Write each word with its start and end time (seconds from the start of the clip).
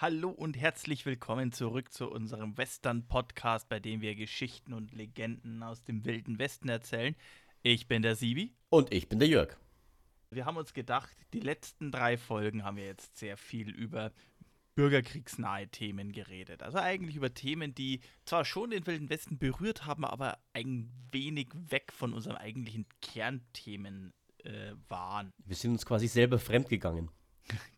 Hallo 0.00 0.30
und 0.30 0.56
herzlich 0.56 1.06
willkommen 1.06 1.50
zurück 1.50 1.92
zu 1.92 2.08
unserem 2.08 2.56
Western-Podcast, 2.56 3.68
bei 3.68 3.80
dem 3.80 4.00
wir 4.00 4.14
Geschichten 4.14 4.72
und 4.72 4.92
Legenden 4.92 5.60
aus 5.64 5.82
dem 5.82 6.04
wilden 6.04 6.38
Westen 6.38 6.68
erzählen. 6.68 7.16
Ich 7.62 7.88
bin 7.88 8.02
der 8.02 8.14
Sibi. 8.14 8.54
Und 8.68 8.92
ich 8.92 9.08
bin 9.08 9.18
der 9.18 9.26
Jörg. 9.26 9.56
Wir 10.30 10.46
haben 10.46 10.56
uns 10.56 10.72
gedacht, 10.72 11.10
die 11.32 11.40
letzten 11.40 11.90
drei 11.90 12.16
Folgen 12.16 12.62
haben 12.62 12.76
wir 12.76 12.86
jetzt 12.86 13.18
sehr 13.18 13.36
viel 13.36 13.70
über 13.70 14.12
bürgerkriegsnahe 14.76 15.66
Themen 15.66 16.12
geredet. 16.12 16.62
Also 16.62 16.78
eigentlich 16.78 17.16
über 17.16 17.34
Themen, 17.34 17.74
die 17.74 17.98
zwar 18.24 18.44
schon 18.44 18.70
den 18.70 18.86
wilden 18.86 19.10
Westen 19.10 19.36
berührt 19.36 19.84
haben, 19.84 20.04
aber 20.04 20.38
ein 20.52 20.92
wenig 21.10 21.48
weg 21.70 21.92
von 21.92 22.12
unseren 22.12 22.36
eigentlichen 22.36 22.86
Kernthemen 23.02 24.12
äh, 24.44 24.74
waren. 24.86 25.32
Wir 25.44 25.56
sind 25.56 25.72
uns 25.72 25.84
quasi 25.84 26.06
selber 26.06 26.38
fremdgegangen. 26.38 27.10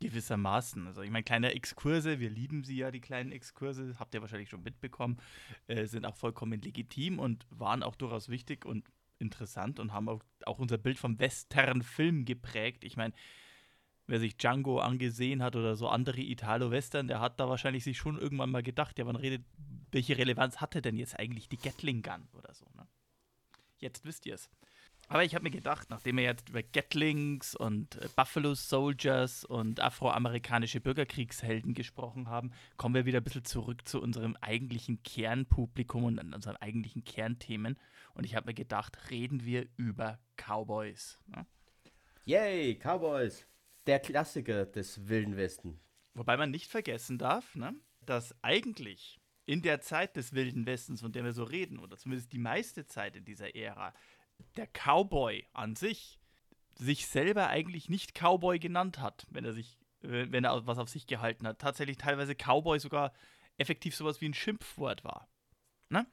Gewissermaßen. 0.00 0.86
Also 0.86 1.02
ich 1.02 1.10
meine, 1.10 1.24
kleine 1.24 1.54
Exkurse, 1.54 2.20
wir 2.20 2.30
lieben 2.30 2.64
sie 2.64 2.76
ja, 2.76 2.90
die 2.90 3.00
kleinen 3.00 3.32
Exkurse, 3.32 3.94
habt 3.98 4.14
ihr 4.14 4.20
wahrscheinlich 4.20 4.48
schon 4.48 4.62
mitbekommen, 4.62 5.18
äh, 5.66 5.86
sind 5.86 6.06
auch 6.06 6.16
vollkommen 6.16 6.60
legitim 6.60 7.18
und 7.18 7.46
waren 7.50 7.82
auch 7.82 7.94
durchaus 7.94 8.28
wichtig 8.28 8.64
und 8.64 8.88
interessant 9.18 9.78
und 9.78 9.92
haben 9.92 10.08
auch, 10.08 10.22
auch 10.46 10.58
unser 10.58 10.78
Bild 10.78 10.98
vom 10.98 11.18
Western-Film 11.18 12.24
geprägt. 12.24 12.84
Ich 12.84 12.96
meine, 12.96 13.12
wer 14.06 14.18
sich 14.18 14.36
Django 14.36 14.80
angesehen 14.80 15.42
hat 15.42 15.56
oder 15.56 15.76
so 15.76 15.88
andere 15.88 16.20
Italo-Western, 16.20 17.06
der 17.06 17.20
hat 17.20 17.38
da 17.38 17.48
wahrscheinlich 17.48 17.84
sich 17.84 17.98
schon 17.98 18.18
irgendwann 18.18 18.50
mal 18.50 18.62
gedacht, 18.62 18.98
ja, 18.98 19.06
wann 19.06 19.16
redet, 19.16 19.44
welche 19.92 20.18
Relevanz 20.18 20.60
hatte 20.60 20.82
denn 20.82 20.96
jetzt 20.96 21.18
eigentlich 21.18 21.48
die 21.48 21.58
Gatling 21.58 22.02
Gun 22.02 22.28
oder 22.32 22.52
so, 22.54 22.66
ne? 22.76 22.86
Jetzt 23.78 24.04
wisst 24.04 24.26
ihr 24.26 24.34
es. 24.34 24.50
Aber 25.10 25.24
ich 25.24 25.34
habe 25.34 25.42
mir 25.42 25.50
gedacht, 25.50 25.90
nachdem 25.90 26.18
wir 26.18 26.22
jetzt 26.22 26.50
über 26.50 26.62
Gatlings 26.62 27.56
und 27.56 27.96
äh, 27.96 28.08
Buffalo 28.14 28.54
Soldiers 28.54 29.44
und 29.44 29.80
afroamerikanische 29.80 30.80
Bürgerkriegshelden 30.80 31.74
gesprochen 31.74 32.28
haben, 32.28 32.52
kommen 32.76 32.94
wir 32.94 33.06
wieder 33.06 33.18
ein 33.18 33.24
bisschen 33.24 33.44
zurück 33.44 33.88
zu 33.88 34.00
unserem 34.00 34.36
eigentlichen 34.40 35.02
Kernpublikum 35.02 36.04
und 36.04 36.20
an 36.20 36.32
unseren 36.32 36.54
eigentlichen 36.58 37.02
Kernthemen. 37.02 37.76
Und 38.14 38.24
ich 38.24 38.36
habe 38.36 38.46
mir 38.46 38.54
gedacht, 38.54 39.10
reden 39.10 39.44
wir 39.44 39.66
über 39.76 40.20
Cowboys. 40.36 41.18
Ne? 41.26 41.44
Yay, 42.24 42.76
Cowboys. 42.76 43.48
Der 43.88 43.98
Klassiker 43.98 44.64
des 44.64 45.08
Wilden 45.08 45.36
Westen. 45.36 45.80
Wobei 46.14 46.36
man 46.36 46.52
nicht 46.52 46.70
vergessen 46.70 47.18
darf, 47.18 47.56
ne, 47.56 47.74
dass 48.06 48.32
eigentlich 48.42 49.20
in 49.44 49.62
der 49.62 49.80
Zeit 49.80 50.14
des 50.14 50.34
Wilden 50.34 50.66
Westens, 50.66 51.00
von 51.00 51.10
der 51.10 51.24
wir 51.24 51.32
so 51.32 51.42
reden, 51.42 51.80
oder 51.80 51.96
zumindest 51.96 52.32
die 52.32 52.38
meiste 52.38 52.86
Zeit 52.86 53.16
in 53.16 53.24
dieser 53.24 53.56
Ära, 53.56 53.92
der 54.56 54.66
Cowboy 54.66 55.46
an 55.52 55.76
sich 55.76 56.20
sich 56.74 57.06
selber 57.06 57.48
eigentlich 57.48 57.88
nicht 57.88 58.14
Cowboy 58.14 58.58
genannt 58.58 59.00
hat, 59.00 59.26
wenn 59.30 59.44
er 59.44 59.52
sich, 59.52 59.78
wenn 60.00 60.44
er 60.44 60.66
was 60.66 60.78
auf 60.78 60.88
sich 60.88 61.06
gehalten 61.06 61.46
hat. 61.46 61.58
Tatsächlich 61.58 61.98
teilweise 61.98 62.34
Cowboy 62.34 62.78
sogar 62.78 63.12
effektiv 63.58 63.94
sowas 63.94 64.20
wie 64.20 64.28
ein 64.28 64.34
Schimpfwort 64.34 65.04
war. 65.04 65.28
Ne? 65.90 66.06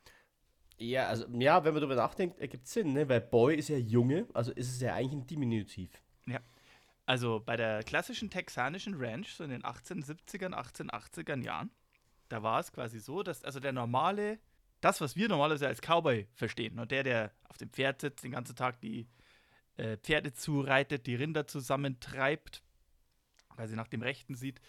Ja, 0.78 1.08
also, 1.08 1.26
ja, 1.40 1.64
wenn 1.64 1.74
man 1.74 1.82
darüber 1.82 1.96
nachdenkt, 1.96 2.40
ergibt 2.40 2.68
Sinn, 2.68 2.94
ne? 2.94 3.10
Weil 3.10 3.22
Boy 3.22 3.56
ist 3.56 3.70
ja 3.70 3.78
Junge, 3.78 4.28
also 4.34 4.52
ist 4.52 4.70
es 4.70 4.80
ja 4.80 4.94
eigentlich 4.94 5.14
ein 5.14 5.28
Diminutiv. 5.28 5.90
Ja. 6.28 6.40
Also 7.06 7.42
bei 7.44 7.56
der 7.56 7.84
klassischen 7.84 8.30
texanischen 8.30 8.94
Ranch, 8.96 9.34
so 9.34 9.44
in 9.44 9.50
den 9.50 9.64
1870ern, 9.64 10.54
1880ern 10.54 11.44
Jahren, 11.44 11.72
da 12.30 12.44
war 12.44 12.60
es 12.60 12.72
quasi 12.72 13.00
so, 13.00 13.24
dass 13.24 13.44
also 13.44 13.60
der 13.60 13.72
normale 13.72 14.40
das, 14.82 15.02
was 15.02 15.16
wir 15.16 15.28
normalerweise 15.28 15.68
als 15.68 15.82
Cowboy 15.82 16.28
verstehen, 16.34 16.80
und 16.80 16.92
der, 16.92 17.04
der 17.04 17.32
auf 17.50 17.58
dem 17.58 17.70
Pferd 17.70 18.02
sitzt, 18.02 18.24
den 18.24 18.32
ganzen 18.32 18.56
Tag 18.56 18.80
die 18.82 19.08
äh, 19.78 19.98
Pferde 19.98 20.34
zureitet, 20.34 21.08
die 21.08 21.16
Rinder 21.16 21.48
zusammentreibt, 21.48 22.62
weil 23.56 23.68
sie 23.68 23.76
nach 23.76 23.88
dem 23.88 24.02
Rechten 24.02 24.36
sieht, 24.36 24.62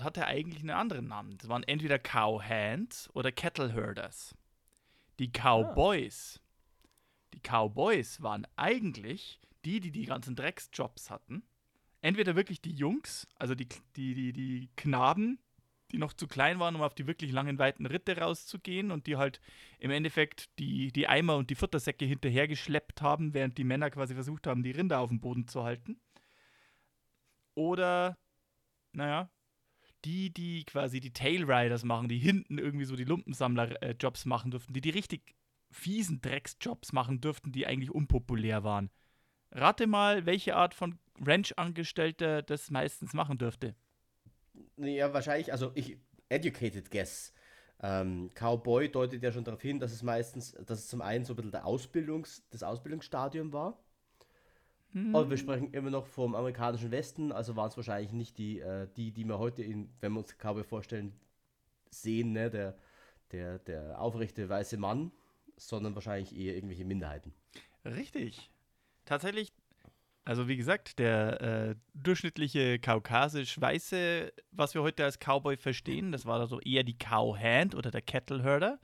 hat 0.00 0.16
er 0.16 0.26
eigentlich 0.26 0.60
einen 0.60 0.70
anderen 0.70 1.08
Namen. 1.08 1.38
Das 1.38 1.48
waren 1.48 1.62
entweder 1.62 1.98
Cowhands 1.98 3.08
oder 3.14 3.32
Cattle 3.32 3.72
Herders. 3.72 4.34
Die 5.18 5.30
Cowboys, 5.30 6.40
die 7.32 7.40
Cowboys 7.40 8.22
waren 8.22 8.46
eigentlich 8.56 9.40
die, 9.64 9.80
die 9.80 9.90
die 9.90 10.04
ganzen 10.04 10.36
Drecksjobs 10.36 11.10
hatten. 11.10 11.42
Entweder 12.00 12.36
wirklich 12.36 12.60
die 12.60 12.72
Jungs, 12.72 13.26
also 13.36 13.54
die, 13.54 13.68
die, 13.96 14.14
die, 14.14 14.32
die 14.32 14.70
Knaben, 14.76 15.40
die 15.92 15.98
noch 15.98 16.12
zu 16.12 16.26
klein 16.26 16.58
waren, 16.58 16.74
um 16.74 16.82
auf 16.82 16.94
die 16.94 17.06
wirklich 17.06 17.32
langen, 17.32 17.58
weiten 17.58 17.86
Ritte 17.86 18.18
rauszugehen 18.18 18.90
und 18.90 19.06
die 19.06 19.16
halt 19.16 19.40
im 19.78 19.90
Endeffekt 19.90 20.48
die, 20.58 20.92
die 20.92 21.08
Eimer 21.08 21.36
und 21.36 21.50
die 21.50 21.54
Futtersäcke 21.54 22.04
hinterhergeschleppt 22.04 23.02
haben, 23.02 23.34
während 23.34 23.58
die 23.58 23.64
Männer 23.64 23.90
quasi 23.90 24.14
versucht 24.14 24.46
haben, 24.46 24.62
die 24.62 24.70
Rinder 24.70 25.00
auf 25.00 25.08
dem 25.08 25.20
Boden 25.20 25.48
zu 25.48 25.64
halten. 25.64 26.00
Oder, 27.54 28.16
naja, 28.92 29.30
die, 30.04 30.32
die 30.32 30.64
quasi 30.64 31.00
die 31.00 31.12
Tailriders 31.12 31.84
machen, 31.84 32.08
die 32.08 32.18
hinten 32.18 32.58
irgendwie 32.58 32.84
so 32.84 32.96
die 32.96 33.04
Lumpensammler-Jobs 33.04 34.26
machen 34.26 34.50
durften, 34.50 34.72
die 34.72 34.80
die 34.80 34.90
richtig 34.90 35.34
fiesen 35.70 36.20
Drecksjobs 36.20 36.92
machen 36.92 37.20
dürften, 37.20 37.52
die 37.52 37.66
eigentlich 37.66 37.90
unpopulär 37.90 38.64
waren. 38.64 38.90
Rate 39.50 39.86
mal, 39.86 40.26
welche 40.26 40.56
Art 40.56 40.74
von 40.74 40.98
Ranch-Angestellter 41.20 42.42
das 42.42 42.70
meistens 42.70 43.12
machen 43.12 43.38
dürfte. 43.38 43.74
Ja, 44.78 45.12
wahrscheinlich, 45.12 45.52
also 45.52 45.72
ich, 45.74 45.98
educated 46.28 46.90
guess. 46.90 47.32
Ähm, 47.80 48.30
Cowboy 48.34 48.88
deutet 48.88 49.22
ja 49.22 49.30
schon 49.30 49.44
darauf 49.44 49.62
hin, 49.62 49.78
dass 49.78 49.92
es 49.92 50.02
meistens, 50.02 50.52
dass 50.52 50.80
es 50.80 50.88
zum 50.88 51.00
einen 51.00 51.24
so 51.24 51.32
ein 51.32 51.36
bisschen 51.36 51.52
der 51.52 51.66
Ausbildungs, 51.66 52.42
das 52.50 52.62
Ausbildungsstadium 52.62 53.52
war. 53.52 53.78
Hm. 54.92 55.14
Aber 55.14 55.30
wir 55.30 55.36
sprechen 55.36 55.72
immer 55.72 55.90
noch 55.90 56.06
vom 56.06 56.34
amerikanischen 56.34 56.90
Westen, 56.90 57.30
also 57.30 57.56
waren 57.56 57.68
es 57.68 57.76
wahrscheinlich 57.76 58.12
nicht 58.12 58.38
die, 58.38 58.60
äh, 58.60 58.88
die, 58.96 59.12
die 59.12 59.24
wir 59.24 59.38
heute, 59.38 59.62
in, 59.62 59.90
wenn 60.00 60.12
wir 60.12 60.20
uns 60.20 60.36
Cowboy 60.38 60.64
vorstellen, 60.64 61.12
sehen, 61.90 62.32
ne, 62.32 62.50
der, 62.50 62.76
der, 63.32 63.58
der 63.60 64.00
aufrechte 64.00 64.48
weiße 64.48 64.76
Mann, 64.76 65.12
sondern 65.56 65.94
wahrscheinlich 65.94 66.36
eher 66.36 66.54
irgendwelche 66.54 66.84
Minderheiten. 66.84 67.32
Richtig. 67.84 68.50
Tatsächlich, 69.04 69.52
also 70.28 70.46
wie 70.46 70.58
gesagt, 70.58 70.98
der 70.98 71.40
äh, 71.40 71.74
durchschnittliche 71.94 72.78
kaukasisch-weiße, 72.78 74.30
was 74.50 74.74
wir 74.74 74.82
heute 74.82 75.02
als 75.04 75.18
Cowboy 75.18 75.56
verstehen, 75.56 76.12
das 76.12 76.26
war 76.26 76.38
also 76.38 76.60
eher 76.60 76.82
die 76.82 76.98
Cowhand 76.98 77.74
oder 77.74 77.90
der 77.90 78.02
Cattle 78.02 78.42
Herder. 78.42 78.78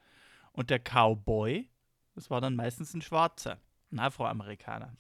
Und 0.53 0.71
der 0.71 0.79
Cowboy, 0.79 1.69
das 2.15 2.31
war 2.31 2.41
dann 2.41 2.57
meistens 2.57 2.95
ein 2.95 3.03
Schwarzer, 3.03 3.61
ein 3.93 3.99
Afroamerikaner. 3.99 4.97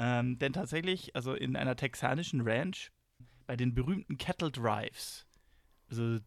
Ähm, 0.00 0.36
denn 0.36 0.52
tatsächlich, 0.52 1.14
also 1.14 1.32
in 1.32 1.54
einer 1.54 1.76
texanischen 1.76 2.40
Ranch, 2.40 2.90
bei 3.46 3.54
den 3.54 3.72
berühmten 3.72 4.18
Cattle 4.18 4.50
Drives, 4.50 5.28
also 5.88 6.18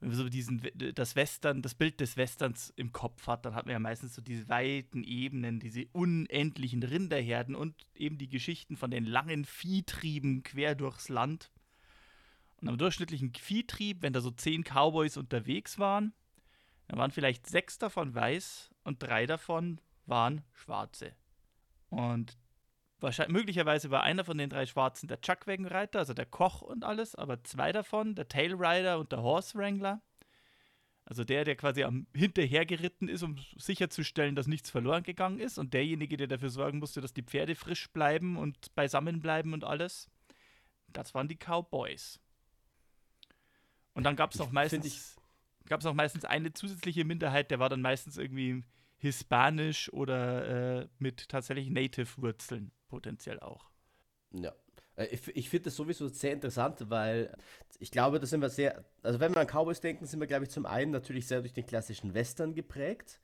so 0.00 0.28
diesen, 0.28 0.62
das 0.94 1.16
Western, 1.16 1.62
das 1.62 1.74
Bild 1.74 2.00
des 2.00 2.16
Westerns 2.16 2.72
im 2.76 2.92
Kopf 2.92 3.26
hat, 3.26 3.44
dann 3.44 3.54
hat 3.54 3.66
man 3.66 3.72
ja 3.72 3.78
meistens 3.78 4.14
so 4.14 4.22
diese 4.22 4.48
weiten 4.48 5.02
Ebenen, 5.02 5.58
diese 5.58 5.86
unendlichen 5.92 6.82
Rinderherden 6.82 7.56
und 7.56 7.74
eben 7.94 8.16
die 8.16 8.28
Geschichten 8.28 8.76
von 8.76 8.90
den 8.90 9.04
langen 9.04 9.44
Viehtrieben 9.44 10.44
quer 10.44 10.74
durchs 10.74 11.08
Land. 11.08 11.50
Und 12.60 12.68
am 12.68 12.78
durchschnittlichen 12.78 13.32
Viehtrieb, 13.34 14.02
wenn 14.02 14.12
da 14.12 14.20
so 14.20 14.30
zehn 14.30 14.62
Cowboys 14.62 15.16
unterwegs 15.16 15.78
waren, 15.78 16.12
dann 16.86 16.98
waren 16.98 17.10
vielleicht 17.10 17.46
sechs 17.46 17.78
davon 17.78 18.14
weiß 18.14 18.70
und 18.84 19.02
drei 19.02 19.26
davon 19.26 19.80
waren 20.06 20.42
schwarze. 20.52 21.12
Und 21.90 22.38
wahrscheinlich, 23.00 23.32
möglicherweise 23.32 23.90
war 23.90 24.02
einer 24.02 24.24
von 24.24 24.38
den 24.38 24.50
drei 24.50 24.66
Schwarzen 24.66 25.08
der 25.08 25.20
Chuckwagon-Reiter, 25.20 25.98
also 25.98 26.14
der 26.14 26.26
Koch 26.26 26.62
und 26.62 26.84
alles, 26.84 27.14
aber 27.14 27.42
zwei 27.44 27.72
davon, 27.72 28.14
der 28.14 28.28
Tailrider 28.28 28.98
und 28.98 29.12
der 29.12 29.22
Horse 29.22 29.56
Wrangler, 29.58 30.02
also 31.04 31.24
der, 31.24 31.44
der 31.44 31.56
quasi 31.56 31.84
am 31.84 32.06
hinterher 32.14 32.66
geritten 32.66 33.08
ist, 33.08 33.22
um 33.22 33.36
sicherzustellen, 33.56 34.34
dass 34.34 34.46
nichts 34.46 34.70
verloren 34.70 35.02
gegangen 35.02 35.40
ist 35.40 35.58
und 35.58 35.72
derjenige, 35.72 36.16
der 36.16 36.26
dafür 36.26 36.50
sorgen 36.50 36.80
musste, 36.80 37.00
dass 37.00 37.14
die 37.14 37.22
Pferde 37.22 37.54
frisch 37.54 37.90
bleiben 37.90 38.36
und 38.36 38.74
beisammen 38.74 39.20
bleiben 39.20 39.54
und 39.54 39.64
alles, 39.64 40.10
das 40.88 41.14
waren 41.14 41.28
die 41.28 41.38
Cowboys. 41.38 42.20
Und 43.94 44.04
dann 44.04 44.16
gab 44.16 44.32
es 44.32 44.38
noch 44.38 44.52
meistens 44.52 45.16
gab 45.66 45.80
es 45.80 45.84
noch 45.84 45.94
meistens 45.94 46.24
eine 46.24 46.52
zusätzliche 46.52 47.04
Minderheit, 47.04 47.50
der 47.50 47.58
war 47.58 47.68
dann 47.68 47.82
meistens 47.82 48.16
irgendwie 48.16 48.64
hispanisch 48.96 49.92
oder 49.92 50.80
äh, 50.80 50.88
mit 50.98 51.28
tatsächlich 51.28 51.68
Native-Wurzeln 51.70 52.72
potenziell 52.88 53.40
auch. 53.40 53.70
Ja. 54.32 54.52
Äh, 54.96 55.06
Ich, 55.06 55.28
ich 55.28 55.48
finde 55.48 55.64
das 55.66 55.76
sowieso 55.76 56.08
sehr 56.08 56.32
interessant, 56.32 56.90
weil 56.90 57.34
ich 57.78 57.90
glaube, 57.90 58.18
da 58.18 58.26
sind 58.26 58.40
wir 58.40 58.48
sehr, 58.50 58.84
also 59.02 59.20
wenn 59.20 59.34
wir 59.34 59.40
an 59.40 59.46
Cowboys 59.46 59.80
denken, 59.80 60.06
sind 60.06 60.20
wir, 60.20 60.26
glaube 60.26 60.44
ich, 60.44 60.50
zum 60.50 60.66
einen 60.66 60.90
natürlich 60.90 61.26
sehr 61.26 61.40
durch 61.40 61.52
den 61.52 61.66
klassischen 61.66 62.14
Western 62.14 62.54
geprägt. 62.54 63.20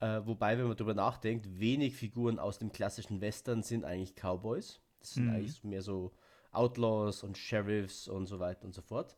Äh, 0.00 0.20
wobei, 0.24 0.58
wenn 0.58 0.66
man 0.66 0.76
darüber 0.76 0.94
nachdenkt, 0.94 1.46
wenig 1.60 1.94
Figuren 1.96 2.38
aus 2.38 2.58
dem 2.58 2.72
klassischen 2.72 3.20
Western 3.20 3.62
sind 3.62 3.84
eigentlich 3.84 4.14
Cowboys. 4.16 4.80
Das 5.00 5.14
sind 5.14 5.26
Mhm. 5.26 5.34
eigentlich 5.34 5.62
mehr 5.64 5.82
so 5.82 6.12
Outlaws 6.50 7.22
und 7.22 7.38
Sheriffs 7.38 8.08
und 8.08 8.26
so 8.26 8.38
weiter 8.40 8.64
und 8.64 8.74
so 8.74 8.82
fort. 8.82 9.16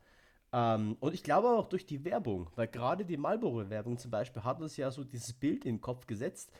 Ähm, 0.52 0.96
und 1.00 1.14
ich 1.14 1.22
glaube 1.22 1.48
auch 1.48 1.68
durch 1.68 1.86
die 1.86 2.04
Werbung, 2.04 2.50
weil 2.54 2.68
gerade 2.68 3.04
die 3.04 3.16
Marlboro-Werbung 3.16 3.98
zum 3.98 4.10
Beispiel 4.10 4.44
hat 4.44 4.60
uns 4.60 4.76
ja 4.76 4.90
so 4.90 5.04
dieses 5.04 5.32
Bild 5.32 5.64
in 5.64 5.76
den 5.76 5.80
Kopf 5.80 6.06
gesetzt 6.06 6.52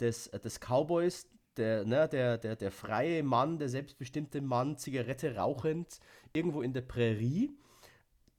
des, 0.00 0.28
äh, 0.28 0.40
des 0.40 0.58
Cowboys, 0.60 1.28
der, 1.56 1.84
ne, 1.84 2.08
der, 2.08 2.38
der, 2.38 2.56
der 2.56 2.70
freie 2.70 3.22
Mann, 3.22 3.58
der 3.58 3.68
selbstbestimmte 3.68 4.40
Mann, 4.40 4.76
Zigarette 4.76 5.36
rauchend, 5.36 6.00
irgendwo 6.32 6.62
in 6.62 6.72
der 6.72 6.82
Prärie. 6.82 7.50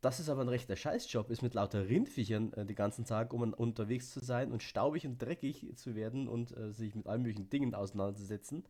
Das 0.01 0.19
ist 0.19 0.27
aber 0.27 0.41
ein 0.41 0.49
rechter 0.49 0.75
Scheißjob, 0.75 1.29
ist 1.29 1.41
mit 1.41 1.53
lauter 1.53 1.87
Rindviechern 1.87 2.51
äh, 2.53 2.65
den 2.65 2.75
ganzen 2.75 3.05
Tag, 3.05 3.33
um 3.33 3.53
unterwegs 3.53 4.11
zu 4.11 4.19
sein 4.19 4.51
und 4.51 4.61
staubig 4.61 5.05
und 5.05 5.21
dreckig 5.21 5.71
zu 5.75 5.95
werden 5.95 6.27
und 6.27 6.55
äh, 6.57 6.71
sich 6.73 6.93
mit 6.93 7.07
allen 7.07 7.21
möglichen 7.21 7.49
Dingen 7.49 7.73
auseinanderzusetzen, 7.73 8.65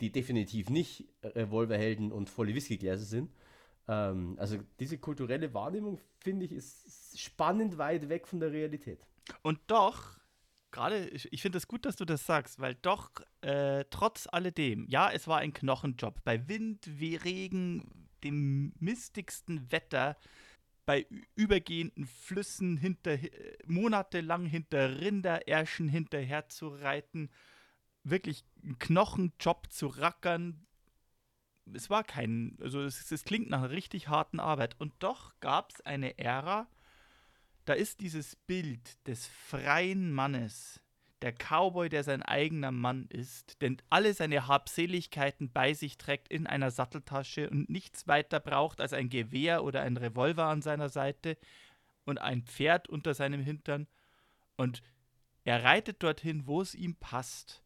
die 0.00 0.12
definitiv 0.12 0.70
nicht 0.70 1.08
Revolverhelden 1.24 2.12
und 2.12 2.30
volle 2.30 2.54
Whiskygläser 2.54 3.04
sind. 3.04 3.32
Ähm, 3.88 4.36
also 4.38 4.58
diese 4.78 4.98
kulturelle 4.98 5.52
Wahrnehmung, 5.54 5.98
finde 6.20 6.46
ich, 6.46 6.52
ist 6.52 7.18
spannend 7.18 7.78
weit 7.78 8.08
weg 8.08 8.26
von 8.28 8.40
der 8.40 8.52
Realität. 8.52 9.00
Und 9.42 9.58
doch, 9.66 10.18
gerade, 10.76 11.08
ich, 11.08 11.32
ich 11.32 11.40
finde 11.40 11.56
es 11.58 11.66
gut, 11.66 11.86
dass 11.86 11.96
du 11.96 12.04
das 12.04 12.26
sagst, 12.26 12.60
weil 12.60 12.74
doch, 12.74 13.10
äh, 13.40 13.84
trotz 13.90 14.28
alledem, 14.30 14.86
ja, 14.88 15.10
es 15.10 15.26
war 15.26 15.38
ein 15.38 15.54
Knochenjob. 15.54 16.22
Bei 16.22 16.48
Wind, 16.48 16.86
We- 17.00 17.24
Regen, 17.24 18.08
dem 18.22 18.74
mistigsten 18.78 19.72
Wetter, 19.72 20.16
bei 20.84 21.06
übergehenden 21.34 22.04
Flüssen, 22.06 22.76
hinter, 22.76 23.12
äh, 23.12 23.58
monatelang 23.66 24.44
hinter 24.44 25.00
Rinderärschen 25.00 25.88
hinterher 25.88 26.48
zu 26.48 26.68
reiten, 26.68 27.30
wirklich 28.04 28.44
einen 28.62 28.78
Knochenjob 28.78 29.72
zu 29.72 29.86
rackern. 29.86 30.66
Es 31.72 31.88
war 31.88 32.04
kein, 32.04 32.58
also 32.60 32.82
es, 32.82 33.10
es 33.10 33.24
klingt 33.24 33.48
nach 33.48 33.60
einer 33.60 33.70
richtig 33.70 34.08
harten 34.08 34.40
Arbeit. 34.40 34.76
Und 34.78 34.92
doch 34.98 35.32
gab 35.40 35.72
es 35.72 35.80
eine 35.80 36.18
Ära, 36.18 36.68
da 37.66 37.74
ist 37.74 38.00
dieses 38.00 38.36
Bild 38.36 39.06
des 39.06 39.26
freien 39.26 40.12
Mannes, 40.12 40.80
der 41.22 41.32
Cowboy, 41.32 41.88
der 41.88 42.04
sein 42.04 42.22
eigener 42.22 42.70
Mann 42.70 43.06
ist, 43.08 43.60
denn 43.60 43.78
alle 43.90 44.14
seine 44.14 44.46
Habseligkeiten 44.46 45.50
bei 45.50 45.74
sich 45.74 45.98
trägt 45.98 46.28
in 46.28 46.46
einer 46.46 46.70
Satteltasche 46.70 47.50
und 47.50 47.68
nichts 47.68 48.06
weiter 48.06 48.38
braucht 48.38 48.80
als 48.80 48.92
ein 48.92 49.08
Gewehr 49.08 49.64
oder 49.64 49.82
ein 49.82 49.96
Revolver 49.96 50.44
an 50.44 50.62
seiner 50.62 50.88
Seite 50.88 51.36
und 52.04 52.18
ein 52.18 52.42
Pferd 52.42 52.88
unter 52.88 53.14
seinem 53.14 53.40
Hintern. 53.40 53.88
Und 54.56 54.82
er 55.44 55.64
reitet 55.64 56.02
dorthin, 56.02 56.46
wo 56.46 56.60
es 56.60 56.74
ihm 56.74 56.94
passt. 56.94 57.62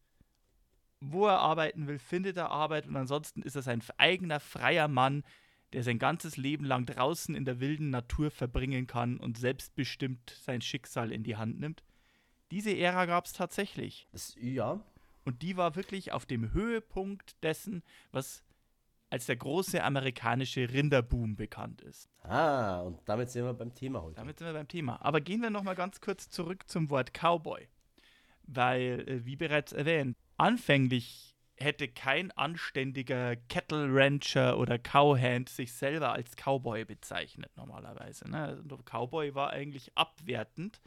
Wo 0.99 1.27
er 1.27 1.39
arbeiten 1.39 1.87
will, 1.87 1.99
findet 1.99 2.37
er 2.37 2.51
Arbeit 2.51 2.87
und 2.87 2.95
ansonsten 2.95 3.41
ist 3.43 3.55
er 3.55 3.63
sein 3.63 3.83
eigener 3.97 4.39
freier 4.39 4.87
Mann, 4.87 5.23
der 5.73 5.83
sein 5.83 5.99
ganzes 5.99 6.37
Leben 6.37 6.65
lang 6.65 6.85
draußen 6.85 7.33
in 7.35 7.45
der 7.45 7.59
wilden 7.59 7.89
Natur 7.89 8.31
verbringen 8.31 8.87
kann 8.87 9.17
und 9.17 9.37
selbstbestimmt 9.37 10.35
sein 10.43 10.61
Schicksal 10.61 11.11
in 11.11 11.23
die 11.23 11.37
Hand 11.37 11.59
nimmt. 11.59 11.83
Diese 12.51 12.75
Ära 12.75 13.05
gab 13.05 13.25
es 13.25 13.33
tatsächlich. 13.33 14.07
Das, 14.11 14.35
ja, 14.39 14.81
Und 15.23 15.41
die 15.41 15.55
war 15.55 15.75
wirklich 15.75 16.11
auf 16.11 16.25
dem 16.25 16.51
Höhepunkt 16.51 17.41
dessen, 17.43 17.83
was 18.11 18.43
als 19.09 19.25
der 19.25 19.35
große 19.35 19.83
amerikanische 19.83 20.71
Rinderboom 20.71 21.35
bekannt 21.35 21.81
ist. 21.81 22.09
ah, 22.23 22.81
und 22.81 22.99
damit 23.05 23.29
sind 23.29 23.43
wir 23.43 23.53
beim 23.53 23.75
Thema 23.75 24.01
heute. 24.01 24.15
Damit 24.15 24.39
sind 24.39 24.47
wir 24.47 24.53
beim 24.53 24.67
Thema. 24.67 25.03
Aber 25.03 25.19
gehen 25.19 25.41
wir 25.41 25.49
noch 25.49 25.63
mal 25.63 25.75
ganz 25.75 25.99
kurz 25.99 26.29
zurück 26.29 26.69
zum 26.69 26.89
Wort 26.89 27.13
Cowboy. 27.13 27.67
Weil, 28.43 29.03
äh, 29.07 29.25
wie 29.25 29.35
bereits 29.35 29.73
erwähnt, 29.73 30.17
anfänglich 30.37 31.30
hätte 31.61 31.87
kein 31.87 32.31
anständiger 32.31 33.35
Cattle 33.35 33.87
Rancher 33.89 34.57
oder 34.57 34.77
Cowhand 34.77 35.49
sich 35.49 35.73
selber 35.73 36.11
als 36.11 36.35
Cowboy 36.35 36.85
bezeichnet, 36.85 37.51
normalerweise. 37.55 38.29
Ne? 38.29 38.37
Also, 38.37 38.77
Cowboy 38.83 39.35
war 39.35 39.51
eigentlich 39.51 39.91
abwertend 39.95 40.81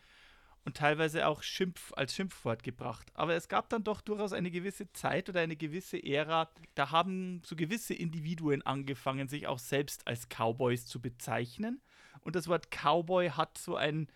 und 0.64 0.76
teilweise 0.76 1.26
auch 1.26 1.42
Schimpf, 1.42 1.92
als 1.94 2.14
Schimpfwort 2.14 2.62
gebracht. 2.62 3.10
Aber 3.14 3.34
es 3.34 3.48
gab 3.48 3.68
dann 3.68 3.84
doch 3.84 4.00
durchaus 4.00 4.32
eine 4.32 4.50
gewisse 4.50 4.90
Zeit 4.92 5.28
oder 5.28 5.40
eine 5.40 5.56
gewisse 5.56 6.02
Ära, 6.02 6.50
da 6.74 6.90
haben 6.90 7.42
so 7.44 7.54
gewisse 7.54 7.94
Individuen 7.94 8.62
angefangen, 8.62 9.28
sich 9.28 9.46
auch 9.46 9.58
selbst 9.58 10.06
als 10.06 10.28
Cowboys 10.28 10.86
zu 10.86 11.00
bezeichnen. 11.00 11.80
Und 12.22 12.36
das 12.36 12.48
Wort 12.48 12.70
Cowboy 12.70 13.30
hat 13.30 13.58
so 13.58 13.76
ein 13.76 14.08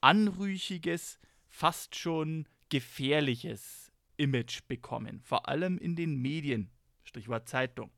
anrüchiges, 0.00 1.18
fast 1.48 1.94
schon 1.96 2.46
gefährliches 2.68 3.81
Image 4.22 4.60
bekommen. 4.68 5.20
Vor 5.22 5.48
allem 5.48 5.78
in 5.78 5.96
den 5.96 6.14
Medien. 6.16 6.70
Stichwort 7.02 7.48
Zeitung. 7.48 7.90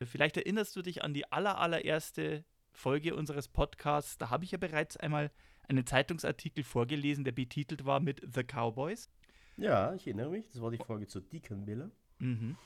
Vielleicht 0.00 0.36
erinnerst 0.36 0.76
du 0.76 0.82
dich 0.82 1.02
an 1.02 1.12
die 1.12 1.30
aller, 1.32 1.58
allererste 1.58 2.44
Folge 2.70 3.16
unseres 3.16 3.48
Podcasts. 3.48 4.16
Da 4.16 4.30
habe 4.30 4.44
ich 4.44 4.52
ja 4.52 4.58
bereits 4.58 4.96
einmal 4.96 5.32
einen 5.68 5.84
Zeitungsartikel 5.84 6.62
vorgelesen, 6.62 7.24
der 7.24 7.32
betitelt 7.32 7.84
war 7.84 7.98
mit 7.98 8.22
The 8.32 8.44
Cowboys. 8.44 9.10
Ja, 9.56 9.92
ich 9.94 10.06
erinnere 10.06 10.30
mich, 10.30 10.48
das 10.48 10.62
war 10.62 10.70
die 10.70 10.78
Folge 10.78 11.08
zu 11.08 11.20
Deacon 11.20 11.64
Miller. 11.64 11.90
Mhm. 12.20 12.56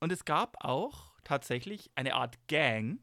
Und 0.00 0.12
es 0.12 0.26
gab 0.26 0.62
auch 0.62 1.14
tatsächlich 1.24 1.90
eine 1.94 2.14
Art 2.14 2.46
Gang. 2.48 3.00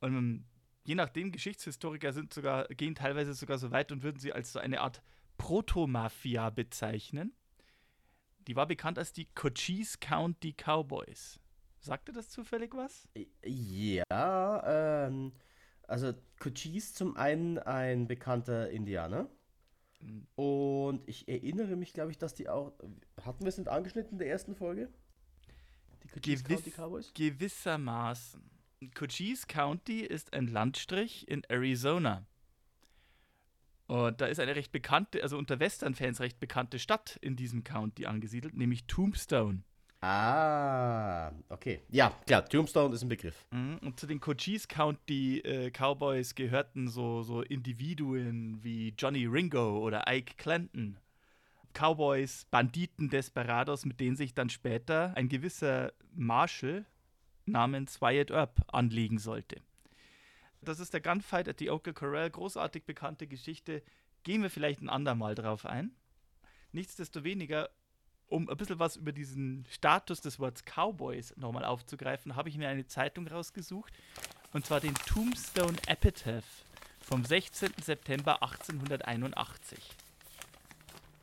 Und 0.00 0.16
ähm, 0.16 0.44
je 0.84 0.96
nachdem, 0.96 1.30
Geschichtshistoriker 1.30 2.12
sind 2.12 2.34
sogar, 2.34 2.66
gehen 2.66 2.96
teilweise 2.96 3.34
sogar 3.34 3.58
so 3.58 3.70
weit 3.70 3.92
und 3.92 4.02
würden 4.02 4.18
sie 4.18 4.32
als 4.32 4.52
so 4.52 4.58
eine 4.58 4.80
Art 4.80 5.00
Proto-Mafia 5.38 6.50
bezeichnen. 6.50 7.32
Die 8.46 8.56
war 8.56 8.66
bekannt 8.66 8.98
als 8.98 9.12
die 9.12 9.26
Cochise 9.34 9.98
County 10.00 10.52
Cowboys. 10.54 11.38
Sagte 11.80 12.12
das 12.12 12.28
zufällig 12.28 12.74
was? 12.74 13.08
Ja, 13.44 15.06
ähm, 15.06 15.32
also 15.86 16.12
Cochise 16.38 16.94
zum 16.94 17.16
einen 17.16 17.58
ein 17.58 18.06
bekannter 18.06 18.70
Indianer. 18.70 19.28
Mhm. 20.00 20.26
Und 20.36 21.08
ich 21.08 21.28
erinnere 21.28 21.76
mich, 21.76 21.92
glaube 21.92 22.10
ich, 22.10 22.18
dass 22.18 22.34
die 22.34 22.48
auch. 22.48 22.72
Hatten 23.22 23.44
wir 23.44 23.48
es 23.48 23.58
nicht 23.58 23.68
angeschnitten 23.68 24.12
in 24.12 24.18
der 24.18 24.28
ersten 24.28 24.54
Folge? 24.54 24.92
Die 26.02 26.08
Cochise 26.08 26.42
Gewiss- 26.44 26.56
County 26.64 26.70
Cowboys? 26.70 27.12
Gewissermaßen. 27.14 28.42
Cochise 28.94 29.46
County 29.46 30.00
ist 30.00 30.32
ein 30.32 30.48
Landstrich 30.48 31.28
in 31.28 31.42
Arizona. 31.48 32.26
Und 33.90 34.20
da 34.20 34.26
ist 34.26 34.38
eine 34.38 34.54
recht 34.54 34.70
bekannte, 34.70 35.20
also 35.20 35.36
unter 35.36 35.58
Western-Fans 35.58 36.20
recht 36.20 36.38
bekannte 36.38 36.78
Stadt 36.78 37.18
in 37.22 37.34
diesem 37.34 37.64
County 37.64 38.06
angesiedelt, 38.06 38.54
nämlich 38.54 38.84
Tombstone. 38.84 39.64
Ah, 40.00 41.32
okay. 41.48 41.80
Ja, 41.90 42.10
klar, 42.24 42.48
Tombstone 42.48 42.94
ist 42.94 43.02
ein 43.02 43.08
Begriff. 43.08 43.44
Mhm, 43.50 43.78
Und 43.82 43.98
zu 43.98 44.06
den 44.06 44.20
Cochise 44.20 44.68
County 44.68 45.40
äh, 45.40 45.72
Cowboys 45.72 46.36
gehörten 46.36 46.86
so, 46.86 47.24
so 47.24 47.42
Individuen 47.42 48.62
wie 48.62 48.94
Johnny 48.96 49.26
Ringo 49.26 49.80
oder 49.80 50.04
Ike 50.06 50.34
Clanton. 50.36 50.96
Cowboys, 51.74 52.44
Banditen, 52.48 53.10
Desperados, 53.10 53.84
mit 53.84 53.98
denen 53.98 54.14
sich 54.14 54.34
dann 54.34 54.50
später 54.50 55.12
ein 55.16 55.28
gewisser 55.28 55.92
Marshall 56.14 56.86
namens 57.44 58.00
Wyatt 58.00 58.30
Earp 58.30 58.60
anlegen 58.72 59.18
sollte. 59.18 59.56
Das 60.62 60.78
ist 60.78 60.92
der 60.92 61.00
Gunfight 61.00 61.48
at 61.48 61.58
the 61.58 61.70
Oakland 61.70 61.96
Corral, 61.96 62.30
großartig 62.30 62.84
bekannte 62.84 63.26
Geschichte. 63.26 63.82
Gehen 64.22 64.42
wir 64.42 64.50
vielleicht 64.50 64.82
ein 64.82 64.90
andermal 64.90 65.34
drauf 65.34 65.64
ein. 65.64 65.92
Nichtsdestoweniger, 66.72 67.70
um 68.28 68.48
ein 68.48 68.56
bisschen 68.56 68.78
was 68.78 68.96
über 68.96 69.12
diesen 69.12 69.64
Status 69.70 70.20
des 70.20 70.38
Wortes 70.38 70.64
Cowboys 70.64 71.34
nochmal 71.36 71.64
aufzugreifen, 71.64 72.36
habe 72.36 72.48
ich 72.48 72.58
mir 72.58 72.68
eine 72.68 72.86
Zeitung 72.86 73.26
rausgesucht. 73.26 73.92
Und 74.52 74.66
zwar 74.66 74.80
den 74.80 74.94
Tombstone 74.94 75.78
Epitaph 75.86 76.64
vom 77.00 77.24
16. 77.24 77.72
September 77.82 78.42
1881. 78.42 79.78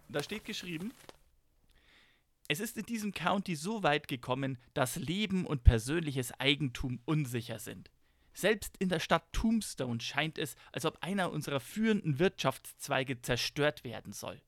Da 0.10 0.24
steht 0.24 0.46
geschrieben, 0.46 0.92
es 2.48 2.60
ist 2.60 2.78
in 2.78 2.86
diesem 2.86 3.14
County 3.14 3.56
so 3.56 3.84
weit 3.84 4.08
gekommen, 4.08 4.58
dass 4.74 4.96
Leben 4.96 5.46
und 5.46 5.64
persönliches 5.64 6.32
Eigentum 6.40 7.00
unsicher 7.06 7.60
sind. 7.60 7.92
Selbst 8.40 8.78
in 8.78 8.90
der 8.90 9.00
Stadt 9.00 9.34
Tombstone 9.34 10.00
scheint 10.00 10.38
es, 10.38 10.56
als 10.72 10.86
ob 10.86 11.00
einer 11.02 11.32
unserer 11.32 11.60
führenden 11.60 12.20
Wirtschaftszweige 12.20 13.20
zerstört 13.20 13.84
werden 13.84 14.14
soll. 14.14 14.40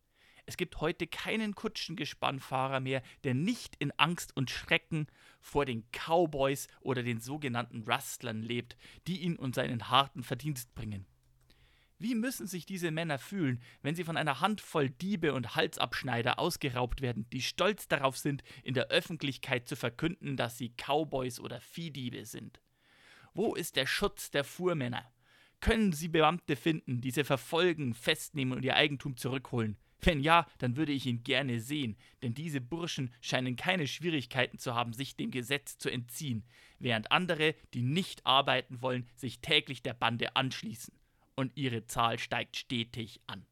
Es 0.45 0.57
gibt 0.57 0.79
heute 0.79 1.07
keinen 1.07 1.55
Kutschengespannfahrer 1.55 2.81
mehr, 2.81 3.01
der 3.23 3.33
nicht 3.33 3.75
in 3.79 3.91
Angst 3.97 4.37
und 4.37 4.51
Schrecken 4.51 5.07
vor 5.41 5.65
den 5.65 5.89
Cowboys 5.91 6.67
oder 6.81 7.01
den 7.01 7.19
sogenannten 7.19 7.81
Rustlern 7.81 8.43
lebt, 8.43 8.77
die 9.07 9.21
ihn 9.21 9.37
und 9.37 9.55
seinen 9.55 9.89
harten 9.89 10.21
Verdienst 10.21 10.75
bringen. 10.75 11.07
Wie 11.97 12.13
müssen 12.13 12.45
sich 12.45 12.67
diese 12.67 12.91
Männer 12.91 13.17
fühlen, 13.17 13.59
wenn 13.81 13.95
sie 13.95 14.03
von 14.03 14.17
einer 14.17 14.39
Handvoll 14.39 14.91
Diebe 14.91 15.33
und 15.33 15.55
Halsabschneider 15.55 16.37
ausgeraubt 16.37 17.01
werden, 17.01 17.27
die 17.31 17.41
stolz 17.41 17.87
darauf 17.87 18.19
sind, 18.19 18.43
in 18.61 18.75
der 18.75 18.89
Öffentlichkeit 18.89 19.67
zu 19.67 19.75
verkünden, 19.75 20.37
dass 20.37 20.59
sie 20.59 20.75
Cowboys 20.77 21.39
oder 21.39 21.59
Viehdiebe 21.59 22.27
sind? 22.27 22.61
Wo 23.33 23.55
ist 23.55 23.75
der 23.75 23.85
Schutz 23.85 24.31
der 24.31 24.43
Fuhrmänner? 24.43 25.11
Können 25.61 25.91
sie 25.91 26.07
Beamte 26.07 26.55
finden, 26.55 27.01
die 27.01 27.11
sie 27.11 27.23
verfolgen, 27.23 27.93
festnehmen 27.93 28.53
und 28.57 28.63
ihr 28.63 28.75
Eigentum 28.75 29.17
zurückholen? 29.17 29.77
Wenn 30.01 30.21
ja, 30.21 30.47
dann 30.59 30.77
würde 30.77 30.93
ich 30.93 31.05
ihn 31.05 31.23
gerne 31.23 31.59
sehen, 31.59 31.97
denn 32.21 32.33
diese 32.33 32.61
Burschen 32.61 33.13
scheinen 33.19 33.57
keine 33.57 33.85
Schwierigkeiten 33.85 34.57
zu 34.57 34.73
haben, 34.73 34.93
sich 34.93 35.17
dem 35.17 35.29
Gesetz 35.29 35.77
zu 35.77 35.89
entziehen, 35.89 36.45
während 36.79 37.11
andere, 37.11 37.55
die 37.73 37.81
nicht 37.81 38.25
arbeiten 38.25 38.81
wollen, 38.81 39.07
sich 39.15 39.41
täglich 39.41 39.83
der 39.83 39.93
Bande 39.93 40.35
anschließen. 40.37 40.93
Und 41.35 41.51
ihre 41.55 41.85
Zahl 41.85 42.19
steigt 42.19 42.55
stetig 42.55 43.19
an. 43.27 43.45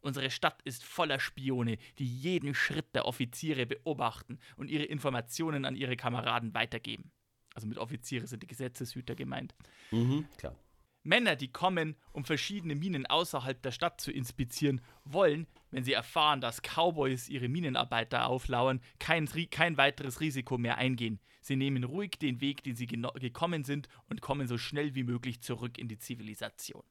Unsere 0.00 0.30
Stadt 0.30 0.62
ist 0.62 0.84
voller 0.84 1.20
Spione, 1.20 1.78
die 1.98 2.06
jeden 2.06 2.54
Schritt 2.54 2.94
der 2.94 3.06
Offiziere 3.06 3.66
beobachten 3.66 4.38
und 4.56 4.70
ihre 4.70 4.84
Informationen 4.84 5.64
an 5.64 5.74
ihre 5.74 5.96
Kameraden 5.96 6.54
weitergeben. 6.54 7.10
Also 7.58 7.66
mit 7.66 7.78
Offiziere 7.78 8.28
sind 8.28 8.44
die 8.44 8.46
Gesetzeshüter 8.46 9.16
gemeint. 9.16 9.52
Mhm, 9.90 10.28
klar. 10.36 10.54
Männer, 11.02 11.34
die 11.34 11.50
kommen, 11.50 11.96
um 12.12 12.24
verschiedene 12.24 12.76
Minen 12.76 13.04
außerhalb 13.04 13.60
der 13.60 13.72
Stadt 13.72 14.00
zu 14.00 14.12
inspizieren, 14.12 14.80
wollen, 15.04 15.48
wenn 15.72 15.82
sie 15.82 15.92
erfahren, 15.92 16.40
dass 16.40 16.62
Cowboys 16.62 17.28
ihre 17.28 17.48
Minenarbeiter 17.48 18.28
auflauern, 18.28 18.80
kein, 19.00 19.26
kein 19.50 19.76
weiteres 19.76 20.20
Risiko 20.20 20.56
mehr 20.56 20.78
eingehen. 20.78 21.18
Sie 21.40 21.56
nehmen 21.56 21.82
ruhig 21.82 22.12
den 22.20 22.40
Weg, 22.40 22.62
den 22.62 22.76
sie 22.76 22.86
gekommen 22.86 23.64
sind, 23.64 23.88
und 24.08 24.20
kommen 24.20 24.46
so 24.46 24.56
schnell 24.56 24.94
wie 24.94 25.02
möglich 25.02 25.40
zurück 25.40 25.78
in 25.78 25.88
die 25.88 25.98
Zivilisation. 25.98 26.84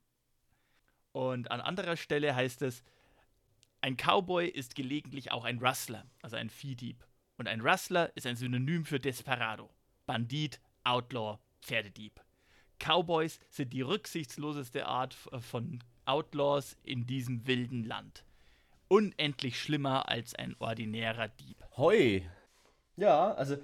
Und 1.13 1.49
an 1.49 1.61
anderer 1.61 1.95
Stelle 1.95 2.35
heißt 2.35 2.61
es, 2.61 2.83
ein 3.79 3.95
Cowboy 3.95 4.49
ist 4.49 4.75
gelegentlich 4.75 5.31
auch 5.31 5.45
ein 5.45 5.59
Rustler, 5.59 6.05
also 6.21 6.35
ein 6.35 6.49
Viehdieb. 6.49 7.07
Und 7.37 7.47
ein 7.47 7.61
Rustler 7.61 8.11
ist 8.17 8.27
ein 8.27 8.35
Synonym 8.35 8.83
für 8.83 8.99
Desperado, 8.99 9.69
Bandit, 10.07 10.59
Outlaw, 10.83 11.37
Pferdedieb. 11.61 12.19
Cowboys 12.79 13.39
sind 13.49 13.73
die 13.73 13.81
rücksichtsloseste 13.81 14.87
Art 14.87 15.13
von 15.13 15.83
Outlaws 16.05 16.77
in 16.83 17.05
diesem 17.05 17.45
wilden 17.45 17.83
Land. 17.83 18.23
Unendlich 18.87 19.61
schlimmer 19.61 20.07
als 20.07 20.33
ein 20.33 20.55
ordinärer 20.59 21.27
Dieb. 21.27 21.57
Hoi! 21.75 22.27
Ja, 22.95 23.33
also 23.33 23.57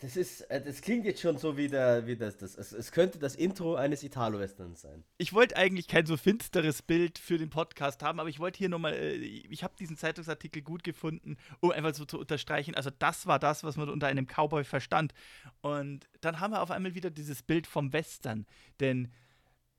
das 0.00 0.16
ist, 0.16 0.40
äh, 0.42 0.60
das 0.60 0.82
klingt 0.82 1.04
jetzt 1.04 1.20
schon 1.20 1.38
so 1.38 1.56
wie, 1.56 1.68
der, 1.68 2.06
wie 2.06 2.16
das, 2.16 2.36
das 2.36 2.56
es, 2.56 2.72
es 2.72 2.90
könnte 2.90 3.18
das 3.18 3.36
Intro 3.36 3.76
eines 3.76 4.02
Italo-Westerns 4.02 4.80
sein. 4.80 5.04
Ich 5.18 5.32
wollte 5.32 5.56
eigentlich 5.56 5.86
kein 5.86 6.04
so 6.04 6.16
finsteres 6.16 6.82
Bild 6.82 7.18
für 7.18 7.38
den 7.38 7.50
Podcast 7.50 8.02
haben, 8.02 8.18
aber 8.18 8.28
ich 8.28 8.40
wollte 8.40 8.58
hier 8.58 8.68
nochmal, 8.68 8.94
äh, 8.94 9.14
ich 9.14 9.62
habe 9.62 9.74
diesen 9.78 9.96
Zeitungsartikel 9.96 10.62
gut 10.62 10.82
gefunden, 10.82 11.36
um 11.60 11.70
einfach 11.70 11.94
so 11.94 12.04
zu 12.04 12.18
unterstreichen, 12.18 12.74
also 12.74 12.90
das 12.90 13.26
war 13.26 13.38
das, 13.38 13.62
was 13.62 13.76
man 13.76 13.88
unter 13.88 14.08
einem 14.08 14.26
Cowboy 14.26 14.64
verstand. 14.64 15.14
Und 15.60 16.08
dann 16.20 16.40
haben 16.40 16.52
wir 16.52 16.62
auf 16.62 16.70
einmal 16.70 16.94
wieder 16.94 17.10
dieses 17.10 17.42
Bild 17.42 17.66
vom 17.66 17.92
Western, 17.92 18.46
denn 18.80 19.12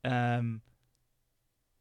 ähm, 0.04 0.62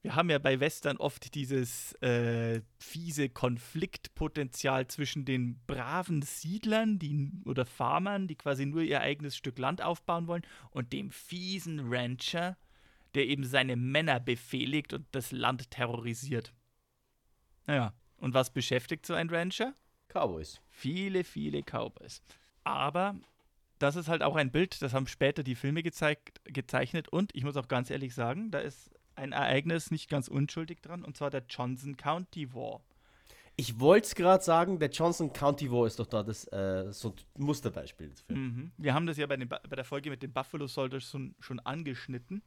wir 0.04 0.16
haben 0.16 0.28
ja 0.28 0.38
bei 0.38 0.60
Western 0.60 0.98
oft 0.98 1.34
dieses 1.34 1.94
äh, 2.02 2.60
fiese 2.78 3.30
Konfliktpotenzial 3.30 4.86
zwischen 4.86 5.24
den 5.24 5.58
braven 5.66 6.20
Siedlern 6.20 6.98
die, 6.98 7.32
oder 7.46 7.64
Farmern, 7.64 8.28
die 8.28 8.34
quasi 8.34 8.66
nur 8.66 8.82
ihr 8.82 9.00
eigenes 9.00 9.34
Stück 9.34 9.58
Land 9.58 9.80
aufbauen 9.80 10.26
wollen, 10.26 10.42
und 10.72 10.92
dem 10.92 11.10
fiesen 11.10 11.90
Rancher, 11.90 12.58
der 13.14 13.26
eben 13.26 13.44
seine 13.44 13.76
Männer 13.76 14.20
befehligt 14.20 14.92
und 14.92 15.06
das 15.12 15.32
Land 15.32 15.70
terrorisiert. 15.70 16.52
Naja, 17.66 17.94
und 18.18 18.34
was 18.34 18.52
beschäftigt 18.52 19.06
so 19.06 19.14
ein 19.14 19.30
Rancher? 19.30 19.72
Cowboys. 20.08 20.60
Viele, 20.68 21.24
viele 21.24 21.62
Cowboys. 21.62 22.22
Aber 22.62 23.16
das 23.78 23.96
ist 23.96 24.08
halt 24.08 24.22
auch 24.22 24.36
ein 24.36 24.52
Bild, 24.52 24.82
das 24.82 24.92
haben 24.92 25.06
später 25.06 25.42
die 25.42 25.54
Filme 25.54 25.82
gezeigt, 25.82 26.42
gezeichnet 26.44 27.08
und 27.08 27.34
ich 27.34 27.42
muss 27.42 27.56
auch 27.56 27.68
ganz 27.68 27.88
ehrlich 27.88 28.14
sagen, 28.14 28.50
da 28.50 28.58
ist 28.58 28.90
ein 29.16 29.32
Ereignis 29.32 29.90
nicht 29.90 30.08
ganz 30.08 30.28
unschuldig 30.28 30.80
dran, 30.80 31.04
und 31.04 31.16
zwar 31.16 31.30
der 31.30 31.44
Johnson 31.48 31.96
County 31.96 32.54
War. 32.54 32.80
Ich 33.56 33.78
wollte 33.78 34.06
es 34.06 34.14
gerade 34.14 34.42
sagen, 34.42 34.80
der 34.80 34.90
Johnson 34.90 35.32
County 35.32 35.70
War 35.70 35.86
ist 35.86 35.98
doch 35.98 36.06
da 36.06 36.22
das 36.22 36.44
äh, 36.52 36.92
so 36.92 37.14
ein 37.38 37.44
Musterbeispiel 37.44 38.08
dafür. 38.10 38.36
Mhm. 38.36 38.72
Wir 38.76 38.94
haben 38.94 39.06
das 39.06 39.16
ja 39.16 39.26
bei, 39.26 39.36
den, 39.36 39.48
bei 39.48 39.76
der 39.76 39.84
Folge 39.84 40.10
mit 40.10 40.22
den 40.22 40.32
Buffalo 40.32 40.66
Soldiers 40.66 41.08
schon, 41.08 41.36
schon 41.38 41.60
angeschnitten. 41.60 42.42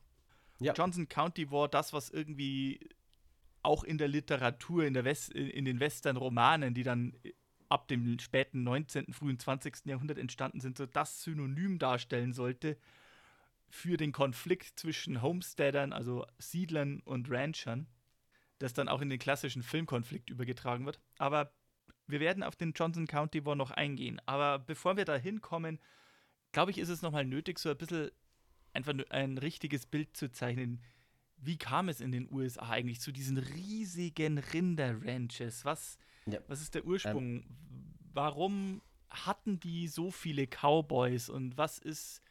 Ja. 0.59 0.73
Johnson 0.73 1.07
County 1.07 1.49
War, 1.49 1.69
das, 1.69 1.93
was 1.93 2.09
irgendwie 2.09 2.79
auch 3.63 3.83
in 3.83 3.97
der 3.97 4.09
Literatur, 4.09 4.85
in, 4.85 4.93
der 4.93 5.05
West, 5.05 5.31
in 5.31 5.65
den 5.65 5.79
Western-Romanen, 5.79 6.73
die 6.73 6.83
dann 6.83 7.13
ab 7.69 7.87
dem 7.87 8.19
späten 8.19 8.63
19., 8.63 9.13
frühen 9.13 9.39
20. 9.39 9.85
Jahrhundert 9.85 10.17
entstanden 10.17 10.59
sind, 10.59 10.77
so 10.77 10.85
das 10.85 11.23
Synonym 11.23 11.79
darstellen 11.79 12.33
sollte 12.33 12.77
für 13.69 13.97
den 13.97 14.11
Konflikt 14.11 14.79
zwischen 14.79 15.21
Homesteadern, 15.21 15.93
also 15.93 16.25
Siedlern 16.37 17.01
und 17.01 17.29
Ranchern, 17.29 17.87
das 18.59 18.73
dann 18.73 18.87
auch 18.87 19.01
in 19.01 19.09
den 19.09 19.19
klassischen 19.19 19.63
Filmkonflikt 19.63 20.29
übergetragen 20.29 20.85
wird. 20.85 20.99
Aber 21.17 21.51
wir 22.07 22.19
werden 22.19 22.43
auf 22.43 22.55
den 22.55 22.73
Johnson 22.73 23.07
County 23.07 23.45
War 23.45 23.55
noch 23.55 23.71
eingehen. 23.71 24.21
Aber 24.25 24.59
bevor 24.59 24.97
wir 24.97 25.05
da 25.05 25.15
hinkommen, 25.15 25.79
glaube 26.53 26.71
ich, 26.71 26.77
ist 26.77 26.89
es 26.89 27.01
nochmal 27.01 27.25
nötig, 27.25 27.59
so 27.59 27.69
ein 27.69 27.77
bisschen 27.77 28.11
einfach 28.73 28.93
ein 29.09 29.37
richtiges 29.37 29.85
Bild 29.85 30.15
zu 30.15 30.31
zeichnen. 30.31 30.81
Wie 31.37 31.57
kam 31.57 31.89
es 31.89 32.01
in 32.01 32.11
den 32.11 32.31
USA 32.31 32.69
eigentlich 32.69 33.01
zu 33.01 33.11
diesen 33.11 33.37
riesigen 33.37 34.37
Rinderranches? 34.37 35.65
Was, 35.65 35.97
ja. 36.25 36.39
was 36.47 36.61
ist 36.61 36.73
der 36.75 36.85
Ursprung? 36.85 37.41
Ähm. 37.41 37.45
Warum 38.13 38.81
hatten 39.09 39.59
die 39.59 39.87
so 39.87 40.09
viele 40.09 40.47
Cowboys 40.47 41.29
und 41.29 41.57
was 41.57 41.77
ist 41.77 42.21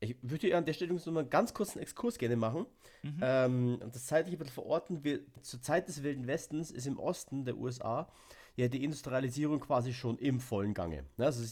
ich 0.00 0.16
würde 0.22 0.56
an 0.56 0.64
der 0.64 0.72
Stelle 0.72 0.92
noch 0.92 1.06
mal 1.06 1.20
einen 1.20 1.30
ganz 1.30 1.54
kurzen 1.54 1.78
Exkurs 1.78 2.18
gerne 2.18 2.36
machen. 2.36 2.66
Mhm. 3.02 3.20
Ähm, 3.22 3.78
das 3.92 4.06
zeitlich 4.06 4.34
ein 4.34 4.38
bisschen 4.38 4.54
verorten. 4.54 5.04
Wir, 5.04 5.20
zur 5.42 5.62
Zeit 5.62 5.88
des 5.88 6.02
Wilden 6.02 6.26
Westens 6.26 6.70
ist 6.70 6.86
im 6.86 6.98
Osten 6.98 7.44
der 7.44 7.56
USA 7.56 8.08
ja 8.56 8.68
die 8.68 8.84
Industrialisierung 8.84 9.60
quasi 9.60 9.92
schon 9.92 10.18
im 10.18 10.40
vollen 10.40 10.74
Gange. 10.74 11.04
Ne, 11.16 11.26
also 11.26 11.42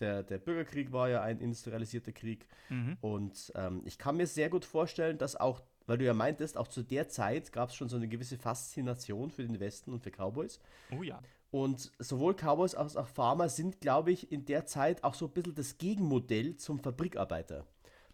der, 0.00 0.22
der 0.22 0.38
Bürgerkrieg 0.38 0.92
war 0.92 1.08
ja 1.08 1.22
ein 1.22 1.40
industrialisierter 1.40 2.12
Krieg. 2.12 2.46
Mhm. 2.68 2.96
Und 3.00 3.52
ähm, 3.54 3.82
ich 3.84 3.98
kann 3.98 4.16
mir 4.16 4.26
sehr 4.26 4.48
gut 4.48 4.64
vorstellen, 4.64 5.18
dass 5.18 5.36
auch, 5.36 5.62
weil 5.86 5.98
du 5.98 6.04
ja 6.04 6.14
meintest, 6.14 6.56
auch 6.56 6.68
zu 6.68 6.82
der 6.82 7.08
Zeit 7.08 7.52
gab 7.52 7.70
es 7.70 7.74
schon 7.74 7.88
so 7.88 7.96
eine 7.96 8.08
gewisse 8.08 8.38
Faszination 8.38 9.30
für 9.30 9.44
den 9.44 9.58
Westen 9.60 9.92
und 9.92 10.02
für 10.02 10.10
Cowboys. 10.10 10.60
Oh 10.96 11.02
ja. 11.02 11.20
Und 11.50 11.90
sowohl 11.98 12.34
Cowboys 12.34 12.74
als 12.74 12.96
auch 12.96 13.08
Farmer 13.08 13.48
sind, 13.48 13.80
glaube 13.80 14.12
ich, 14.12 14.30
in 14.30 14.44
der 14.44 14.66
Zeit 14.66 15.02
auch 15.02 15.14
so 15.14 15.26
ein 15.26 15.32
bisschen 15.32 15.54
das 15.54 15.78
Gegenmodell 15.78 16.56
zum 16.56 16.78
Fabrikarbeiter. 16.78 17.66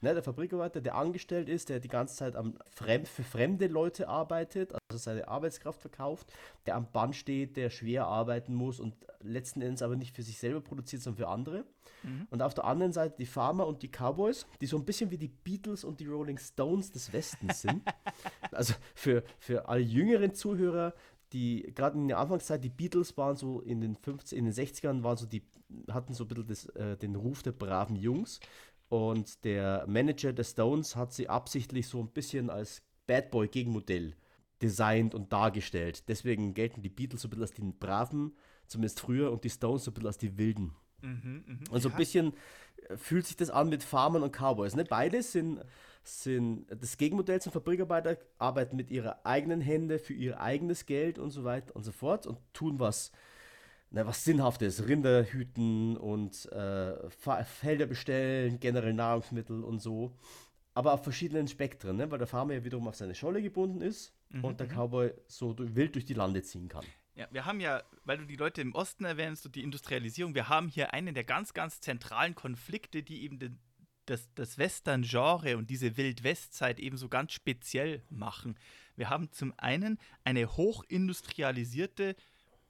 Ne, 0.04 0.12
der 0.12 0.22
Fabrikarbeiter, 0.22 0.82
der 0.82 0.96
angestellt 0.96 1.48
ist, 1.48 1.70
der 1.70 1.80
die 1.80 1.88
ganze 1.88 2.14
Zeit 2.14 2.36
am 2.36 2.58
Fremd, 2.68 3.08
für 3.08 3.22
fremde 3.22 3.68
Leute 3.68 4.06
arbeitet, 4.06 4.74
also 4.74 5.02
seine 5.02 5.28
Arbeitskraft 5.28 5.80
verkauft, 5.80 6.30
der 6.66 6.76
am 6.76 6.92
Band 6.92 7.16
steht, 7.16 7.56
der 7.56 7.70
schwer 7.70 8.06
arbeiten 8.06 8.54
muss 8.54 8.80
und 8.80 8.94
letzten 9.22 9.62
Endes 9.62 9.80
aber 9.80 9.96
nicht 9.96 10.14
für 10.14 10.22
sich 10.22 10.36
selber 10.36 10.60
produziert, 10.60 11.00
sondern 11.00 11.24
für 11.24 11.28
andere. 11.28 11.64
Mhm. 12.02 12.26
Und 12.28 12.42
auf 12.42 12.52
der 12.52 12.66
anderen 12.66 12.92
Seite 12.92 13.14
die 13.18 13.24
Farmer 13.24 13.66
und 13.66 13.82
die 13.82 13.88
Cowboys, 13.88 14.46
die 14.60 14.66
so 14.66 14.76
ein 14.76 14.84
bisschen 14.84 15.10
wie 15.10 15.16
die 15.16 15.28
Beatles 15.28 15.84
und 15.84 16.00
die 16.00 16.06
Rolling 16.06 16.36
Stones 16.36 16.92
des 16.92 17.10
Westens 17.14 17.62
sind. 17.62 17.82
also 18.52 18.74
für, 18.94 19.24
für 19.38 19.70
alle 19.70 19.80
jüngeren 19.80 20.34
Zuhörer, 20.34 20.92
die 21.32 21.72
gerade 21.74 21.96
in 21.96 22.08
der 22.08 22.18
Anfangszeit, 22.18 22.62
die 22.62 22.68
Beatles 22.68 23.16
waren 23.16 23.36
so 23.36 23.62
in 23.62 23.80
den 23.80 23.96
50, 23.96 24.36
in 24.36 24.44
den 24.44 24.52
60ern, 24.52 25.02
waren 25.02 25.16
so 25.16 25.24
die, 25.24 25.42
hatten 25.90 26.12
so 26.12 26.24
ein 26.24 26.28
bisschen 26.28 26.46
das, 26.46 26.66
äh, 26.76 26.98
den 26.98 27.16
Ruf 27.16 27.42
der 27.42 27.52
braven 27.52 27.96
Jungs. 27.96 28.38
Und 28.88 29.44
der 29.44 29.84
Manager 29.88 30.32
der 30.32 30.44
Stones 30.44 30.96
hat 30.96 31.12
sie 31.12 31.28
absichtlich 31.28 31.88
so 31.88 32.00
ein 32.00 32.08
bisschen 32.08 32.50
als 32.50 32.82
Bad 33.06 33.30
Boy 33.30 33.48
Gegenmodell 33.48 34.14
designt 34.62 35.14
und 35.14 35.32
dargestellt. 35.32 36.08
Deswegen 36.08 36.54
gelten 36.54 36.82
die 36.82 36.88
Beatles 36.88 37.22
so 37.22 37.28
ein 37.28 37.30
bisschen 37.30 37.42
als 37.42 37.52
die 37.52 37.62
Braven, 37.62 38.36
zumindest 38.66 39.00
früher, 39.00 39.32
und 39.32 39.44
die 39.44 39.50
Stones 39.50 39.84
so 39.84 39.90
ein 39.90 39.94
bisschen 39.94 40.06
als 40.06 40.18
die 40.18 40.38
Wilden. 40.38 40.74
Mhm, 41.02 41.44
mh. 41.46 41.70
Und 41.70 41.80
so 41.82 41.90
ein 41.90 41.96
bisschen 41.96 42.32
äh, 42.88 42.96
fühlt 42.96 43.26
sich 43.26 43.36
das 43.36 43.50
an 43.50 43.68
mit 43.68 43.82
Farmern 43.82 44.22
und 44.22 44.34
Cowboys. 44.34 44.74
Ne? 44.74 44.84
Beide 44.84 45.22
sind, 45.22 45.60
sind 46.02 46.66
das 46.70 46.96
Gegenmodell 46.96 47.40
zum 47.42 47.52
Fabrikarbeiter, 47.52 48.16
arbeiten 48.38 48.76
mit 48.76 48.90
ihrer 48.90 49.24
eigenen 49.26 49.60
Hände 49.60 49.98
für 49.98 50.14
ihr 50.14 50.40
eigenes 50.40 50.86
Geld 50.86 51.18
und 51.18 51.30
so 51.30 51.44
weiter 51.44 51.74
und 51.76 51.82
so 51.82 51.92
fort 51.92 52.26
und 52.26 52.38
tun 52.52 52.78
was 52.78 53.12
na, 53.94 54.04
was 54.04 54.24
Sinnhaftes, 54.24 54.88
Rinder 54.88 55.22
hüten 55.24 55.96
und 55.96 56.50
äh, 56.50 57.08
Felder 57.10 57.86
bestellen, 57.86 58.58
generell 58.58 58.92
Nahrungsmittel 58.92 59.62
und 59.62 59.78
so. 59.78 60.16
Aber 60.74 60.92
auf 60.92 61.04
verschiedenen 61.04 61.46
Spektren, 61.46 61.96
ne? 61.96 62.10
weil 62.10 62.18
der 62.18 62.26
Farmer 62.26 62.54
ja 62.54 62.64
wiederum 62.64 62.88
auf 62.88 62.96
seine 62.96 63.14
Scholle 63.14 63.40
gebunden 63.40 63.80
ist 63.80 64.12
mhm, 64.30 64.44
und 64.44 64.58
der 64.58 64.66
mhm. 64.66 64.72
Cowboy 64.72 65.14
so 65.28 65.54
wild 65.56 65.94
durch 65.94 66.04
die 66.04 66.14
Lande 66.14 66.42
ziehen 66.42 66.68
kann. 66.68 66.84
Ja, 67.14 67.28
wir 67.30 67.46
haben 67.46 67.60
ja, 67.60 67.84
weil 68.04 68.18
du 68.18 68.24
die 68.24 68.34
Leute 68.34 68.60
im 68.60 68.74
Osten 68.74 69.04
erwähnst 69.04 69.46
und 69.46 69.54
die 69.54 69.62
Industrialisierung, 69.62 70.34
wir 70.34 70.48
haben 70.48 70.66
hier 70.66 70.92
einen 70.92 71.14
der 71.14 71.22
ganz, 71.22 71.54
ganz 71.54 71.80
zentralen 71.80 72.34
Konflikte, 72.34 73.04
die 73.04 73.22
eben 73.22 73.38
den, 73.38 73.60
das, 74.06 74.28
das 74.34 74.58
Western-Genre 74.58 75.56
und 75.56 75.70
diese 75.70 75.96
Wild-West-Zeit 75.96 76.80
eben 76.80 76.96
so 76.96 77.08
ganz 77.08 77.32
speziell 77.32 78.02
machen. 78.10 78.56
Wir 78.96 79.08
haben 79.08 79.30
zum 79.30 79.54
einen 79.56 79.98
eine 80.24 80.56
hochindustrialisierte 80.56 82.16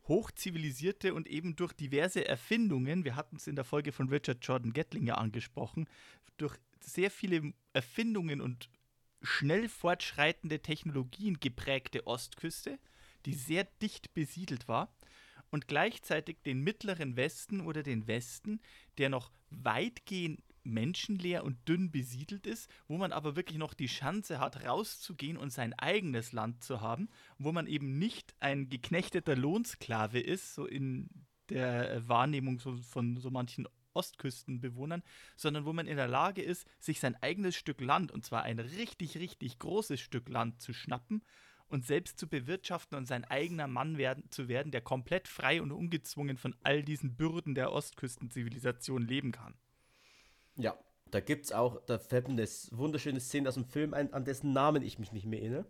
hochzivilisierte 0.06 1.14
und 1.14 1.26
eben 1.28 1.56
durch 1.56 1.72
diverse 1.72 2.26
Erfindungen, 2.26 3.04
wir 3.04 3.16
hatten 3.16 3.36
es 3.36 3.46
in 3.46 3.56
der 3.56 3.64
Folge 3.64 3.92
von 3.92 4.08
Richard 4.08 4.44
Jordan 4.44 4.72
Gatling 4.72 5.06
ja 5.06 5.14
angesprochen, 5.14 5.88
durch 6.36 6.56
sehr 6.80 7.10
viele 7.10 7.52
Erfindungen 7.72 8.40
und 8.40 8.68
schnell 9.22 9.68
fortschreitende 9.68 10.60
Technologien 10.60 11.40
geprägte 11.40 12.06
Ostküste, 12.06 12.78
die 13.24 13.34
sehr 13.34 13.64
dicht 13.64 14.12
besiedelt 14.12 14.68
war 14.68 14.94
und 15.50 15.68
gleichzeitig 15.68 16.42
den 16.42 16.60
mittleren 16.60 17.16
Westen 17.16 17.60
oder 17.60 17.82
den 17.82 18.06
Westen, 18.06 18.60
der 18.98 19.08
noch 19.08 19.30
weitgehend 19.50 20.42
menschenleer 20.64 21.44
und 21.44 21.68
dünn 21.68 21.90
besiedelt 21.90 22.46
ist, 22.46 22.70
wo 22.88 22.96
man 22.96 23.12
aber 23.12 23.36
wirklich 23.36 23.58
noch 23.58 23.74
die 23.74 23.86
Chance 23.86 24.40
hat, 24.40 24.64
rauszugehen 24.64 25.36
und 25.36 25.50
sein 25.50 25.72
eigenes 25.74 26.32
Land 26.32 26.64
zu 26.64 26.80
haben, 26.80 27.08
wo 27.38 27.52
man 27.52 27.66
eben 27.66 27.98
nicht 27.98 28.34
ein 28.40 28.68
geknechteter 28.68 29.36
Lohnsklave 29.36 30.20
ist, 30.20 30.54
so 30.54 30.66
in 30.66 31.08
der 31.50 32.08
Wahrnehmung 32.08 32.58
so 32.58 32.76
von 32.76 33.16
so 33.18 33.30
manchen 33.30 33.66
Ostküstenbewohnern, 33.94 35.02
sondern 35.36 35.64
wo 35.64 35.72
man 35.72 35.86
in 35.86 35.96
der 35.96 36.08
Lage 36.08 36.42
ist, 36.42 36.66
sich 36.80 37.00
sein 37.00 37.16
eigenes 37.22 37.54
Stück 37.56 37.80
Land, 37.80 38.12
und 38.12 38.24
zwar 38.24 38.42
ein 38.42 38.58
richtig, 38.58 39.16
richtig 39.18 39.58
großes 39.58 40.00
Stück 40.00 40.28
Land 40.28 40.60
zu 40.60 40.72
schnappen 40.72 41.22
und 41.68 41.86
selbst 41.86 42.18
zu 42.18 42.28
bewirtschaften 42.28 42.96
und 42.96 43.06
sein 43.06 43.24
eigener 43.24 43.66
Mann 43.66 43.96
werden, 43.96 44.30
zu 44.30 44.48
werden, 44.48 44.72
der 44.72 44.80
komplett 44.80 45.28
frei 45.28 45.62
und 45.62 45.72
ungezwungen 45.72 46.36
von 46.36 46.54
all 46.62 46.82
diesen 46.82 47.16
Bürden 47.16 47.54
der 47.54 47.72
Ostküstenzivilisation 47.72 49.06
leben 49.06 49.32
kann. 49.32 49.54
Ja, 50.56 50.76
da 51.10 51.20
gibt 51.20 51.46
es 51.46 51.52
auch, 51.52 51.80
da 51.86 51.98
fällt 51.98 52.28
eine 52.28 52.46
wunderschöne 52.70 53.20
Szene 53.20 53.48
aus 53.48 53.54
dem 53.54 53.64
Film 53.64 53.94
ein, 53.94 54.12
an 54.12 54.24
dessen 54.24 54.52
Namen 54.52 54.82
ich 54.82 54.98
mich 54.98 55.12
nicht 55.12 55.26
mehr 55.26 55.40
erinnere. 55.40 55.66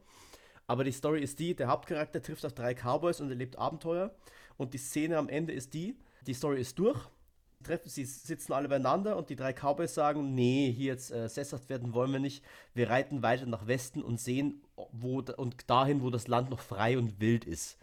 Aber 0.67 0.85
die 0.85 0.93
Story 0.93 1.23
ist 1.23 1.39
die, 1.39 1.55
der 1.55 1.69
Hauptcharakter 1.69 2.23
trifft 2.23 2.47
auf 2.47 2.55
drei 2.55 2.75
Cowboys 2.75 3.21
und 3.21 3.29
erlebt 3.29 3.59
Abenteuer. 3.59 4.15
Und 4.57 4.73
die 4.73 4.79
Szene 4.79 5.19
am 5.19 5.29
Ende 5.29 5.53
ist 5.53 5.75
die, 5.75 5.99
die 6.27 6.35
Story 6.35 6.61
ist 6.61 6.79
durch. 6.79 6.99
Treffen, 7.63 7.89
sie 7.89 8.05
sitzen 8.05 8.53
alle 8.53 8.69
beieinander 8.69 9.17
und 9.17 9.31
die 9.31 9.37
drei 9.37 9.53
Cowboys 9.53 9.95
sagen, 9.95 10.35
nee, 10.35 10.71
hier 10.71 10.93
jetzt 10.93 11.11
äh, 11.11 11.29
sesshaft 11.29 11.69
werden 11.71 11.95
wollen 11.95 12.13
wir 12.13 12.21
nicht. 12.21 12.45
Wir 12.75 12.91
reiten 12.91 13.23
weiter 13.23 13.47
nach 13.47 13.67
Westen 13.67 14.03
und 14.03 14.21
sehen 14.21 14.63
wo, 14.93 15.23
und 15.37 15.69
dahin, 15.71 16.03
wo 16.03 16.11
das 16.11 16.29
Land 16.29 16.51
noch 16.51 16.61
frei 16.61 16.99
und 16.99 17.21
wild 17.21 17.47
ist. 17.47 17.79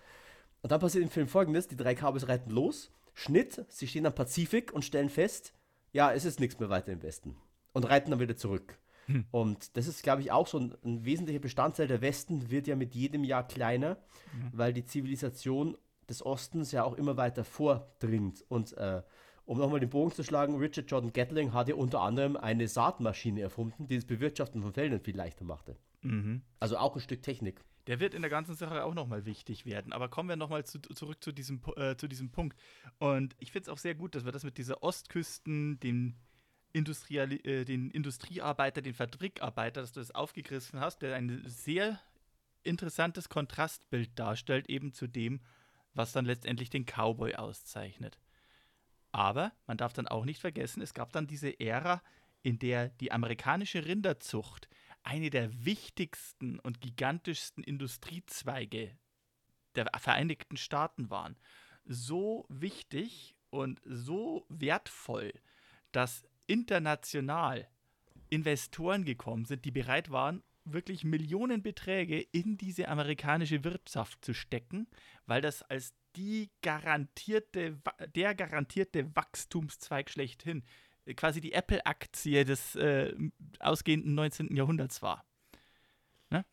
Und 0.62 0.72
dann 0.72 0.80
passiert 0.80 1.04
im 1.04 1.10
Film 1.10 1.28
folgendes, 1.28 1.68
die 1.68 1.76
drei 1.76 1.96
Cowboys 1.96 2.28
reiten 2.28 2.52
los, 2.52 2.92
Schnitt, 3.14 3.66
sie 3.70 3.88
stehen 3.88 4.06
am 4.06 4.14
Pazifik 4.14 4.72
und 4.72 4.86
stellen 4.86 5.10
fest, 5.10 5.54
ja, 5.92 6.12
es 6.12 6.26
ist 6.26 6.40
nichts 6.40 6.60
mehr 6.60 6.70
weiter 6.70 6.92
im 6.92 7.04
Westen. 7.04 7.36
Und 7.74 7.90
reiten 7.90 8.12
dann 8.12 8.20
wieder 8.20 8.36
zurück. 8.36 8.78
Hm. 9.08 9.26
Und 9.32 9.78
das 9.78 9.88
ist, 9.88 10.04
glaube 10.04 10.22
ich, 10.22 10.32
auch 10.32 10.48
so 10.48 10.60
ein, 10.60 10.76
ein, 10.84 11.06
wesentlicher 11.06 11.40
Bestandteil. 11.40 11.88
Der 11.88 12.02
Westen 12.02 12.50
wird 12.50 12.68
ja 12.68 12.76
mit 12.76 12.96
jedem 12.96 13.24
Jahr 13.24 13.48
kleiner, 13.48 13.98
mhm. 14.34 14.50
weil 14.54 14.74
die 14.74 14.86
Zivilisation 14.86 15.78
des 16.10 16.26
Ostens 16.26 16.72
ja 16.72 16.84
auch 16.84 16.94
immer 16.94 17.18
weiter 17.18 17.44
vordringt. 17.44 18.44
Und 18.48 18.74
äh, 18.78 19.02
um 19.46 19.58
nochmal 19.58 19.80
den 19.80 19.90
Bogen 19.90 20.12
zu 20.12 20.24
schlagen, 20.24 20.58
Richard 20.58 20.90
Jordan 20.90 21.14
Gatling 21.14 21.54
hat 21.54 21.68
ja 21.68 21.76
unter 21.76 22.02
anderem 22.02 22.38
eine 22.38 22.68
Saatmaschine 22.68 23.42
erfunden, 23.42 23.88
die 23.88 23.96
das 23.96 24.06
Bewirtschaften 24.06 24.62
von 24.62 24.74
Feldern 24.74 25.00
viel 25.00 25.16
leichter 25.16 25.46
machte. 25.46 25.78
Mhm. 26.02 26.42
Also 26.60 26.78
auch 26.78 26.96
ein 26.96 27.02
Stück 27.02 27.24
Technik. 27.24 27.62
Der 27.92 28.00
wird 28.00 28.14
in 28.14 28.22
der 28.22 28.32
ganzen 28.32 28.56
Sache 28.56 28.86
auch 28.86 28.94
nochmal 28.94 29.26
wichtig 29.26 29.66
werden. 29.66 29.92
Aber 29.92 30.08
kommen 30.08 30.30
wir 30.30 30.38
nochmal 30.38 30.64
zu, 30.64 30.80
zurück 30.80 31.22
zu 31.22 31.34
diesem, 31.34 31.62
äh, 31.76 31.98
zu 31.98 32.08
diesem 32.08 32.32
Punkt. 32.32 32.58
Und 33.00 33.36
ich 33.38 33.52
finde 33.52 33.64
es 33.64 33.68
auch 33.68 33.78
sehr 33.78 33.96
gut, 33.96 34.16
dass 34.16 34.24
wir 34.24 34.32
das 34.32 34.46
mit 34.46 34.58
dieser 34.58 34.82
Ostküsten, 34.82 35.78
den, 35.82 36.16
Industriali 36.72 37.36
äh, 37.44 37.66
den 37.66 37.92
Industriearbeiter, 37.92 38.82
den 38.82 38.94
Fabrikarbeiter, 38.94 39.82
dass 39.82 39.92
du 39.92 40.00
das 40.00 40.16
aufgegriffen 40.16 40.80
hast, 40.80 41.02
der 41.02 41.18
ein 41.18 41.44
sehr 41.46 42.00
interessantes 42.64 43.28
Kontrastbild 43.28 44.18
darstellt, 44.18 44.70
eben 44.70 44.94
zu 44.94 45.08
dem, 45.08 45.42
was 45.94 46.14
dann 46.14 46.24
letztendlich 46.24 46.70
den 46.70 46.86
Cowboy 46.86 47.36
auszeichnet. 47.36 48.18
Aber 49.12 49.52
man 49.68 49.76
darf 49.76 49.92
dann 49.92 50.08
auch 50.08 50.24
nicht 50.24 50.40
vergessen, 50.40 50.82
es 50.82 50.94
gab 50.94 51.12
dann 51.12 51.28
diese 51.28 51.60
Ära, 51.60 52.02
in 52.42 52.58
der 52.58 52.88
die 52.88 53.12
amerikanische 53.12 53.86
Rinderzucht 53.86 54.70
eine 55.04 55.30
der 55.30 55.66
wichtigsten 55.66 56.60
und 56.60 56.82
gigantischsten 56.82 57.64
Industriezweige 57.64 58.98
der 59.76 59.90
Vereinigten 59.98 60.58
Staaten 60.58 61.10
waren. 61.10 61.38
So 61.86 62.46
wichtig 62.50 63.36
und 63.50 63.82
so 63.86 64.46
wertvoll, 64.50 65.34
dass 65.92 66.24
international 66.48 67.68
Investoren 68.30 69.04
gekommen 69.04 69.46
sind, 69.46 69.66
die 69.66 69.72
bereit 69.72 70.10
waren, 70.10 70.44
wirklich 70.64 71.04
Millionenbeträge 71.04 72.22
in 72.22 72.58
diese 72.58 72.88
amerikanische 72.88 73.64
Wirtschaft 73.64 74.24
zu 74.24 74.34
stecken, 74.34 74.88
weil 75.26 75.42
das 75.42 75.64
als 75.64 75.94
die 76.16 76.50
garantierte, 76.62 77.82
der 78.16 78.36
garantierte 78.36 79.16
Wachstumszweig 79.16 80.10
schlechthin 80.10 80.64
quasi 81.16 81.42
die 81.42 81.54
Apple-Aktie 81.54 82.46
des 82.46 82.76
äh, 82.76 83.14
ausgehenden 83.60 84.14
19. 84.16 84.56
Jahrhunderts 84.56 85.02
war. 85.02 85.26
Ne? 86.30 86.46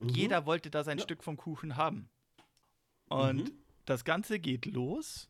Mhm. 0.00 0.08
Jeder 0.08 0.46
wollte 0.46 0.70
da 0.70 0.84
sein 0.84 0.98
ja. 0.98 1.04
Stück 1.04 1.22
vom 1.22 1.36
Kuchen 1.36 1.76
haben. 1.76 2.08
Und 3.08 3.44
mhm. 3.44 3.64
das 3.84 4.04
Ganze 4.04 4.38
geht 4.38 4.66
los 4.66 5.28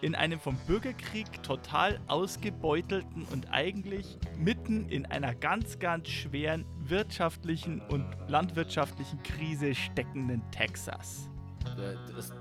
in 0.00 0.14
einem 0.14 0.38
vom 0.38 0.56
Bürgerkrieg 0.66 1.42
total 1.42 2.00
ausgebeutelten 2.06 3.24
und 3.32 3.52
eigentlich 3.52 4.18
mitten 4.36 4.88
in 4.88 5.06
einer 5.06 5.34
ganz, 5.34 5.78
ganz 5.78 6.08
schweren 6.08 6.64
wirtschaftlichen 6.78 7.80
und 7.80 8.06
landwirtschaftlichen 8.28 9.22
Krise 9.22 9.74
steckenden 9.74 10.42
Texas. 10.50 11.28
Das 11.76 12.30
ist 12.30 12.32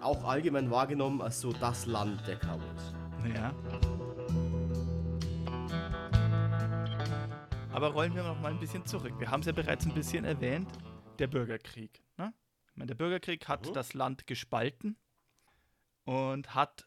auch 0.00 0.24
allgemein 0.24 0.70
wahrgenommen 0.70 1.20
als 1.20 1.40
so 1.40 1.52
das 1.52 1.86
Land 1.86 2.26
der 2.26 2.36
Cowboys. 2.36 2.94
Ja. 3.34 3.54
Aber 7.72 7.88
rollen 7.88 8.14
wir 8.14 8.22
noch 8.22 8.38
mal 8.38 8.52
ein 8.52 8.60
bisschen 8.60 8.84
zurück. 8.84 9.18
Wir 9.18 9.30
haben 9.30 9.40
es 9.40 9.46
ja 9.46 9.52
bereits 9.52 9.86
ein 9.86 9.94
bisschen 9.94 10.26
erwähnt, 10.26 10.68
der 11.18 11.26
Bürgerkrieg. 11.26 12.04
Ne? 12.18 12.34
Meine, 12.74 12.88
der 12.88 12.94
Bürgerkrieg 12.96 13.48
hat 13.48 13.66
mhm. 13.66 13.72
das 13.72 13.94
Land 13.94 14.26
gespalten 14.26 14.98
und 16.04 16.54
hat 16.54 16.86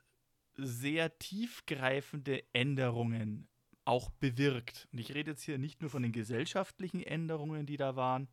sehr 0.54 1.18
tiefgreifende 1.18 2.44
Änderungen 2.54 3.48
auch 3.84 4.12
bewirkt. 4.12 4.88
Und 4.92 5.00
ich 5.00 5.16
rede 5.16 5.32
jetzt 5.32 5.42
hier 5.42 5.58
nicht 5.58 5.82
nur 5.82 5.90
von 5.90 6.04
den 6.04 6.12
gesellschaftlichen 6.12 7.02
Änderungen, 7.02 7.66
die 7.66 7.78
da 7.78 7.96
waren 7.96 8.30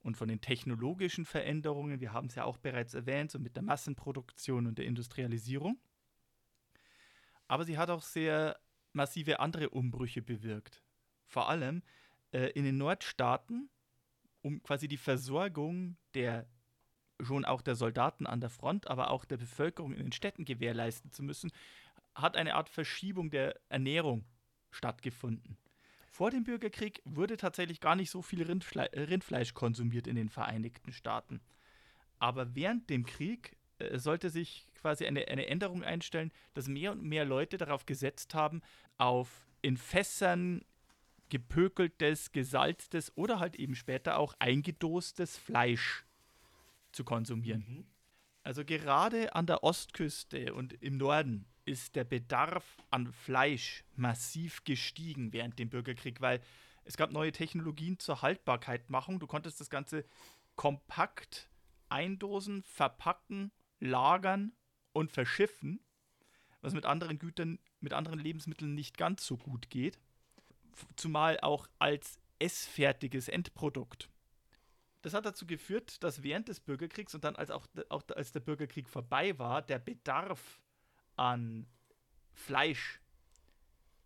und 0.00 0.16
von 0.16 0.28
den 0.28 0.40
technologischen 0.40 1.24
Veränderungen. 1.24 2.00
Wir 2.00 2.12
haben 2.12 2.28
es 2.28 2.36
ja 2.36 2.44
auch 2.44 2.56
bereits 2.56 2.94
erwähnt, 2.94 3.32
so 3.32 3.40
mit 3.40 3.56
der 3.56 3.64
Massenproduktion 3.64 4.68
und 4.68 4.78
der 4.78 4.86
Industrialisierung. 4.86 5.80
Aber 7.48 7.64
sie 7.64 7.78
hat 7.78 7.90
auch 7.90 8.02
sehr 8.02 8.60
massive 8.92 9.40
andere 9.40 9.70
Umbrüche 9.70 10.22
bewirkt 10.22 10.84
vor 11.30 11.48
allem 11.48 11.82
äh, 12.32 12.50
in 12.50 12.64
den 12.64 12.76
Nordstaaten, 12.76 13.70
um 14.42 14.62
quasi 14.62 14.88
die 14.88 14.96
Versorgung 14.96 15.96
der 16.14 16.46
schon 17.22 17.44
auch 17.44 17.62
der 17.62 17.74
Soldaten 17.74 18.26
an 18.26 18.40
der 18.40 18.50
Front, 18.50 18.88
aber 18.88 19.10
auch 19.10 19.24
der 19.24 19.36
Bevölkerung 19.36 19.92
in 19.92 19.98
den 19.98 20.12
Städten 20.12 20.44
gewährleisten 20.44 21.12
zu 21.12 21.22
müssen, 21.22 21.52
hat 22.14 22.36
eine 22.36 22.54
Art 22.54 22.68
Verschiebung 22.70 23.30
der 23.30 23.60
Ernährung 23.68 24.24
stattgefunden. 24.70 25.58
Vor 26.10 26.30
dem 26.30 26.44
Bürgerkrieg 26.44 27.02
wurde 27.04 27.36
tatsächlich 27.36 27.80
gar 27.80 27.94
nicht 27.94 28.10
so 28.10 28.22
viel 28.22 28.42
Rindfle 28.42 28.90
Rindfleisch 28.94 29.54
konsumiert 29.54 30.06
in 30.06 30.16
den 30.16 30.28
Vereinigten 30.28 30.92
Staaten. 30.92 31.40
Aber 32.18 32.54
während 32.54 32.90
dem 32.90 33.06
Krieg 33.06 33.56
äh, 33.78 33.98
sollte 33.98 34.30
sich 34.30 34.66
quasi 34.74 35.06
eine, 35.06 35.28
eine 35.28 35.46
Änderung 35.46 35.84
einstellen, 35.84 36.32
dass 36.54 36.68
mehr 36.68 36.92
und 36.92 37.02
mehr 37.02 37.24
Leute 37.24 37.58
darauf 37.58 37.86
gesetzt 37.86 38.34
haben, 38.34 38.60
auf 38.98 39.46
in 39.62 39.76
Fässern 39.76 40.64
gepökeltes, 41.30 42.32
gesalztes 42.32 43.16
oder 43.16 43.38
halt 43.38 43.56
eben 43.56 43.74
später 43.74 44.18
auch 44.18 44.34
eingedostes 44.38 45.38
Fleisch 45.38 46.04
zu 46.92 47.04
konsumieren. 47.04 47.64
Mhm. 47.66 47.84
Also 48.42 48.64
gerade 48.64 49.34
an 49.34 49.46
der 49.46 49.62
Ostküste 49.62 50.54
und 50.54 50.72
im 50.82 50.96
Norden 50.96 51.46
ist 51.64 51.94
der 51.96 52.04
Bedarf 52.04 52.78
an 52.90 53.12
Fleisch 53.12 53.84
massiv 53.96 54.64
gestiegen 54.64 55.32
während 55.32 55.58
dem 55.58 55.70
Bürgerkrieg, 55.70 56.20
weil 56.20 56.40
es 56.84 56.96
gab 56.96 57.12
neue 57.12 57.32
Technologien 57.32 57.98
zur 57.98 58.22
Haltbarkeitmachung. 58.22 59.20
Du 59.20 59.26
konntest 59.26 59.60
das 59.60 59.70
Ganze 59.70 60.04
kompakt 60.56 61.48
eindosen, 61.88 62.62
verpacken, 62.62 63.52
lagern 63.78 64.52
und 64.92 65.12
verschiffen, 65.12 65.80
was 66.60 66.74
mit 66.74 66.86
anderen 66.86 67.18
Gütern, 67.18 67.58
mit 67.80 67.92
anderen 67.92 68.18
Lebensmitteln 68.18 68.74
nicht 68.74 68.98
ganz 68.98 69.24
so 69.26 69.36
gut 69.36 69.70
geht 69.70 69.98
zumal 70.96 71.38
auch 71.40 71.66
als 71.78 72.18
essfertiges 72.38 73.28
Endprodukt. 73.28 74.08
Das 75.02 75.14
hat 75.14 75.24
dazu 75.24 75.46
geführt, 75.46 76.02
dass 76.02 76.22
während 76.22 76.48
des 76.48 76.60
Bürgerkriegs 76.60 77.14
und 77.14 77.24
dann 77.24 77.36
als 77.36 77.50
auch, 77.50 77.66
auch 77.88 78.02
als 78.14 78.32
der 78.32 78.40
Bürgerkrieg 78.40 78.88
vorbei 78.88 79.38
war, 79.38 79.62
der 79.62 79.78
Bedarf 79.78 80.60
an 81.16 81.66
Fleisch 82.32 83.00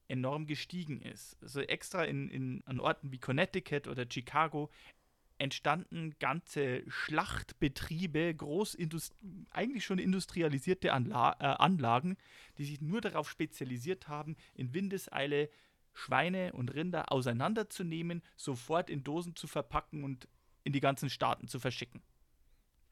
enorm 0.09 0.47
gestiegen 0.47 1.01
ist. 1.01 1.37
Also 1.43 1.61
extra 1.61 2.05
in, 2.05 2.29
in, 2.29 2.63
an 2.67 2.79
Orten 2.79 3.11
wie 3.11 3.19
Connecticut 3.19 3.89
oder 3.89 4.07
Chicago 4.09 4.71
entstanden 5.39 6.15
ganze 6.21 6.89
Schlachtbetriebe, 6.89 8.37
eigentlich 9.51 9.85
schon 9.85 9.99
industrialisierte 9.99 10.93
Anla 10.93 11.37
äh, 11.41 11.45
Anlagen, 11.45 12.17
die 12.59 12.65
sich 12.65 12.81
nur 12.81 13.01
darauf 13.01 13.29
spezialisiert 13.29 14.07
haben, 14.07 14.37
in 14.55 14.75
Windeseile 14.75 15.51
Schweine 15.95 16.53
und 16.53 16.75
Rinder 16.75 17.11
auseinanderzunehmen, 17.11 18.23
sofort 18.37 18.91
in 18.91 19.05
Dosen 19.05 19.37
zu 19.37 19.47
verpacken 19.47 20.05
und 20.05 20.29
in 20.65 20.73
die 20.73 20.81
ganzen 20.81 21.09
Staaten 21.09 21.49
zu 21.49 21.59
verschicken. 21.61 22.03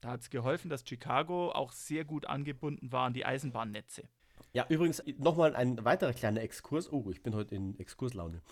Da 0.01 0.11
hat 0.11 0.21
es 0.23 0.31
geholfen, 0.31 0.69
dass 0.69 0.85
Chicago 0.87 1.53
auch 1.53 1.73
sehr 1.73 2.05
gut 2.05 2.27
angebunden 2.27 2.91
war 2.91 3.07
an 3.07 3.13
die 3.13 3.25
Eisenbahnnetze. 3.25 4.09
Ja, 4.53 4.67
übrigens 4.69 5.03
nochmal 5.19 5.55
ein 5.57 5.83
weiterer 5.85 6.13
kleiner 6.13 6.43
Exkurs. 6.43 6.93
Oh, 6.93 7.09
ich 7.11 7.23
bin 7.23 7.35
heute 7.35 7.55
in 7.55 7.79
Exkurslaune. 7.79 8.43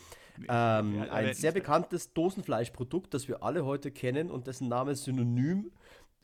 Ähm, 0.48 0.94
Ja, 0.94 1.12
ein 1.12 1.34
sehr 1.34 1.52
bekanntes 1.52 2.12
Dosenfleischprodukt, 2.14 3.12
das 3.12 3.28
wir 3.28 3.42
alle 3.42 3.64
heute 3.64 3.90
kennen 3.90 4.30
und 4.30 4.46
dessen 4.46 4.68
Name 4.68 4.94
synonym 4.94 5.72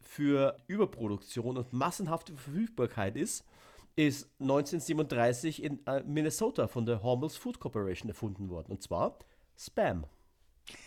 für 0.01 0.57
Überproduktion 0.67 1.57
und 1.57 1.73
massenhafte 1.73 2.33
Verfügbarkeit 2.33 3.17
ist, 3.17 3.45
ist 3.97 4.31
1937 4.41 5.63
in 5.63 5.85
äh, 5.87 6.03
Minnesota 6.05 6.69
von 6.69 6.85
der 6.87 7.03
Hormel's 7.03 7.37
Food 7.37 7.59
Corporation 7.61 8.09
erfunden 8.09 8.49
worden. 8.51 8.73
Und 8.73 8.83
zwar 8.83 9.19
Spam. 9.59 10.07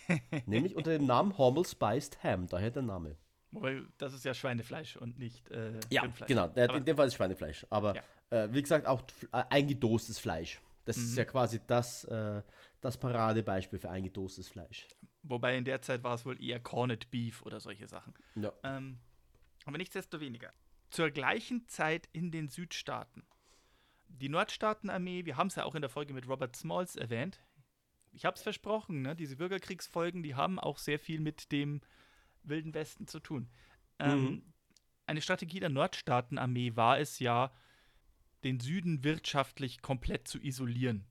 Nämlich 0.46 0.76
unter 0.76 0.92
dem 0.92 1.06
Namen 1.06 1.36
Hormel 1.36 1.64
Spiced 1.64 2.22
Ham, 2.22 2.46
daher 2.46 2.70
der 2.70 2.82
Name. 2.82 3.16
Wobei, 3.52 3.82
das 3.98 4.12
ist 4.12 4.24
ja 4.24 4.32
Schweinefleisch 4.32 4.96
und 4.96 5.18
nicht 5.18 5.50
äh, 5.50 5.80
Ja, 5.90 6.02
Rindfleisch. 6.02 6.28
genau. 6.28 6.44
Aber- 6.44 6.74
in 6.76 6.84
dem 6.84 6.96
Fall 6.96 7.08
ist 7.08 7.14
Schweinefleisch. 7.14 7.66
Aber 7.70 7.96
Ja. 7.96 8.02
äh, 8.44 8.52
wie 8.52 8.62
gesagt, 8.62 8.86
auch 8.86 9.02
äh, 9.32 9.42
eingedostes 9.50 10.18
Fleisch. 10.18 10.60
Das 10.84 10.96
ist 10.96 11.12
Mhm. 11.12 11.18
ja 11.18 11.24
quasi 11.24 11.60
das, 11.66 12.04
äh, 12.04 12.42
das 12.80 12.96
Paradebeispiel 12.96 13.78
für 13.78 13.90
eingedostes 13.90 14.48
Fleisch. 14.48 14.86
Wobei 15.22 15.56
in 15.56 15.64
der 15.64 15.82
Zeit 15.82 16.02
war 16.04 16.14
es 16.14 16.24
wohl 16.24 16.40
eher 16.42 16.60
Corned 16.60 17.10
Beef 17.10 17.42
oder 17.42 17.58
solche 17.60 17.86
Sachen. 17.88 18.14
Ja. 18.36 18.52
Ähm, 18.62 18.98
aber 19.66 19.78
nichtsdestoweniger. 19.78 20.52
Zur 20.90 21.10
gleichen 21.10 21.66
Zeit 21.68 22.08
in 22.12 22.30
den 22.30 22.48
Südstaaten. 22.48 23.24
Die 24.08 24.28
Nordstaatenarmee, 24.28 25.24
wir 25.24 25.36
haben 25.36 25.46
es 25.46 25.54
ja 25.54 25.64
auch 25.64 25.74
in 25.74 25.82
der 25.82 25.90
Folge 25.90 26.12
mit 26.12 26.28
Robert 26.28 26.56
Smalls 26.56 26.96
erwähnt. 26.96 27.40
Ich 28.12 28.24
habe 28.24 28.36
es 28.36 28.42
versprochen, 28.42 29.02
ne? 29.02 29.14
diese 29.14 29.36
Bürgerkriegsfolgen, 29.36 30.22
die 30.22 30.34
haben 30.34 30.58
auch 30.58 30.78
sehr 30.78 30.98
viel 30.98 31.20
mit 31.20 31.52
dem 31.52 31.80
Wilden 32.42 32.74
Westen 32.74 33.06
zu 33.06 33.20
tun. 33.20 33.48
Ähm, 33.98 34.24
Mhm. 34.24 34.42
Eine 35.06 35.22
Strategie 35.22 35.58
der 35.58 35.70
Nordstaatenarmee 35.70 36.76
war 36.76 36.98
es 37.00 37.18
ja, 37.18 37.52
den 38.44 38.60
Süden 38.60 39.02
wirtschaftlich 39.02 39.82
komplett 39.82 40.28
zu 40.28 40.38
isolieren. 40.38 41.04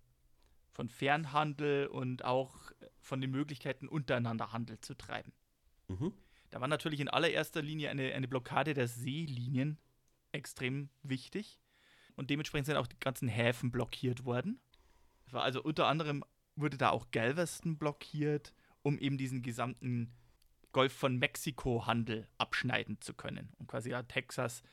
Von 0.71 0.87
Fernhandel 0.89 1.87
und 1.87 2.23
auch 2.23 2.71
von 3.01 3.19
den 3.19 3.31
Möglichkeiten, 3.31 3.87
untereinander 3.87 4.53
Handel 4.53 4.79
zu 4.79 4.95
treiben. 4.95 5.33
Mhm. 5.89 6.13
Da 6.49 6.61
war 6.61 6.67
natürlich 6.67 6.99
in 6.99 7.09
allererster 7.09 7.61
Linie 7.61 7.89
eine, 7.89 8.13
eine 8.13 8.27
Blockade 8.27 8.73
der 8.73 8.87
Seelinien 8.87 9.77
extrem 10.31 10.89
wichtig. 11.03 11.59
Und 12.15 12.29
dementsprechend 12.29 12.67
sind 12.67 12.77
auch 12.77 12.87
die 12.87 12.99
ganzen 12.99 13.27
Häfen 13.27 13.71
blockiert 13.71 14.25
worden. 14.25 14.59
War 15.31 15.43
also 15.43 15.61
unter 15.61 15.87
anderem 15.87 16.23
wurde 16.55 16.77
da 16.77 16.89
auch 16.89 17.11
Galveston 17.11 17.77
blockiert, 17.77 18.53
um 18.81 18.97
eben 18.97 19.17
diesen 19.17 19.41
gesamten 19.41 20.13
Golf 20.71 20.93
von 20.93 21.17
Mexiko-Handel 21.17 22.27
abschneiden 22.37 22.99
zu 23.01 23.13
können. 23.13 23.53
Und 23.57 23.67
quasi 23.67 23.91
ja 23.91 24.03
Texas 24.03 24.63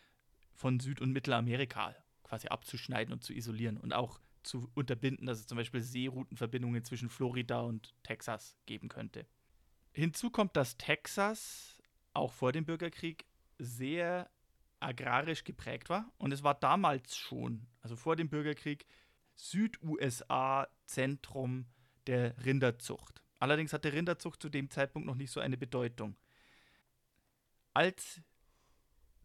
von 0.55 0.81
Süd- 0.81 1.01
und 1.01 1.12
Mittelamerika 1.12 1.95
quasi 2.25 2.49
abzuschneiden 2.49 3.12
und 3.12 3.23
zu 3.23 3.33
isolieren 3.33 3.77
und 3.77 3.93
auch 3.93 4.19
zu 4.43 4.71
unterbinden, 4.75 5.27
dass 5.27 5.39
es 5.39 5.47
zum 5.47 5.57
Beispiel 5.57 5.81
Seeroutenverbindungen 5.81 6.85
zwischen 6.85 7.09
Florida 7.09 7.61
und 7.61 7.95
Texas 8.03 8.57
geben 8.67 8.89
könnte. 8.89 9.27
Hinzu 9.97 10.31
kommt, 10.31 10.57
dass 10.57 10.77
Texas 10.77 11.79
auch 12.13 12.33
vor 12.35 12.53
dem 12.53 12.67
Bürgerkrieg 12.67 13.25
sehr 13.59 14.29
agrarisch 14.79 15.45
geprägt 15.45 15.89
war. 15.89 16.13
Und 16.19 16.33
es 16.33 16.43
war 16.43 16.55
damals 16.55 17.17
schon, 17.17 17.67
also 17.81 17.97
vor 17.97 18.15
dem 18.15 18.29
Bürgerkrieg, 18.29 18.87
Süd-USA 19.37 20.69
Zentrum 20.85 21.67
der 22.07 22.35
Rinderzucht. 22.45 23.23
Allerdings 23.39 23.73
hatte 23.73 23.93
Rinderzucht 23.93 24.41
zu 24.43 24.51
dem 24.51 24.71
Zeitpunkt 24.71 25.07
noch 25.07 25.15
nicht 25.15 25.31
so 25.31 25.41
eine 25.41 25.57
Bedeutung. 25.57 26.17
Als 27.73 28.21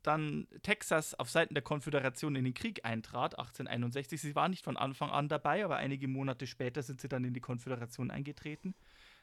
dann 0.04 0.48
Texas 0.64 1.14
auf 1.16 1.30
Seiten 1.30 1.54
der 1.54 1.64
Konföderation 1.64 2.36
in 2.36 2.46
den 2.46 2.54
Krieg 2.54 2.86
eintrat, 2.86 3.38
1861, 3.38 4.22
sie 4.22 4.36
war 4.36 4.48
nicht 4.48 4.64
von 4.64 4.78
Anfang 4.78 5.10
an 5.10 5.28
dabei, 5.28 5.66
aber 5.66 5.78
einige 5.78 6.08
Monate 6.08 6.48
später 6.48 6.82
sind 6.82 7.02
sie 7.02 7.10
dann 7.10 7.26
in 7.26 7.34
die 7.34 7.42
Konföderation 7.42 8.10
eingetreten, 8.10 8.74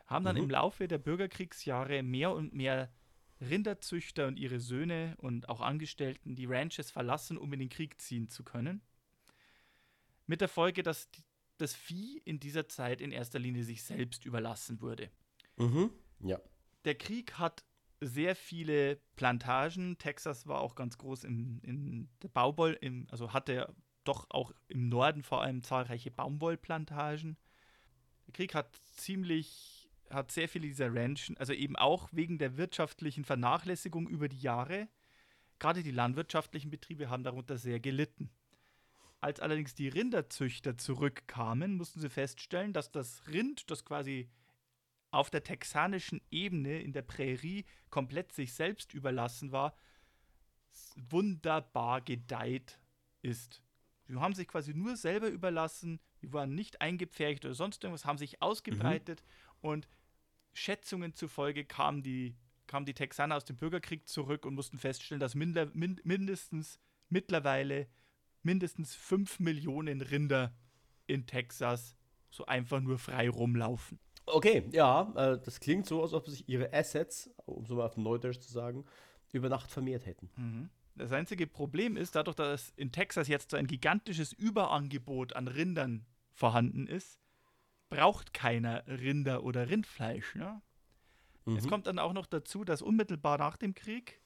haben 0.09 0.25
dann 0.25 0.37
Mhm. 0.37 0.42
im 0.44 0.51
Laufe 0.51 0.88
der 0.88 0.99
Bürgerkriegsjahre 0.99 2.03
mehr 2.03 2.33
und 2.33 2.53
mehr 2.53 2.92
Rinderzüchter 3.40 4.27
und 4.27 4.37
ihre 4.37 4.59
Söhne 4.59 5.14
und 5.18 5.49
auch 5.49 5.61
Angestellten 5.61 6.35
die 6.35 6.47
Ranches 6.47 6.90
verlassen, 6.90 7.38
um 7.38 7.53
in 7.53 7.61
den 7.61 7.68
Krieg 7.68 8.01
ziehen 8.01 8.29
zu 8.29 8.42
können. 8.42 8.83
Mit 10.27 10.40
der 10.40 10.49
Folge, 10.49 10.83
dass 10.83 11.09
das 11.59 11.75
Vieh 11.75 12.21
in 12.25 12.40
dieser 12.40 12.68
Zeit 12.68 13.01
in 13.01 13.12
erster 13.12 13.38
Linie 13.38 13.62
sich 13.64 13.85
selbst 13.85 14.25
überlassen 14.25 14.81
wurde. 14.81 15.11
Mhm. 15.57 15.90
Ja. 16.21 16.40
Der 16.85 16.97
Krieg 16.97 17.38
hat 17.38 17.64
sehr 18.01 18.35
viele 18.37 19.01
Plantagen. 19.16 19.99
Texas 19.99 20.47
war 20.47 20.61
auch 20.61 20.75
ganz 20.75 20.99
groß 20.99 21.25
im, 21.25 21.61
in 21.62 22.09
der 22.23 22.29
Baumwoll, 22.29 22.79
also 23.11 23.33
hatte 23.33 23.75
doch 24.05 24.27
auch 24.31 24.53
im 24.68 24.88
Norden 24.88 25.23
vor 25.23 25.42
allem 25.42 25.62
zahlreiche 25.62 26.11
Baumwollplantagen. 26.11 27.37
Der 28.27 28.33
Krieg 28.33 28.55
hat 28.55 28.77
ziemlich, 28.97 29.78
hat 30.11 30.31
sehr 30.31 30.49
viele 30.49 30.66
dieser 30.66 30.94
Ranchen, 30.94 31.37
also 31.38 31.53
eben 31.53 31.77
auch 31.77 32.09
wegen 32.12 32.38
der 32.38 32.57
wirtschaftlichen 32.57 33.25
Vernachlässigung 33.25 34.09
über 34.09 34.29
die 34.29 34.40
Jahre. 34.40 34.88
Gerade 35.59 35.83
die 35.83 35.90
landwirtschaftlichen 35.90 36.71
Betriebe 36.71 37.11
haben 37.11 37.25
darunter 37.25 37.59
sehr 37.59 37.81
gelitten. 37.81 38.31
Als 39.21 39.40
allerdings 39.40 39.75
die 39.75 39.88
Rinderzüchter 39.88 40.79
zurückkamen, 40.79 41.77
mussten 41.77 42.01
sie 42.01 42.09
feststellen, 42.09 42.73
dass 42.73 42.92
das 42.92 43.27
Rind, 43.27 43.71
das 43.71 43.85
quasi 43.85 44.31
auf 45.11 45.31
der 45.31 45.42
texanischen 45.42 46.21
Ebene 46.31 46.81
in 46.81 46.92
der 46.92 47.03
Prärie 47.03 47.64
komplett 47.90 48.33
sich 48.33 48.53
selbst 48.53 48.94
überlassen 48.94 49.53
war, 49.53 49.75
wunderbar 50.97 52.01
gedeiht 52.01 52.79
ist. 53.23 53.62
Sie 54.05 54.14
haben 54.16 54.35
sich 54.35 54.49
quasi 54.49 54.75
nur 54.75 54.97
selber 54.97 55.29
überlassen, 55.29 56.01
die 56.23 56.33
waren 56.33 56.55
nicht 56.55 56.81
eingepfercht 56.81 57.44
oder 57.44 57.55
sonst 57.55 57.83
irgendwas, 57.85 58.05
haben 58.05 58.18
sich 58.18 58.40
ausgebreitet 58.40 59.23
und 59.61 59.88
Schätzungen 60.59 61.14
zufolge 61.14 61.64
kamen 61.64 62.03
die, 62.03 62.37
kamen 62.66 62.87
die 62.87 62.94
Texaner 62.94 63.37
aus 63.37 63.44
dem 63.44 63.57
Bürgerkrieg 63.57 64.09
zurück 64.09 64.44
und 64.44 64.55
mussten 64.55 64.79
feststellen, 64.79 65.21
dass 65.21 65.35
minder, 65.35 65.71
min, 65.73 66.01
mindestens 66.05 66.79
mittlerweile 67.09 67.87
mindestens 68.42 68.94
5 68.94 69.40
Millionen 69.40 70.01
Rinder 70.01 70.55
in 71.07 71.27
Texas 71.27 71.97
so 72.31 72.47
einfach 72.47 72.81
nur 72.81 72.99
frei 72.99 73.29
rumlaufen. 73.29 73.99
Okay, 74.27 74.64
ja, 74.73 75.12
äh, 75.16 75.40
das 75.42 75.61
klingt 75.61 75.87
so, 75.87 76.03
als 76.03 76.12
ob 76.12 76.27
sich 76.29 76.49
ihre 76.49 76.73
Assets, 76.73 77.31
um 77.47 77.64
so 77.64 77.77
mal 77.77 77.87
auf 77.87 77.97
Neudeutsch 77.97 78.40
zu 78.40 78.53
sagen, 78.53 78.85
über 79.33 79.49
Nacht 79.49 79.71
vermehrt 79.71 80.07
hätten. 80.07 80.31
Mhm. 80.37 80.71
Das 80.97 81.12
einzige 81.12 81.47
Problem 81.47 81.97
ist, 81.97 82.16
dadurch, 82.16 82.37
dass 82.37 82.71
in 82.77 82.92
Texas 82.92 83.29
jetzt 83.29 83.51
so 83.51 83.57
ein 83.57 83.66
gigantisches 83.66 84.33
Überangebot 84.33 85.35
an 85.35 85.49
Rindern 85.49 86.05
vorhanden 86.33 86.87
ist, 86.87 87.18
braucht 87.88 88.35
keiner 88.35 88.87
Rinder 88.87 89.42
oder 89.44 89.68
Rindfleisch. 89.68 90.35
Ne? 90.35 90.61
Es 91.46 91.64
Mhm. 91.64 91.68
kommt 91.68 91.87
dann 91.87 91.98
auch 91.98 92.12
noch 92.12 92.27
dazu, 92.27 92.64
dass 92.64 92.83
unmittelbar 92.83 93.38
nach 93.38 93.57
dem 93.57 93.74
Krieg 93.74 94.20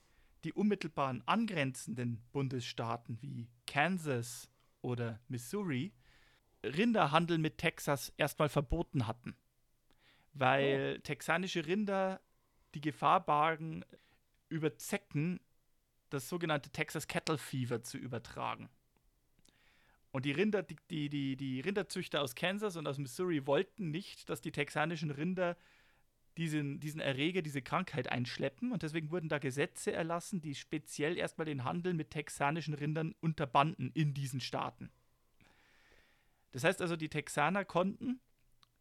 die 0.45 0.53
unmittelbaren 0.53 1.23
angrenzenden 1.27 2.21
Bundesstaaten 2.33 3.21
wie 3.23 3.49
Kansas 3.67 4.49
oder 4.81 5.21
Missouri 5.29 5.93
Rinderhandel 6.65 7.39
mit 7.39 7.59
Texas 7.59 8.13
erstmal 8.17 8.49
verboten 8.49 9.07
hatten, 9.07 9.37
weil 10.33 11.01
texanische 11.03 11.67
Rinder 11.67 12.21
die 12.75 12.81
Gefahr 12.81 13.25
bargen, 13.25 13.85
über 14.49 14.77
Zecken 14.77 15.41
das 16.11 16.29
sogenannte 16.29 16.71
Texas 16.71 17.07
Cattle 17.09 17.39
Fever 17.39 17.83
zu 17.83 17.99
übertragen. 17.99 18.69
Und 20.13 20.27
die 20.27 20.33
Rinder, 20.33 20.63
die, 20.63 20.77
die, 20.91 21.09
die, 21.09 21.37
die 21.37 21.61
Rinderzüchter 21.61 22.21
aus 22.21 22.35
Kansas 22.35 22.77
und 22.77 22.87
aus 22.87 22.99
Missouri 22.99 23.47
wollten 23.47 23.91
nicht, 23.91 24.29
dass 24.29 24.43
die 24.43 24.53
texanischen 24.53 25.11
Rinder 25.11 25.57
diesen, 26.37 26.81
diesen 26.81 27.01
Erreger, 27.01 27.43
diese 27.43 27.63
Krankheit 27.63 28.11
einschleppen. 28.11 28.73
Und 28.73 28.83
deswegen 28.83 29.11
wurden 29.11 29.29
da 29.29 29.39
Gesetze 29.39 29.93
erlassen, 29.93 30.41
die 30.41 30.55
speziell 30.55 31.17
erstmal 31.17 31.47
den 31.47 31.65
Handel 31.65 31.95
mit 31.95 32.11
texanischen 32.11 32.75
Rindern 32.75 33.15
unterbanden 33.21 33.91
in 33.95 34.13
diesen 34.15 34.41
Staaten. 34.41 34.91
Das 36.53 36.65
heißt 36.65 36.83
also, 36.83 36.97
die 36.97 37.09
Texaner 37.09 37.65
konnten, 37.65 38.21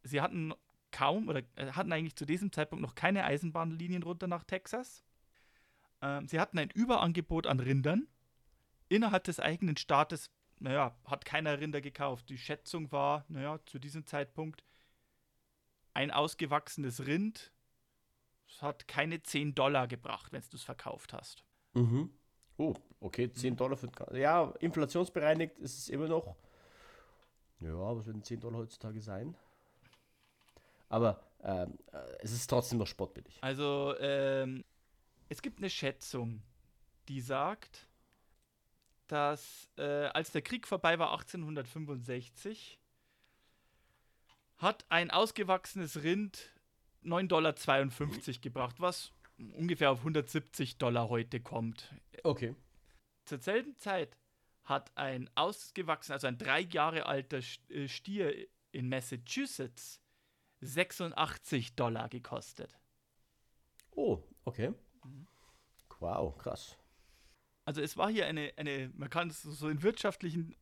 sie 0.02 0.20
hatten 0.20 0.52
kaum 0.90 1.28
oder 1.28 1.42
äh, 1.56 1.72
hatten 1.72 1.92
eigentlich 1.92 2.16
zu 2.16 2.26
diesem 2.26 2.52
Zeitpunkt 2.52 2.82
noch 2.82 2.94
keine 2.94 3.24
Eisenbahnlinien 3.24 4.02
runter 4.02 4.26
nach 4.26 4.44
Texas. 4.44 5.02
Ähm, 6.02 6.28
sie 6.28 6.38
hatten 6.38 6.58
ein 6.58 6.70
Überangebot 6.70 7.46
an 7.46 7.60
Rindern. 7.60 8.06
Innerhalb 8.88 9.24
des 9.24 9.40
eigenen 9.40 9.78
Staates, 9.78 10.30
naja, 10.62 10.96
hat 11.04 11.24
keiner 11.24 11.60
Rinder 11.60 11.80
gekauft. 11.80 12.28
Die 12.28 12.38
Schätzung 12.38 12.92
war, 12.92 13.24
naja, 13.28 13.58
zu 13.66 13.78
diesem 13.78 14.06
Zeitpunkt 14.06 14.64
ein 15.92 16.10
ausgewachsenes 16.10 17.06
Rind. 17.06 17.52
Es 18.48 18.62
hat 18.62 18.86
keine 18.86 19.22
10 19.22 19.54
Dollar 19.54 19.88
gebracht, 19.88 20.32
wenn 20.32 20.40
du 20.40 20.56
es 20.56 20.62
verkauft 20.62 21.12
hast. 21.12 21.44
Mhm. 21.74 22.10
Oh, 22.58 22.74
okay, 23.00 23.30
10 23.30 23.56
Dollar 23.56 23.76
für. 23.76 23.90
Ja, 24.16 24.52
inflationsbereinigt 24.60 25.58
ist 25.58 25.78
es 25.78 25.88
immer 25.88 26.06
noch. 26.06 26.36
Ja, 27.60 27.96
was 27.96 28.06
würden 28.06 28.22
10 28.22 28.40
Dollar 28.40 28.60
heutzutage 28.60 29.00
sein? 29.00 29.34
Aber 30.88 31.22
ähm, 31.42 31.78
äh, 31.92 31.98
es 32.20 32.32
ist 32.32 32.46
trotzdem 32.48 32.78
noch 32.78 32.86
spottbillig. 32.86 33.38
Also, 33.40 33.94
ähm, 33.98 34.64
es 35.28 35.42
gibt 35.42 35.58
eine 35.58 35.70
Schätzung, 35.70 36.42
die 37.08 37.20
sagt, 37.20 37.88
dass 39.06 39.70
äh, 39.76 40.06
als 40.06 40.32
der 40.32 40.42
Krieg 40.42 40.66
vorbei 40.66 40.98
war, 40.98 41.12
1865, 41.12 42.78
hat 44.58 44.84
ein 44.88 45.10
ausgewachsenes 45.10 46.02
Rind 46.02 46.50
9,52 47.04 47.26
Dollar 47.28 47.54
gebracht, 48.40 48.76
was 48.80 49.12
ungefähr 49.56 49.90
auf 49.90 49.98
170 49.98 50.78
Dollar 50.78 51.08
heute 51.08 51.40
kommt. 51.40 51.92
Okay. 52.22 52.54
Zur 53.24 53.38
selben 53.38 53.76
Zeit 53.78 54.16
hat 54.64 54.96
ein 54.96 55.28
ausgewachsener, 55.34 56.14
also 56.14 56.28
ein 56.28 56.38
drei 56.38 56.60
Jahre 56.60 57.06
alter 57.06 57.40
äh, 57.68 57.88
Stier 57.88 58.46
in 58.70 58.88
Massachusetts 58.88 60.00
86 60.60 61.74
Dollar 61.74 62.08
gekostet. 62.08 62.78
Oh, 63.90 64.22
okay. 64.44 64.72
Wow, 65.98 66.36
krass. 66.38 66.76
Also 67.64 67.80
es 67.80 67.96
war 67.96 68.10
hier 68.10 68.26
eine, 68.26 68.52
eine 68.56 68.90
man 68.96 69.10
kann 69.10 69.28
es 69.28 69.42
so 69.42 69.68
in 69.68 69.82
wirtschaftlichen 69.82 70.56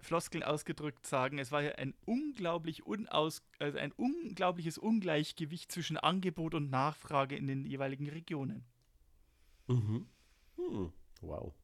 Floskeln 0.00 0.44
ausgedrückt 0.44 1.06
sagen, 1.06 1.38
es 1.38 1.50
war 1.50 1.60
hier 1.60 1.78
ein 1.78 1.94
unglaublich 2.04 2.86
unaus, 2.86 3.42
also 3.58 3.78
ein 3.78 3.92
unglaubliches 3.92 4.78
Ungleichgewicht 4.78 5.72
zwischen 5.72 5.96
Angebot 5.96 6.54
und 6.54 6.70
Nachfrage 6.70 7.36
in 7.36 7.48
den 7.48 7.64
jeweiligen 7.64 8.08
Regionen. 8.08 8.64
Mhm. 9.66 10.06
Hm. 10.56 10.92
Wow. 11.20 11.54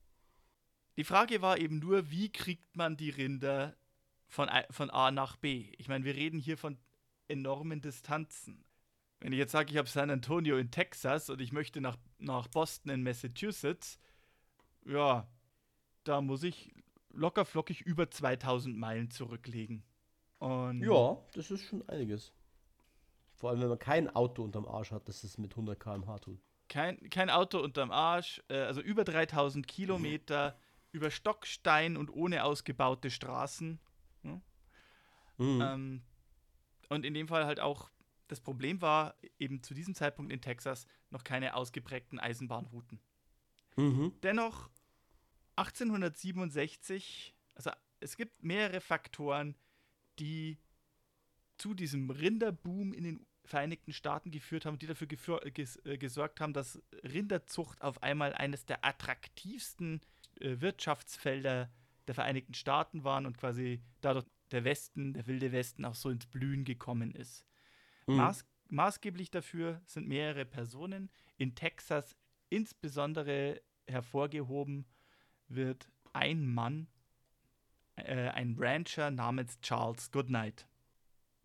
Die 0.97 1.05
Frage 1.05 1.43
war 1.43 1.59
eben 1.59 1.79
nur, 1.79 2.11
wie 2.11 2.31
kriegt 2.31 2.77
man 2.77 2.97
die 2.97 3.11
Rinder 3.11 3.77
von, 4.27 4.49
von 4.71 4.91
A 4.91 5.11
nach 5.11 5.37
B? 5.37 5.73
Ich 5.79 5.89
meine, 5.89 6.05
wir 6.05 6.15
reden 6.15 6.39
hier 6.39 6.59
von 6.59 6.79
enormen 7.29 7.81
Distanzen. 7.81 8.65
Wenn 9.21 9.33
ich 9.33 9.39
jetzt 9.39 9.53
sage, 9.53 9.71
ich 9.71 9.79
habe 9.79 9.89
San 9.89 10.11
Antonio 10.11 10.59
in 10.59 10.71
Texas 10.71 11.31
und 11.31 11.41
ich 11.41 11.53
möchte 11.53 11.81
nach, 11.81 11.97
nach 12.19 12.49
Boston 12.49 12.91
in 12.91 13.03
Massachusetts, 13.03 13.99
ja, 14.87 15.27
da 16.05 16.21
muss 16.21 16.43
ich 16.43 16.75
locker 17.11 17.45
flockig 17.45 17.81
über 17.83 18.11
2000 18.11 18.77
Meilen 18.77 19.11
zurücklegen. 19.11 19.85
Und 20.39 20.83
ja, 20.83 21.19
das 21.33 21.51
ist 21.51 21.65
schon 21.65 21.89
einiges. 21.89 22.33
Vor 23.37 23.51
allem, 23.51 23.61
wenn 23.61 23.69
man 23.69 23.79
kein 23.79 24.15
Auto 24.15 24.43
unterm 24.43 24.67
Arsch 24.67 24.91
hat, 24.91 25.09
das 25.09 25.25
es 25.25 25.39
mit 25.39 25.53
100 25.53 25.79
km/h 25.79 26.19
tut. 26.19 26.41
Kein, 26.69 26.99
kein 27.11 27.31
Auto 27.31 27.59
unterm 27.59 27.91
Arsch, 27.91 28.43
äh, 28.49 28.59
also 28.59 28.81
über 28.81 29.05
3000 29.05 29.67
Kilometer, 29.67 30.59
über 30.93 31.11
Stockstein 31.11 31.97
und 31.97 32.11
ohne 32.11 32.45
ausgebaute 32.45 33.11
Straßen. 33.11 33.81
Hm? 34.23 34.43
Mhm. 35.39 35.61
Ähm, 35.61 36.03
und 36.89 37.05
in 37.05 37.15
dem 37.15 37.29
Fall 37.29 37.47
halt 37.47 37.61
auch, 37.61 37.91
das 38.29 38.41
Problem 38.41 38.81
war 38.81 39.15
eben 39.39 39.63
zu 39.63 39.75
diesem 39.75 39.95
Zeitpunkt 39.95 40.33
in 40.33 40.41
Texas 40.41 40.87
noch 41.11 41.25
keine 41.25 41.55
ausgeprägten 41.55 42.19
Eisenbahnrouten. 42.19 43.01
Mhm. 43.77 44.13
Dennoch 44.23 44.71
1867, 45.57 47.35
also 47.55 47.71
es 48.01 48.17
gibt 48.17 48.43
mehrere 48.43 48.81
Faktoren, 48.81 49.57
die 50.19 50.59
zu 51.57 51.75
diesem 51.75 52.11
Rinderboom 52.11 52.93
in 52.93 53.05
den 53.05 53.27
Vereinigten 53.47 53.93
Staaten 53.93 54.31
geführt 54.31 54.65
haben, 54.65 54.79
die 54.79 54.87
dafür 54.87 55.07
ges 55.07 55.77
äh, 55.85 55.99
gesorgt 55.99 56.41
haben, 56.41 56.55
dass 56.55 56.83
Rinderzucht 57.03 57.83
auf 57.83 58.03
einmal 58.03 58.33
eines 58.33 58.65
der 58.65 58.85
attraktivsten 58.85 60.01
äh, 60.41 60.61
Wirtschaftsfelder 60.61 61.71
der 62.07 62.15
Vereinigten 62.15 62.55
Staaten 62.55 63.05
waren 63.05 63.27
und 63.27 63.37
quasi 63.37 63.83
dadurch 64.01 64.25
der 64.51 64.65
Westen, 64.65 65.13
der 65.13 65.27
wilde 65.27 65.53
Westen 65.53 65.85
auch 65.85 65.95
so 65.95 66.11
ins 66.11 66.27
Blühen 66.27 66.65
gekommen 66.65 67.15
ist. 67.15 67.47
Mhm. 68.07 68.17
Maß, 68.17 68.47
maßgeblich 68.69 69.31
dafür 69.31 69.83
sind 69.85 70.09
mehrere 70.09 70.45
Personen. 70.47 71.11
In 71.37 71.55
Texas 71.55 72.17
insbesondere 72.49 73.61
hervorgehoben 73.87 74.87
wird 75.49 75.89
ein 76.13 76.47
Mann, 76.47 76.87
äh, 77.97 78.29
ein 78.29 78.57
Rancher 78.59 79.11
namens 79.11 79.61
Charles 79.61 80.11
Goodnight. 80.11 80.67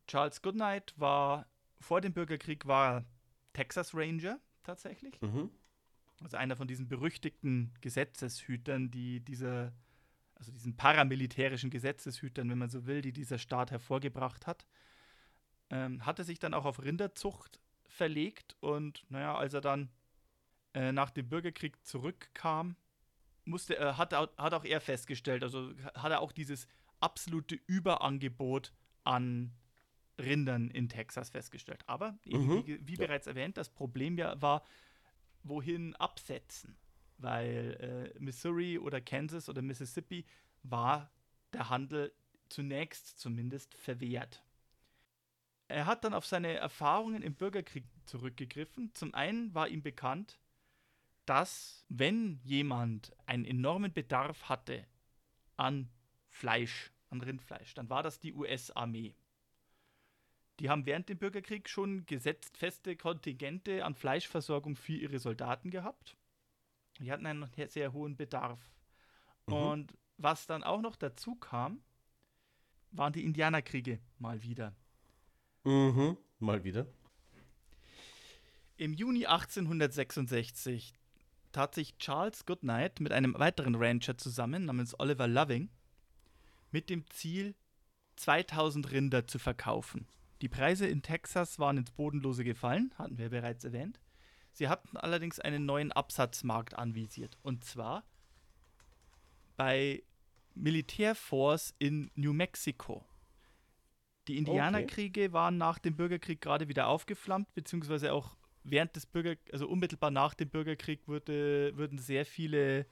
Charles 0.07 0.41
Goodnight 0.41 0.93
war 0.97 1.45
vor 1.79 2.01
dem 2.01 2.13
Bürgerkrieg 2.13 2.65
war 2.65 3.05
Texas 3.53 3.93
Ranger 3.93 4.39
tatsächlich. 4.63 5.21
Mhm. 5.21 5.51
Also 6.21 6.37
einer 6.37 6.55
von 6.55 6.67
diesen 6.67 6.87
berüchtigten 6.87 7.73
Gesetzeshütern, 7.81 8.91
die 8.91 9.21
dieser, 9.21 9.71
also 10.35 10.51
diesen 10.51 10.75
paramilitärischen 10.75 11.69
Gesetzeshütern, 11.69 12.49
wenn 12.49 12.57
man 12.57 12.69
so 12.69 12.85
will, 12.85 13.01
die 13.01 13.13
dieser 13.13 13.37
Staat 13.37 13.71
hervorgebracht 13.71 14.47
hat. 14.47 14.65
Ähm, 15.69 16.05
hatte 16.05 16.23
sich 16.23 16.39
dann 16.39 16.53
auch 16.53 16.65
auf 16.65 16.81
Rinderzucht 16.81 17.59
verlegt 17.87 18.57
und 18.59 19.05
naja, 19.09 19.35
als 19.35 19.53
er 19.53 19.61
dann 19.61 19.89
äh, 20.73 20.91
nach 20.91 21.11
dem 21.11 21.29
Bürgerkrieg 21.29 21.83
zurückkam, 21.85 22.75
musste, 23.49 23.77
äh, 23.77 23.93
hat, 23.93 24.13
hat 24.13 24.53
auch 24.53 24.65
er 24.65 24.81
festgestellt, 24.81 25.43
also 25.43 25.71
hat 25.93 26.11
er 26.11 26.21
auch 26.21 26.31
dieses 26.31 26.67
absolute 26.99 27.55
Überangebot 27.67 28.73
an 29.03 29.53
Rindern 30.19 30.69
in 30.69 30.89
Texas 30.89 31.29
festgestellt. 31.29 31.83
Aber 31.87 32.17
mhm. 32.25 32.65
wie, 32.65 32.87
wie, 32.87 32.95
bereits 32.95 33.27
erwähnt, 33.27 33.57
das 33.57 33.69
Problem 33.69 34.17
ja 34.17 34.41
war, 34.41 34.63
wohin 35.43 35.95
absetzen. 35.95 36.75
Weil 37.17 38.13
äh, 38.15 38.19
Missouri 38.19 38.77
oder 38.79 39.01
Kansas 39.01 39.49
oder 39.49 39.61
Mississippi 39.61 40.25
war 40.63 41.11
der 41.53 41.69
Handel 41.69 42.13
zunächst 42.49 43.19
zumindest 43.19 43.75
verwehrt. 43.75 44.43
Er 45.67 45.85
hat 45.85 46.03
dann 46.03 46.13
auf 46.13 46.25
seine 46.25 46.53
Erfahrungen 46.53 47.21
im 47.21 47.35
Bürgerkrieg 47.35 47.85
zurückgegriffen. 48.05 48.91
Zum 48.95 49.13
einen 49.13 49.53
war 49.53 49.67
ihm 49.67 49.83
bekannt, 49.83 50.39
dass 51.29 51.85
wenn 51.89 52.39
jemand 52.43 53.15
einen 53.27 53.45
enormen 53.45 53.93
Bedarf 53.93 54.49
hatte 54.49 54.87
an 55.57 55.87
Fleisch, 56.27 56.91
an 57.09 57.21
Rindfleisch, 57.21 57.75
dann 57.75 57.87
war 57.87 58.01
das 58.01 58.19
die 58.19 58.33
US-Armee. 58.33 59.15
Die 60.59 60.71
haben 60.71 60.87
während 60.87 61.07
dem 61.07 61.19
Bürgerkrieg 61.19 61.69
schon 61.69 62.07
gesetzt 62.07 62.57
feste 62.57 62.97
Kontingente 62.97 63.85
an 63.85 63.93
Fleischversorgung 63.93 64.75
für 64.75 64.93
ihre 64.93 65.19
Soldaten 65.19 65.69
gehabt. 65.69 66.17
Die 66.99 67.11
hatten 67.11 67.27
einen 67.27 67.47
sehr 67.67 67.93
hohen 67.93 68.17
Bedarf. 68.17 68.59
Mhm. 69.45 69.53
Und 69.53 69.97
was 70.17 70.47
dann 70.47 70.63
auch 70.63 70.81
noch 70.81 70.95
dazu 70.95 71.35
kam, 71.35 71.83
waren 72.89 73.13
die 73.13 73.23
Indianerkriege 73.23 73.99
mal 74.17 74.41
wieder. 74.41 74.75
Mhm, 75.63 76.17
mal 76.39 76.63
wieder. 76.63 76.87
Im 78.77 78.93
Juni 78.93 79.27
1866 79.27 80.98
tat 81.51 81.75
sich 81.75 81.97
Charles 81.97 82.45
Goodnight 82.45 82.99
mit 82.99 83.11
einem 83.11 83.33
weiteren 83.37 83.75
Rancher 83.75 84.17
zusammen, 84.17 84.65
namens 84.65 84.99
Oliver 84.99 85.27
Loving, 85.27 85.69
mit 86.71 86.89
dem 86.89 87.05
Ziel, 87.09 87.55
2000 88.17 88.91
Rinder 88.91 89.27
zu 89.27 89.39
verkaufen. 89.39 90.07
Die 90.41 90.49
Preise 90.49 90.87
in 90.87 91.01
Texas 91.01 91.59
waren 91.59 91.77
ins 91.77 91.91
Bodenlose 91.91 92.43
gefallen, 92.43 92.93
hatten 92.97 93.17
wir 93.17 93.29
bereits 93.29 93.63
erwähnt. 93.63 93.99
Sie 94.51 94.67
hatten 94.67 94.97
allerdings 94.97 95.39
einen 95.39 95.65
neuen 95.65 95.91
Absatzmarkt 95.91 96.75
anvisiert, 96.75 97.37
und 97.41 97.63
zwar 97.63 98.03
bei 99.57 100.03
Militärforce 100.55 101.73
in 101.79 102.11
New 102.15 102.33
Mexico. 102.33 103.05
Die 104.27 104.37
Indianerkriege 104.37 105.25
okay. 105.25 105.33
waren 105.33 105.57
nach 105.57 105.79
dem 105.79 105.95
Bürgerkrieg 105.95 106.41
gerade 106.41 106.67
wieder 106.67 106.87
aufgeflammt, 106.87 107.53
beziehungsweise 107.55 108.13
auch 108.13 108.35
während 108.63 108.95
des 108.95 109.05
Bürger, 109.05 109.35
also 109.51 109.67
unmittelbar 109.67 110.11
nach 110.11 110.33
dem 110.33 110.49
Bürgerkrieg 110.49 111.07
wurde, 111.07 111.75
wurden 111.77 111.97
sehr 111.97 112.25
viele 112.25 112.85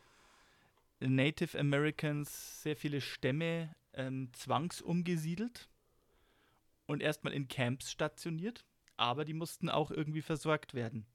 Native 1.00 1.58
Americans, 1.60 2.64
sehr 2.64 2.76
viele 2.76 3.02
Stämme 3.02 3.76
ähm, 3.94 4.32
zwangsumgesiedelt 4.34 5.70
und 6.86 7.02
erstmal 7.02 7.34
in 7.34 7.48
Camps 7.48 7.92
stationiert, 7.92 8.66
aber 8.96 9.26
die 9.26 9.34
mussten 9.34 9.70
auch 9.70 9.92
irgendwie 9.92 10.22
versorgt 10.22 10.74
werden. 10.74 11.06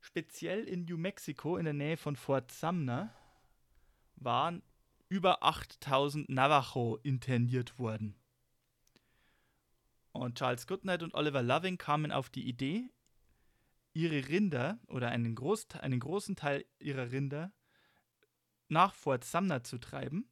Speziell 0.00 0.64
in 0.64 0.84
New 0.84 0.98
Mexico, 0.98 1.56
in 1.56 1.64
der 1.64 1.74
Nähe 1.74 1.96
von 1.96 2.16
Fort 2.16 2.50
Sumner, 2.50 3.14
waren 4.16 4.62
über 5.08 5.42
8000 5.42 6.28
Navajo 6.28 6.98
interniert 7.02 7.78
worden. 7.78 8.16
Und 10.12 10.38
Charles 10.38 10.66
Goodnight 10.66 11.02
und 11.02 11.14
Oliver 11.14 11.42
Loving 11.42 11.78
kamen 11.78 12.12
auf 12.12 12.28
die 12.28 12.46
Idee, 12.46 12.90
ihre 13.94 14.28
Rinder 14.28 14.78
oder 14.86 15.10
einen, 15.10 15.34
Groß, 15.34 15.68
einen 15.80 16.00
großen 16.00 16.36
Teil 16.36 16.64
ihrer 16.78 17.10
Rinder 17.10 17.52
nach 18.68 18.94
Fort 18.94 19.24
Sumner 19.24 19.62
zu 19.62 19.78
treiben, 19.78 20.28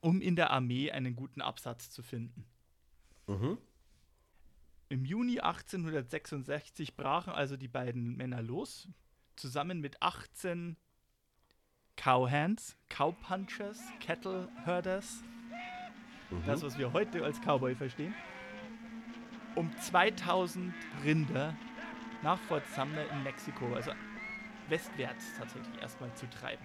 um 0.00 0.20
in 0.20 0.36
der 0.36 0.50
Armee 0.50 0.90
einen 0.90 1.14
guten 1.14 1.40
Absatz 1.40 1.90
zu 1.90 2.02
finden. 2.02 2.46
Mhm. 3.26 3.58
Im 4.88 5.04
Juni 5.04 5.40
1866 5.40 6.96
brachen 6.96 7.32
also 7.32 7.56
die 7.56 7.68
beiden 7.68 8.16
Männer 8.16 8.42
los, 8.42 8.88
zusammen 9.36 9.80
mit 9.80 10.02
18 10.02 10.76
Cowhands, 11.96 12.76
Cowpunchers, 12.88 13.80
Cattle 14.00 14.48
Herders, 14.64 15.22
mhm. 16.30 16.42
das, 16.46 16.62
was 16.62 16.78
wir 16.78 16.92
heute 16.92 17.24
als 17.24 17.40
Cowboy 17.40 17.74
verstehen, 17.74 18.14
um 19.54 19.70
2000 19.78 20.72
Rinder 21.04 21.56
nach 22.22 22.40
Fort 22.40 22.66
Sumner 22.74 23.08
in 23.10 23.22
Mexiko, 23.22 23.74
also 23.74 23.92
westwärts 24.68 25.34
tatsächlich 25.36 25.80
erstmal 25.80 26.12
zu 26.14 26.28
treiben. 26.28 26.64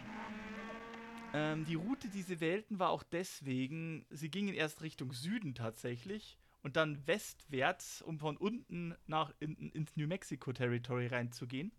Ähm, 1.34 1.66
die 1.66 1.76
Route, 1.76 2.10
die 2.10 2.22
sie 2.22 2.40
wählten, 2.40 2.80
war 2.80 2.90
auch 2.90 3.04
deswegen, 3.04 4.06
sie 4.10 4.30
gingen 4.30 4.54
erst 4.54 4.82
Richtung 4.82 5.14
Süden 5.14 5.56
tatsächlich 5.56 6.38
und 6.62 6.76
dann 6.76 7.06
westwärts, 7.08 8.02
um 8.02 8.20
von 8.20 8.38
unten 8.38 8.96
nach 9.08 9.34
in, 9.40 9.72
ins 9.72 9.96
New 9.96 10.08
Mexico 10.08 10.54
Territory 10.54 11.08
reinzugehen, 11.08 11.72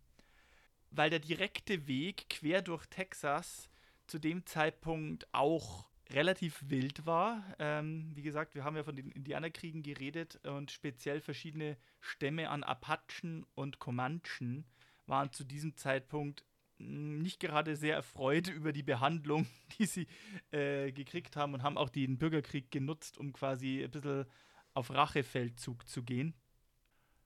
weil 0.90 1.10
der 1.10 1.20
direkte 1.20 1.86
Weg 1.86 2.28
quer 2.28 2.62
durch 2.62 2.86
Texas 2.86 3.70
zu 4.06 4.18
dem 4.18 4.44
Zeitpunkt 4.46 5.26
auch 5.32 5.86
relativ 6.10 6.62
wild 6.68 7.06
war. 7.06 7.42
Ähm, 7.58 8.12
wie 8.14 8.22
gesagt, 8.22 8.54
wir 8.54 8.64
haben 8.64 8.76
ja 8.76 8.84
von 8.84 8.96
den 8.96 9.10
Indianerkriegen 9.10 9.82
geredet 9.82 10.36
und 10.44 10.70
speziell 10.70 11.20
verschiedene 11.20 11.76
Stämme 12.00 12.50
an 12.50 12.62
Apachen 12.62 13.46
und 13.54 13.78
Comanchen 13.78 14.64
waren 15.06 15.32
zu 15.32 15.44
diesem 15.44 15.76
Zeitpunkt 15.76 16.44
nicht 16.78 17.40
gerade 17.40 17.76
sehr 17.76 17.94
erfreut 17.94 18.48
über 18.48 18.72
die 18.72 18.82
Behandlung, 18.82 19.46
die 19.78 19.86
sie 19.86 20.06
äh, 20.50 20.92
gekriegt 20.92 21.36
haben 21.36 21.54
und 21.54 21.62
haben 21.62 21.78
auch 21.78 21.88
den 21.88 22.18
Bürgerkrieg 22.18 22.70
genutzt, 22.70 23.18
um 23.18 23.32
quasi 23.32 23.82
ein 23.84 23.90
bisschen 23.90 24.26
auf 24.74 24.90
Rachefeldzug 24.90 25.86
zu 25.88 26.02
gehen. 26.02 26.34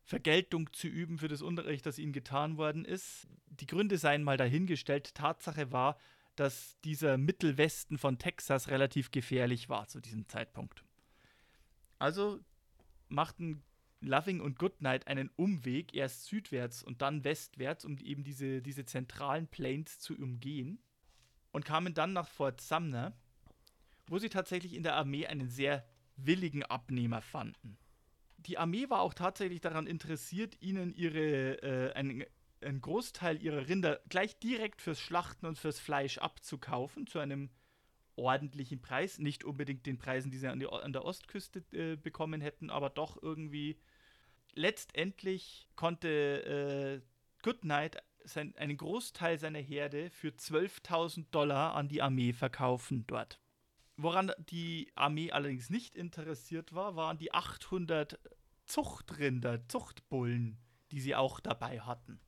Vergeltung 0.05 0.73
zu 0.73 0.87
üben 0.89 1.19
für 1.19 1.29
das 1.29 1.43
Unrecht, 1.43 1.85
das 1.85 1.99
ihnen 1.99 2.13
getan 2.13 2.57
worden 2.57 2.85
ist. 2.85 3.27
Die 3.47 3.67
Gründe 3.67 3.99
seien 3.99 4.23
mal 4.23 4.39
dahingestellt. 4.39 5.15
Tatsache 5.15 5.71
war, 5.71 5.99
dass 6.39 6.79
dieser 6.83 7.19
Mittelwesten 7.19 7.99
von 7.99 8.19
Texas 8.19 8.69
relativ 8.69 9.11
gefährlich 9.11 9.69
war 9.69 9.89
zu 9.89 10.01
diesem 10.01 10.29
Zeitpunkt. 10.29 10.85
Also 11.99 12.41
machten 13.09 13.63
Loving 14.01 14.41
und 14.41 14.59
Goodnight 14.59 15.07
einen 15.09 15.31
Umweg, 15.37 15.95
erst 15.95 16.27
südwärts 16.27 16.83
und 16.83 17.03
dann 17.03 17.25
westwärts, 17.25 17.85
um 17.85 17.99
eben 17.99 18.23
diese, 18.23 18.63
diese 18.63 18.85
zentralen 18.85 19.49
Plains 19.49 19.99
zu 19.99 20.15
umgehen 20.15 20.79
und 21.51 21.65
kamen 21.65 21.95
dann 21.95 22.13
nach 22.13 22.29
Fort 22.29 22.61
Sumner, 22.61 23.13
wo 24.07 24.19
sie 24.19 24.29
tatsächlich 24.29 24.75
in 24.75 24.85
der 24.85 24.95
Armee 24.95 25.27
einen 25.27 25.49
sehr 25.49 25.85
willigen 26.17 26.63
Abnehmer 26.63 27.21
fanden. 27.21 27.79
Die 28.39 28.59
Armee 28.59 28.89
war 28.89 29.01
auch 29.01 29.15
tatsächlich 29.15 29.61
daran 29.61 29.87
interessiert, 29.89 30.57
ihnen 30.61 30.95
ihre, 30.95 31.63
äh, 31.63 31.93
einen, 31.95 32.25
einen 32.63 32.81
Großteil 32.81 33.43
ihrer 33.43 33.69
Rinder 33.69 34.01
gleich 34.09 34.39
direkt 34.39 34.83
fürs 34.83 35.01
Schlachten 35.01 35.47
und 35.47 35.59
fürs 35.59 35.81
Fleisch 35.81 36.19
abzukaufen, 36.19 37.07
zu 37.07 37.19
einem 37.19 37.51
ordentlichen 38.17 38.81
Preis. 38.81 39.19
Nicht 39.19 39.45
unbedingt 39.45 39.87
den 39.87 39.99
Preisen, 39.99 40.31
die 40.31 40.39
sie 40.39 40.49
an, 40.49 40.59
die, 40.59 40.69
an 40.69 40.93
der 40.93 41.05
Ostküste 41.05 41.63
äh, 41.73 41.97
bekommen 41.97 42.41
hätten, 42.41 42.71
aber 42.71 42.91
doch 42.91 43.23
irgendwie 43.23 43.79
letztendlich 44.55 45.69
konnte 45.77 47.03
äh, 47.03 47.43
Goodnight 47.43 48.03
sein, 48.25 48.55
einen 48.57 48.77
Großteil 48.77 49.39
seiner 49.39 49.61
Herde 49.61 50.11
für 50.11 50.29
12.000 50.29 51.27
Dollar 51.31 51.75
an 51.75 51.89
die 51.89 52.03
Armee 52.03 52.33
verkaufen 52.33 53.07
dort. 53.07 53.41
Woran 53.97 54.33
die 54.51 54.93
Armee 54.95 55.33
allerdings 55.33 55.71
nicht 55.71 55.97
interessiert 55.97 56.73
war, 56.73 56.95
waren 56.95 57.19
die 57.19 57.33
800 57.33 58.19
Zuchtrinder, 58.65 59.67
Zuchtbullen, 59.69 60.59
die 60.93 61.01
sie 61.01 61.15
auch 61.15 61.41
dabei 61.41 61.81
hatten. 61.81 62.21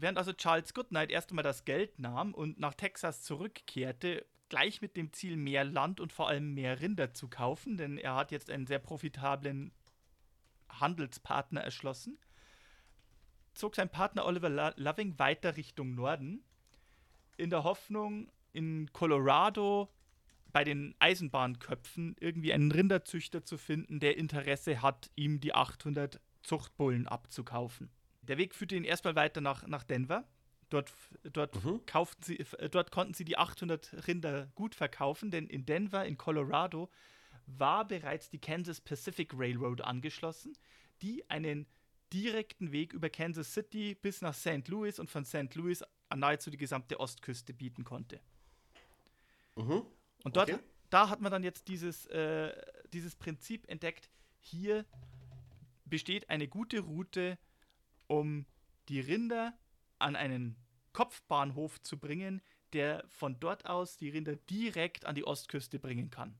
Während 0.00 0.16
also 0.16 0.32
Charles 0.32 0.72
Goodnight 0.72 1.10
erst 1.10 1.30
einmal 1.30 1.42
das 1.42 1.66
Geld 1.66 1.98
nahm 1.98 2.32
und 2.32 2.58
nach 2.58 2.72
Texas 2.72 3.22
zurückkehrte, 3.22 4.24
gleich 4.48 4.80
mit 4.80 4.96
dem 4.96 5.12
Ziel, 5.12 5.36
mehr 5.36 5.62
Land 5.62 6.00
und 6.00 6.10
vor 6.10 6.28
allem 6.28 6.54
mehr 6.54 6.80
Rinder 6.80 7.12
zu 7.12 7.28
kaufen, 7.28 7.76
denn 7.76 7.98
er 7.98 8.14
hat 8.14 8.32
jetzt 8.32 8.50
einen 8.50 8.66
sehr 8.66 8.78
profitablen 8.78 9.72
Handelspartner 10.70 11.60
erschlossen, 11.60 12.18
zog 13.52 13.76
sein 13.76 13.90
Partner 13.90 14.24
Oliver 14.24 14.72
Loving 14.76 15.18
weiter 15.18 15.58
Richtung 15.58 15.94
Norden, 15.94 16.42
in 17.36 17.50
der 17.50 17.64
Hoffnung, 17.64 18.32
in 18.52 18.90
Colorado 18.94 19.92
bei 20.50 20.64
den 20.64 20.94
Eisenbahnköpfen 20.98 22.16
irgendwie 22.18 22.54
einen 22.54 22.72
Rinderzüchter 22.72 23.44
zu 23.44 23.58
finden, 23.58 24.00
der 24.00 24.16
Interesse 24.16 24.80
hat, 24.80 25.10
ihm 25.14 25.40
die 25.40 25.54
800 25.54 26.20
Zuchtbullen 26.42 27.06
abzukaufen. 27.06 27.90
Der 28.30 28.38
Weg 28.38 28.54
führte 28.54 28.76
ihn 28.76 28.84
erstmal 28.84 29.16
weiter 29.16 29.40
nach, 29.40 29.66
nach 29.66 29.82
Denver. 29.82 30.24
Dort, 30.68 30.92
dort, 31.24 31.64
mhm. 31.64 31.84
kauften 31.84 32.22
sie, 32.22 32.46
dort 32.70 32.92
konnten 32.92 33.12
sie 33.12 33.24
die 33.24 33.36
800 33.36 34.06
Rinder 34.06 34.46
gut 34.54 34.76
verkaufen, 34.76 35.32
denn 35.32 35.48
in 35.48 35.66
Denver, 35.66 36.06
in 36.06 36.16
Colorado, 36.16 36.88
war 37.46 37.84
bereits 37.88 38.30
die 38.30 38.38
Kansas 38.38 38.80
Pacific 38.80 39.32
Railroad 39.34 39.80
angeschlossen, 39.80 40.52
die 41.02 41.28
einen 41.28 41.66
direkten 42.12 42.70
Weg 42.70 42.92
über 42.92 43.10
Kansas 43.10 43.52
City 43.52 43.96
bis 44.00 44.22
nach 44.22 44.34
St. 44.34 44.68
Louis 44.68 45.00
und 45.00 45.10
von 45.10 45.24
St. 45.24 45.52
Louis 45.56 45.82
an 46.08 46.20
nahezu 46.20 46.50
die 46.50 46.56
gesamte 46.56 47.00
Ostküste 47.00 47.52
bieten 47.52 47.82
konnte. 47.82 48.20
Mhm. 49.56 49.82
Und 50.22 50.36
dort, 50.36 50.52
okay. 50.52 50.60
da 50.88 51.08
hat 51.08 51.20
man 51.20 51.32
dann 51.32 51.42
jetzt 51.42 51.66
dieses, 51.66 52.06
äh, 52.06 52.52
dieses 52.92 53.16
Prinzip 53.16 53.68
entdeckt, 53.68 54.08
hier 54.38 54.84
besteht 55.84 56.30
eine 56.30 56.46
gute 56.46 56.78
Route, 56.78 57.36
um 58.10 58.44
die 58.88 59.00
Rinder 59.00 59.56
an 60.00 60.16
einen 60.16 60.56
Kopfbahnhof 60.92 61.80
zu 61.80 61.96
bringen, 61.96 62.42
der 62.72 63.04
von 63.08 63.38
dort 63.38 63.66
aus 63.66 63.96
die 63.96 64.08
Rinder 64.08 64.34
direkt 64.34 65.06
an 65.06 65.14
die 65.14 65.24
Ostküste 65.24 65.78
bringen 65.78 66.10
kann. 66.10 66.36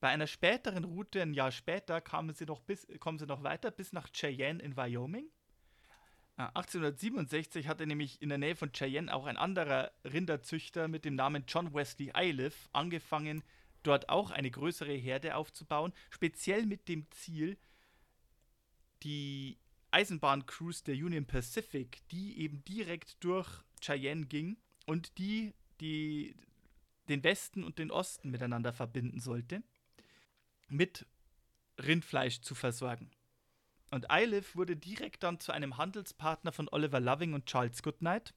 Bei 0.00 0.08
einer 0.08 0.28
späteren 0.28 0.84
Route, 0.84 1.20
ein 1.20 1.34
Jahr 1.34 1.50
später, 1.50 2.00
kamen 2.00 2.34
sie 2.34 2.46
noch, 2.46 2.60
bis, 2.60 2.86
kommen 3.00 3.18
sie 3.18 3.26
noch 3.26 3.42
weiter 3.42 3.72
bis 3.72 3.92
nach 3.92 4.08
Cheyenne 4.12 4.62
in 4.62 4.76
Wyoming. 4.76 5.28
1867 6.36 7.66
ah, 7.66 7.68
hatte 7.70 7.84
nämlich 7.84 8.22
in 8.22 8.28
der 8.28 8.38
Nähe 8.38 8.54
von 8.54 8.70
Cheyenne 8.70 9.12
auch 9.12 9.26
ein 9.26 9.36
anderer 9.36 9.90
Rinderzüchter 10.04 10.86
mit 10.86 11.04
dem 11.04 11.16
Namen 11.16 11.44
John 11.48 11.74
Wesley 11.74 12.12
Iliff 12.16 12.68
angefangen, 12.72 13.42
dort 13.82 14.08
auch 14.08 14.30
eine 14.30 14.52
größere 14.52 14.92
Herde 14.92 15.34
aufzubauen, 15.34 15.92
speziell 16.10 16.64
mit 16.64 16.86
dem 16.86 17.10
Ziel, 17.10 17.58
die 19.02 19.58
Eisenbahncruise 19.90 20.84
der 20.84 20.94
Union 20.94 21.26
Pacific, 21.26 21.98
die 22.10 22.38
eben 22.38 22.64
direkt 22.64 23.22
durch 23.24 23.48
Cheyenne 23.80 24.26
ging 24.26 24.56
und 24.86 25.18
die, 25.18 25.54
die 25.80 26.34
den 27.08 27.24
Westen 27.24 27.64
und 27.64 27.78
den 27.78 27.90
Osten 27.90 28.30
miteinander 28.30 28.72
verbinden 28.72 29.20
sollte 29.20 29.62
mit 30.68 31.06
Rindfleisch 31.78 32.40
zu 32.40 32.54
versorgen. 32.54 33.10
Und 33.90 34.06
Iliff 34.10 34.54
wurde 34.54 34.76
direkt 34.76 35.22
dann 35.22 35.40
zu 35.40 35.52
einem 35.52 35.78
Handelspartner 35.78 36.52
von 36.52 36.68
Oliver 36.70 37.00
Loving 37.00 37.32
und 37.32 37.46
Charles 37.46 37.82
Goodnight 37.82 38.34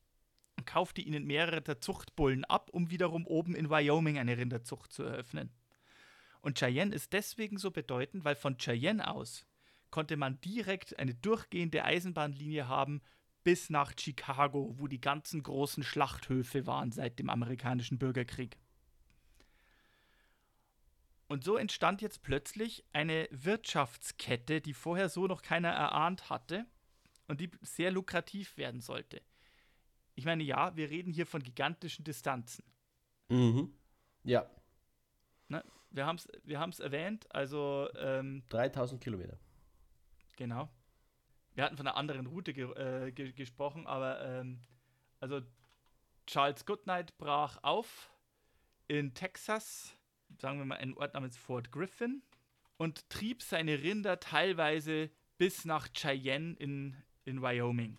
und 0.57 0.65
kaufte 0.65 1.01
ihnen 1.01 1.25
mehrere 1.25 1.61
der 1.61 1.81
Zuchtbullen 1.81 2.45
ab, 2.45 2.69
um 2.71 2.89
wiederum 2.89 3.27
oben 3.27 3.55
in 3.55 3.69
Wyoming 3.69 4.17
eine 4.17 4.37
Rinderzucht 4.37 4.93
zu 4.93 5.03
eröffnen. 5.03 5.51
Und 6.41 6.57
Cheyenne 6.57 6.95
ist 6.95 7.13
deswegen 7.13 7.57
so 7.57 7.71
bedeutend, 7.71 8.23
weil 8.23 8.35
von 8.35 8.57
Cheyenne 8.57 9.11
aus 9.11 9.45
konnte 9.91 10.17
man 10.17 10.39
direkt 10.41 10.97
eine 10.97 11.13
durchgehende 11.13 11.83
Eisenbahnlinie 11.83 12.67
haben 12.67 13.01
bis 13.43 13.69
nach 13.69 13.93
Chicago, 13.97 14.75
wo 14.77 14.87
die 14.87 15.01
ganzen 15.01 15.43
großen 15.43 15.83
Schlachthöfe 15.83 16.65
waren 16.67 16.91
seit 16.91 17.19
dem 17.19 17.29
amerikanischen 17.29 17.97
Bürgerkrieg. 17.97 18.57
Und 21.27 21.43
so 21.43 21.55
entstand 21.55 22.01
jetzt 22.01 22.23
plötzlich 22.23 22.83
eine 22.91 23.27
Wirtschaftskette, 23.31 24.59
die 24.59 24.73
vorher 24.73 25.07
so 25.07 25.27
noch 25.27 25.41
keiner 25.41 25.69
erahnt 25.69 26.29
hatte 26.29 26.65
und 27.27 27.39
die 27.39 27.49
sehr 27.61 27.89
lukrativ 27.91 28.57
werden 28.57 28.81
sollte. 28.81 29.21
Ich 30.15 30.25
meine, 30.25 30.43
ja, 30.43 30.75
wir 30.75 30.89
reden 30.89 31.13
hier 31.13 31.25
von 31.25 31.41
gigantischen 31.41 32.03
Distanzen. 32.03 32.65
Mhm. 33.29 33.73
Ja. 34.23 34.45
Ne? 35.47 35.63
Wir 35.89 36.05
haben 36.05 36.17
es 36.17 36.27
wir 36.43 36.59
haben's 36.59 36.79
erwähnt, 36.79 37.33
also. 37.33 37.87
Ähm, 37.97 38.43
3000 38.49 39.01
Kilometer. 39.01 39.39
Genau. 40.35 40.69
Wir 41.53 41.65
hatten 41.65 41.77
von 41.77 41.87
einer 41.87 41.97
anderen 41.97 42.27
Route 42.27 42.53
ge 42.53 42.71
äh, 42.73 43.11
ge 43.11 43.33
gesprochen, 43.33 43.87
aber 43.87 44.21
ähm, 44.25 44.61
also 45.19 45.41
Charles 46.25 46.65
Goodnight 46.65 47.17
brach 47.17 47.59
auf 47.63 48.09
in 48.87 49.13
Texas 49.13 49.97
sagen 50.39 50.59
wir 50.59 50.65
mal, 50.65 50.77
einen 50.77 50.97
Ort 50.97 51.13
namens 51.13 51.37
Fort 51.37 51.71
Griffin 51.71 52.21
und 52.77 53.09
trieb 53.09 53.41
seine 53.41 53.81
Rinder 53.81 54.19
teilweise 54.19 55.09
bis 55.37 55.65
nach 55.65 55.87
Cheyenne 55.93 56.55
in, 56.57 56.95
in 57.25 57.41
Wyoming. 57.41 57.97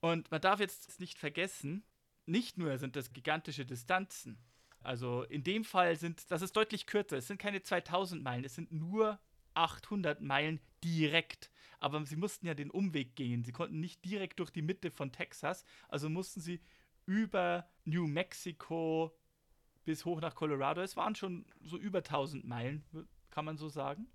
Und 0.00 0.30
man 0.30 0.40
darf 0.40 0.60
jetzt 0.60 1.00
nicht 1.00 1.18
vergessen, 1.18 1.84
nicht 2.26 2.58
nur 2.58 2.78
sind 2.78 2.94
das 2.94 3.12
gigantische 3.12 3.66
Distanzen. 3.66 4.38
Also 4.80 5.24
in 5.24 5.42
dem 5.42 5.64
Fall 5.64 5.96
sind, 5.96 6.30
das 6.30 6.42
ist 6.42 6.56
deutlich 6.56 6.86
kürzer. 6.86 7.16
Es 7.16 7.26
sind 7.26 7.38
keine 7.38 7.62
2000 7.62 8.22
Meilen, 8.22 8.44
es 8.44 8.54
sind 8.54 8.70
nur 8.70 9.18
800 9.54 10.20
Meilen 10.20 10.60
direkt. 10.84 11.50
Aber 11.80 12.04
sie 12.04 12.16
mussten 12.16 12.46
ja 12.46 12.54
den 12.54 12.70
Umweg 12.70 13.16
gehen. 13.16 13.44
Sie 13.44 13.52
konnten 13.52 13.80
nicht 13.80 14.04
direkt 14.04 14.40
durch 14.40 14.50
die 14.50 14.62
Mitte 14.62 14.90
von 14.90 15.12
Texas, 15.12 15.64
also 15.88 16.08
mussten 16.08 16.40
sie 16.40 16.60
über 17.06 17.68
New 17.84 18.06
Mexico, 18.06 19.16
bis 19.84 20.04
hoch 20.04 20.20
nach 20.20 20.34
Colorado. 20.34 20.82
Es 20.82 20.96
waren 20.96 21.14
schon 21.14 21.46
so 21.62 21.78
über 21.78 21.98
1000 21.98 22.44
Meilen, 22.44 22.84
kann 23.30 23.44
man 23.44 23.56
so 23.56 23.68
sagen. 23.68 24.06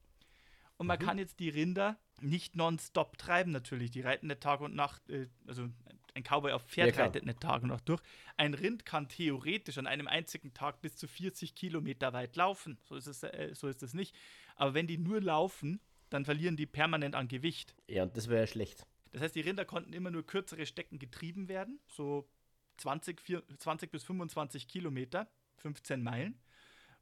Und 0.78 0.88
man 0.88 1.00
mhm. 1.00 1.04
kann 1.04 1.18
jetzt 1.18 1.40
die 1.40 1.50
Rinder 1.50 1.98
nicht 2.22 2.56
nonstop 2.56 3.18
treiben, 3.18 3.52
natürlich. 3.52 3.92
Die 3.92 4.02
reiten 4.02 4.28
nicht 4.28 4.42
Tag 4.42 4.62
und 4.62 4.76
Nacht, 4.76 5.10
äh, 5.10 5.28
also 5.48 5.70
ein 6.14 6.24
Cowboy 6.24 6.52
auf 6.52 6.64
Pferd 6.64 6.96
Ja, 6.96 7.04
reitet 7.04 7.26
nicht 7.26 7.40
Tag 7.40 7.64
und 7.64 7.70
Nacht 7.70 7.90
durch. 7.90 8.02
Ein 8.38 8.54
Rind 8.54 8.86
kann 8.86 9.10
theoretisch 9.10 9.78
an 9.78 9.88
einem 9.88 10.08
einzigen 10.08 10.54
Tag 10.54 10.82
bis 10.82 10.96
zu 10.96 11.08
40 11.08 11.56
Kilometer 11.56 12.14
weit 12.14 12.36
laufen. 12.36 12.78
So 12.84 12.96
ist 12.96 13.08
es, 13.08 13.24
äh, 13.24 13.52
so 13.54 13.68
ist 13.68 13.82
es 13.82 13.94
nicht. 13.94 14.16
Aber 14.56 14.74
wenn 14.74 14.88
die 14.88 14.97
nur 14.97 15.22
laufen, 15.22 15.80
dann 16.10 16.26
verlieren 16.26 16.56
die 16.56 16.66
permanent 16.66 17.16
an 17.16 17.28
Gewicht. 17.28 17.76
Ja, 17.88 18.04
und 18.04 18.16
das 18.16 18.28
wäre 18.30 18.41
ja 18.41 18.47
schlecht. 18.47 18.86
Das 19.12 19.22
heißt, 19.22 19.36
die 19.36 19.41
Rinder 19.41 19.66
konnten 19.66 19.93
immer 19.93 20.12
nur 20.12 20.26
kürzere 20.26 20.66
Strecken 20.66 20.99
getrieben 20.99 21.47
werden, 21.47 21.80
so 21.88 22.28
20, 22.78 23.22
vier- 23.22 23.43
20 23.60 23.91
bis 23.91 24.04
25 24.04 24.68
Kilometer, 24.68 25.28
15 25.58 26.01
Meilen, 26.01 26.39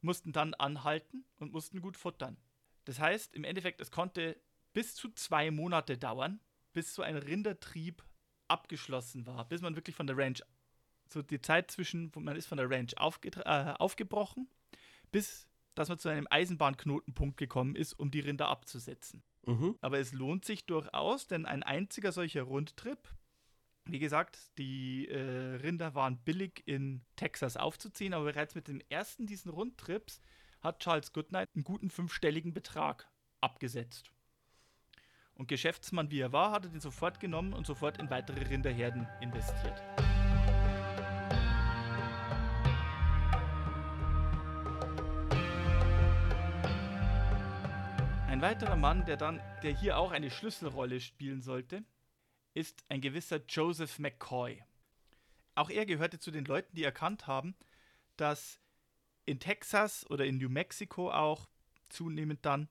mussten 0.00 0.32
dann 0.32 0.54
anhalten 0.54 1.24
und 1.36 1.52
mussten 1.52 1.80
gut 1.80 1.96
futtern. 1.96 2.36
Das 2.84 2.98
heißt, 2.98 3.34
im 3.34 3.44
Endeffekt, 3.44 3.80
es 3.80 3.90
konnte 3.90 4.36
bis 4.72 4.94
zu 4.94 5.10
zwei 5.10 5.50
Monate 5.50 5.96
dauern, 5.96 6.40
bis 6.72 6.94
so 6.94 7.02
ein 7.02 7.16
Rindertrieb 7.16 8.02
abgeschlossen 8.48 9.26
war, 9.26 9.48
bis 9.48 9.60
man 9.62 9.76
wirklich 9.76 9.96
von 9.96 10.06
der 10.06 10.16
Ranch, 10.16 10.42
so 11.08 11.22
die 11.22 11.40
Zeit 11.40 11.70
zwischen, 11.70 12.10
man 12.16 12.36
ist 12.36 12.46
von 12.46 12.58
der 12.58 12.70
Ranch 12.70 12.94
aufgetra- 12.98 13.72
äh, 13.72 13.74
aufgebrochen, 13.78 14.48
bis 15.10 15.46
dass 15.74 15.88
man 15.88 15.98
zu 15.98 16.08
einem 16.08 16.26
Eisenbahnknotenpunkt 16.30 17.36
gekommen 17.36 17.76
ist, 17.76 17.94
um 17.94 18.10
die 18.10 18.20
Rinder 18.20 18.48
abzusetzen. 18.48 19.22
Mhm. 19.46 19.76
Aber 19.80 19.98
es 19.98 20.12
lohnt 20.12 20.44
sich 20.44 20.66
durchaus, 20.66 21.26
denn 21.26 21.46
ein 21.46 21.62
einziger 21.62 22.12
solcher 22.12 22.42
Rundtrip, 22.42 22.98
wie 23.84 23.98
gesagt, 23.98 24.38
die 24.58 25.08
äh, 25.08 25.56
Rinder 25.56 25.94
waren 25.94 26.18
billig 26.18 26.62
in 26.66 27.02
Texas 27.16 27.56
aufzuziehen, 27.56 28.14
aber 28.14 28.26
bereits 28.26 28.54
mit 28.54 28.68
dem 28.68 28.80
ersten 28.88 29.26
diesen 29.26 29.50
Rundtrips 29.50 30.20
hat 30.60 30.80
Charles 30.80 31.12
Goodnight 31.12 31.50
einen 31.54 31.64
guten 31.64 31.90
fünfstelligen 31.90 32.54
Betrag 32.54 33.08
abgesetzt. 33.40 34.10
Und 35.34 35.48
Geschäftsmann 35.48 36.10
wie 36.10 36.20
er 36.20 36.32
war, 36.32 36.52
hat 36.52 36.66
er 36.66 36.70
den 36.70 36.80
sofort 36.80 37.18
genommen 37.18 37.52
und 37.52 37.66
sofort 37.66 37.98
in 37.98 38.10
weitere 38.10 38.46
Rinderherden 38.48 39.08
investiert. 39.20 39.82
Weiterer 48.42 48.74
Mann, 48.74 49.06
der 49.06 49.16
dann, 49.16 49.40
der 49.62 49.70
hier 49.72 49.96
auch 49.96 50.10
eine 50.10 50.28
Schlüsselrolle 50.28 51.00
spielen 51.00 51.42
sollte, 51.42 51.84
ist 52.54 52.82
ein 52.88 53.00
gewisser 53.00 53.40
Joseph 53.48 54.00
McCoy. 54.00 54.60
Auch 55.54 55.70
er 55.70 55.86
gehörte 55.86 56.18
zu 56.18 56.32
den 56.32 56.44
Leuten, 56.44 56.74
die 56.74 56.82
erkannt 56.82 57.28
haben, 57.28 57.54
dass 58.16 58.60
in 59.26 59.38
Texas 59.38 60.10
oder 60.10 60.26
in 60.26 60.38
New 60.38 60.48
Mexico 60.48 61.12
auch 61.12 61.48
zunehmend 61.88 62.44
dann 62.44 62.68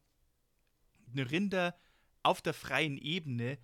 Rinder 1.15 1.73
auf 2.21 2.41
der 2.41 2.53
freien 2.53 2.97
Ebene 2.97 3.57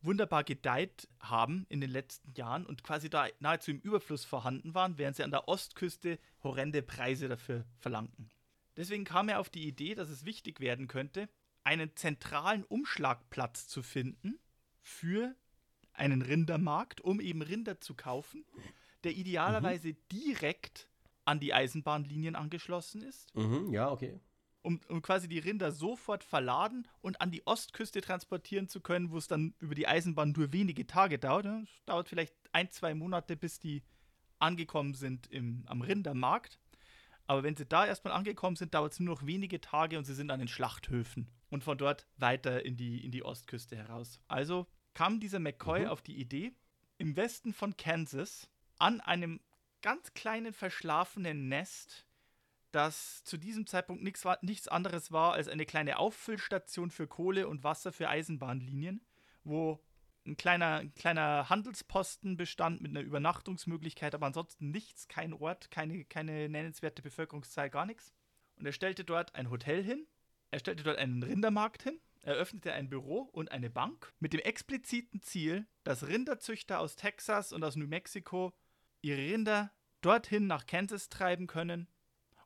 wunderbar 0.00 0.42
gedeiht 0.42 1.08
haben 1.20 1.66
in 1.68 1.80
den 1.80 1.90
letzten 1.90 2.32
Jahren 2.34 2.66
und 2.66 2.82
quasi 2.82 3.08
da 3.08 3.28
nahezu 3.38 3.70
im 3.70 3.78
Überfluss 3.78 4.24
vorhanden 4.24 4.74
waren, 4.74 4.98
während 4.98 5.16
sie 5.16 5.22
an 5.22 5.30
der 5.30 5.46
Ostküste 5.46 6.18
horrende 6.42 6.82
Preise 6.82 7.28
dafür 7.28 7.64
verlangten. 7.78 8.28
Deswegen 8.76 9.04
kam 9.04 9.28
er 9.28 9.38
auf 9.38 9.50
die 9.50 9.68
Idee, 9.68 9.94
dass 9.94 10.08
es 10.08 10.24
wichtig 10.24 10.58
werden 10.58 10.88
könnte, 10.88 11.28
einen 11.64 11.96
zentralen 11.96 12.64
Umschlagplatz 12.64 13.66
zu 13.68 13.82
finden 13.82 14.38
für 14.82 15.34
einen 15.92 16.22
Rindermarkt, 16.22 17.00
um 17.00 17.20
eben 17.20 17.42
Rinder 17.42 17.80
zu 17.80 17.94
kaufen, 17.94 18.44
der 19.04 19.12
idealerweise 19.12 19.94
direkt 20.12 20.88
an 21.24 21.40
die 21.40 21.54
Eisenbahnlinien 21.54 22.36
angeschlossen 22.36 23.02
ist, 23.02 23.34
Mhm. 23.34 23.72
Ja, 23.72 23.90
okay. 23.90 24.20
um, 24.62 24.80
um 24.88 25.00
quasi 25.02 25.28
die 25.28 25.38
Rinder 25.38 25.72
sofort 25.72 26.22
verladen 26.24 26.86
und 27.00 27.20
an 27.20 27.30
die 27.30 27.46
Ostküste 27.46 28.00
transportieren 28.02 28.68
zu 28.68 28.80
können, 28.80 29.10
wo 29.10 29.16
es 29.18 29.26
dann 29.28 29.54
über 29.58 29.74
die 29.74 29.86
Eisenbahn 29.86 30.32
nur 30.32 30.52
wenige 30.52 30.86
Tage 30.86 31.18
dauert. 31.18 31.44
ne? 31.46 31.62
Es 31.64 31.84
dauert 31.86 32.08
vielleicht 32.08 32.34
ein, 32.52 32.70
zwei 32.70 32.94
Monate, 32.94 33.36
bis 33.36 33.58
die 33.58 33.82
angekommen 34.38 34.94
sind 34.94 35.26
im, 35.28 35.64
am 35.66 35.80
Rindermarkt. 35.80 36.58
Aber 37.26 37.42
wenn 37.42 37.56
sie 37.56 37.64
da 37.64 37.86
erstmal 37.86 38.12
angekommen 38.12 38.56
sind, 38.56 38.74
dauert 38.74 38.92
es 38.92 39.00
nur 39.00 39.14
noch 39.14 39.24
wenige 39.26 39.60
Tage 39.60 39.96
und 39.96 40.04
sie 40.04 40.14
sind 40.14 40.30
an 40.30 40.40
den 40.40 40.48
Schlachthöfen 40.48 41.26
und 41.54 41.62
von 41.62 41.78
dort 41.78 42.06
weiter 42.16 42.64
in 42.64 42.76
die, 42.76 43.04
in 43.04 43.12
die 43.12 43.22
Ostküste 43.24 43.76
heraus. 43.76 44.20
Also 44.26 44.66
kam 44.92 45.20
dieser 45.20 45.38
McCoy 45.38 45.82
Mhm. 45.82 45.86
auf 45.86 46.02
die 46.02 46.16
Idee, 46.20 46.52
im 46.98 47.16
Westen 47.16 47.52
von 47.52 47.76
Kansas 47.76 48.50
an 48.78 49.00
einem 49.00 49.40
ganz 49.80 50.14
kleinen 50.14 50.52
verschlafenen 50.52 51.48
Nest, 51.48 52.06
das 52.72 53.22
zu 53.22 53.36
diesem 53.36 53.68
Zeitpunkt 53.68 54.02
nichts, 54.02 54.24
war, 54.24 54.38
nichts 54.42 54.66
anderes 54.66 55.12
war 55.12 55.34
als 55.34 55.46
eine 55.46 55.64
kleine 55.64 55.98
Auffüllstation 55.98 56.90
für 56.90 57.06
Kohle 57.06 57.46
und 57.46 57.62
Wasser 57.62 57.92
für 57.92 58.08
Eisenbahnlinien, 58.08 59.00
wo 59.44 59.80
ein 60.26 60.36
kleiner, 60.36 60.78
ein 60.78 60.94
kleiner 60.94 61.48
Handelsposten 61.50 62.36
bestand 62.36 62.80
mit 62.80 62.90
einer 62.90 63.02
Übernachtungsmöglichkeit, 63.02 64.14
aber 64.16 64.26
ansonsten 64.26 64.72
nichts, 64.72 65.06
kein 65.06 65.32
Ort, 65.32 65.70
keine, 65.70 66.04
keine 66.04 66.48
nennenswerte 66.48 67.02
Bevölkerungszahl, 67.02 67.70
gar 67.70 67.86
nichts. 67.86 68.12
Und 68.56 68.66
er 68.66 68.72
stellte 68.72 69.04
dort 69.04 69.36
ein 69.36 69.50
Hotel 69.50 69.84
hin, 69.84 70.06
er 70.54 70.60
stellte 70.60 70.84
dort 70.84 70.98
einen 70.98 71.20
Rindermarkt 71.20 71.82
hin, 71.82 71.98
er 72.22 72.34
öffnete 72.34 72.72
ein 72.72 72.88
Büro 72.88 73.22
und 73.32 73.50
eine 73.50 73.70
Bank 73.70 74.12
mit 74.20 74.32
dem 74.32 74.40
expliziten 74.40 75.20
Ziel, 75.20 75.66
dass 75.82 76.06
Rinderzüchter 76.06 76.78
aus 76.78 76.94
Texas 76.94 77.52
und 77.52 77.64
aus 77.64 77.74
New 77.74 77.88
Mexico 77.88 78.52
ihre 79.02 79.18
Rinder 79.18 79.72
dorthin 80.00 80.46
nach 80.46 80.66
Kansas 80.66 81.08
treiben 81.08 81.48
können, 81.48 81.88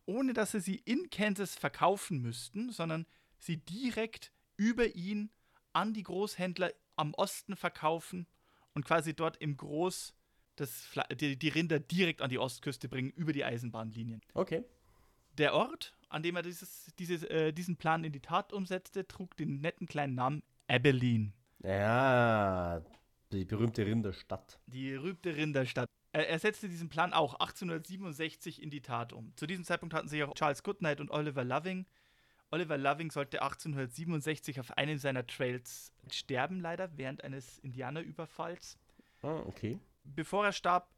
ohne 0.06 0.32
dass 0.32 0.52
sie 0.52 0.60
sie 0.60 0.76
in 0.76 1.10
Kansas 1.10 1.54
verkaufen 1.54 2.22
müssten, 2.22 2.70
sondern 2.70 3.04
sie 3.38 3.58
direkt 3.58 4.32
über 4.56 4.86
ihn 4.86 5.30
an 5.74 5.92
die 5.92 6.04
Großhändler 6.04 6.72
am 6.96 7.12
Osten 7.12 7.56
verkaufen 7.56 8.26
und 8.72 8.86
quasi 8.86 9.12
dort 9.12 9.36
im 9.36 9.58
Groß 9.58 10.14
das, 10.56 10.88
die, 11.20 11.38
die 11.38 11.48
Rinder 11.50 11.78
direkt 11.78 12.22
an 12.22 12.30
die 12.30 12.38
Ostküste 12.38 12.88
bringen 12.88 13.10
über 13.10 13.34
die 13.34 13.44
Eisenbahnlinien. 13.44 14.22
Okay. 14.32 14.64
Der 15.36 15.52
Ort, 15.52 15.92
an 16.08 16.22
dem 16.22 16.36
er 16.36 16.42
dieses, 16.42 16.92
dieses, 16.98 17.22
äh, 17.24 17.52
diesen 17.52 17.76
Plan 17.76 18.04
in 18.04 18.12
die 18.12 18.20
Tat 18.20 18.52
umsetzte, 18.52 19.06
trug 19.06 19.36
den 19.36 19.60
netten 19.60 19.86
kleinen 19.86 20.14
Namen 20.14 20.42
Abilene, 20.68 21.32
Ja, 21.62 22.82
die 23.32 23.44
berühmte 23.44 23.84
Rinderstadt. 23.86 24.58
die 24.66 24.90
berühmte 24.92 25.34
Rinderstadt. 25.34 25.88
Er, 26.12 26.28
er 26.28 26.38
setzte 26.38 26.68
diesen 26.68 26.88
Plan 26.88 27.12
auch 27.12 27.34
1867 27.34 28.62
in 28.62 28.70
die 28.70 28.80
Tat 28.80 29.12
um. 29.12 29.32
Zu 29.36 29.46
diesem 29.46 29.64
Zeitpunkt 29.64 29.94
hatten 29.94 30.08
sich 30.08 30.22
auch 30.22 30.34
Charles 30.34 30.62
Goodnight 30.62 31.00
und 31.00 31.10
Oliver 31.10 31.44
Loving. 31.44 31.86
Oliver 32.50 32.78
Loving 32.78 33.10
sollte 33.10 33.42
1867 33.42 34.58
auf 34.60 34.76
einem 34.78 34.96
seiner 34.98 35.26
Trails 35.26 35.92
sterben, 36.10 36.60
leider, 36.60 36.96
während 36.96 37.22
eines 37.24 37.58
Indianerüberfalls. 37.58 38.78
Ah, 39.22 39.40
okay. 39.46 39.78
Bevor 40.04 40.46
er 40.46 40.52
starb, 40.52 40.88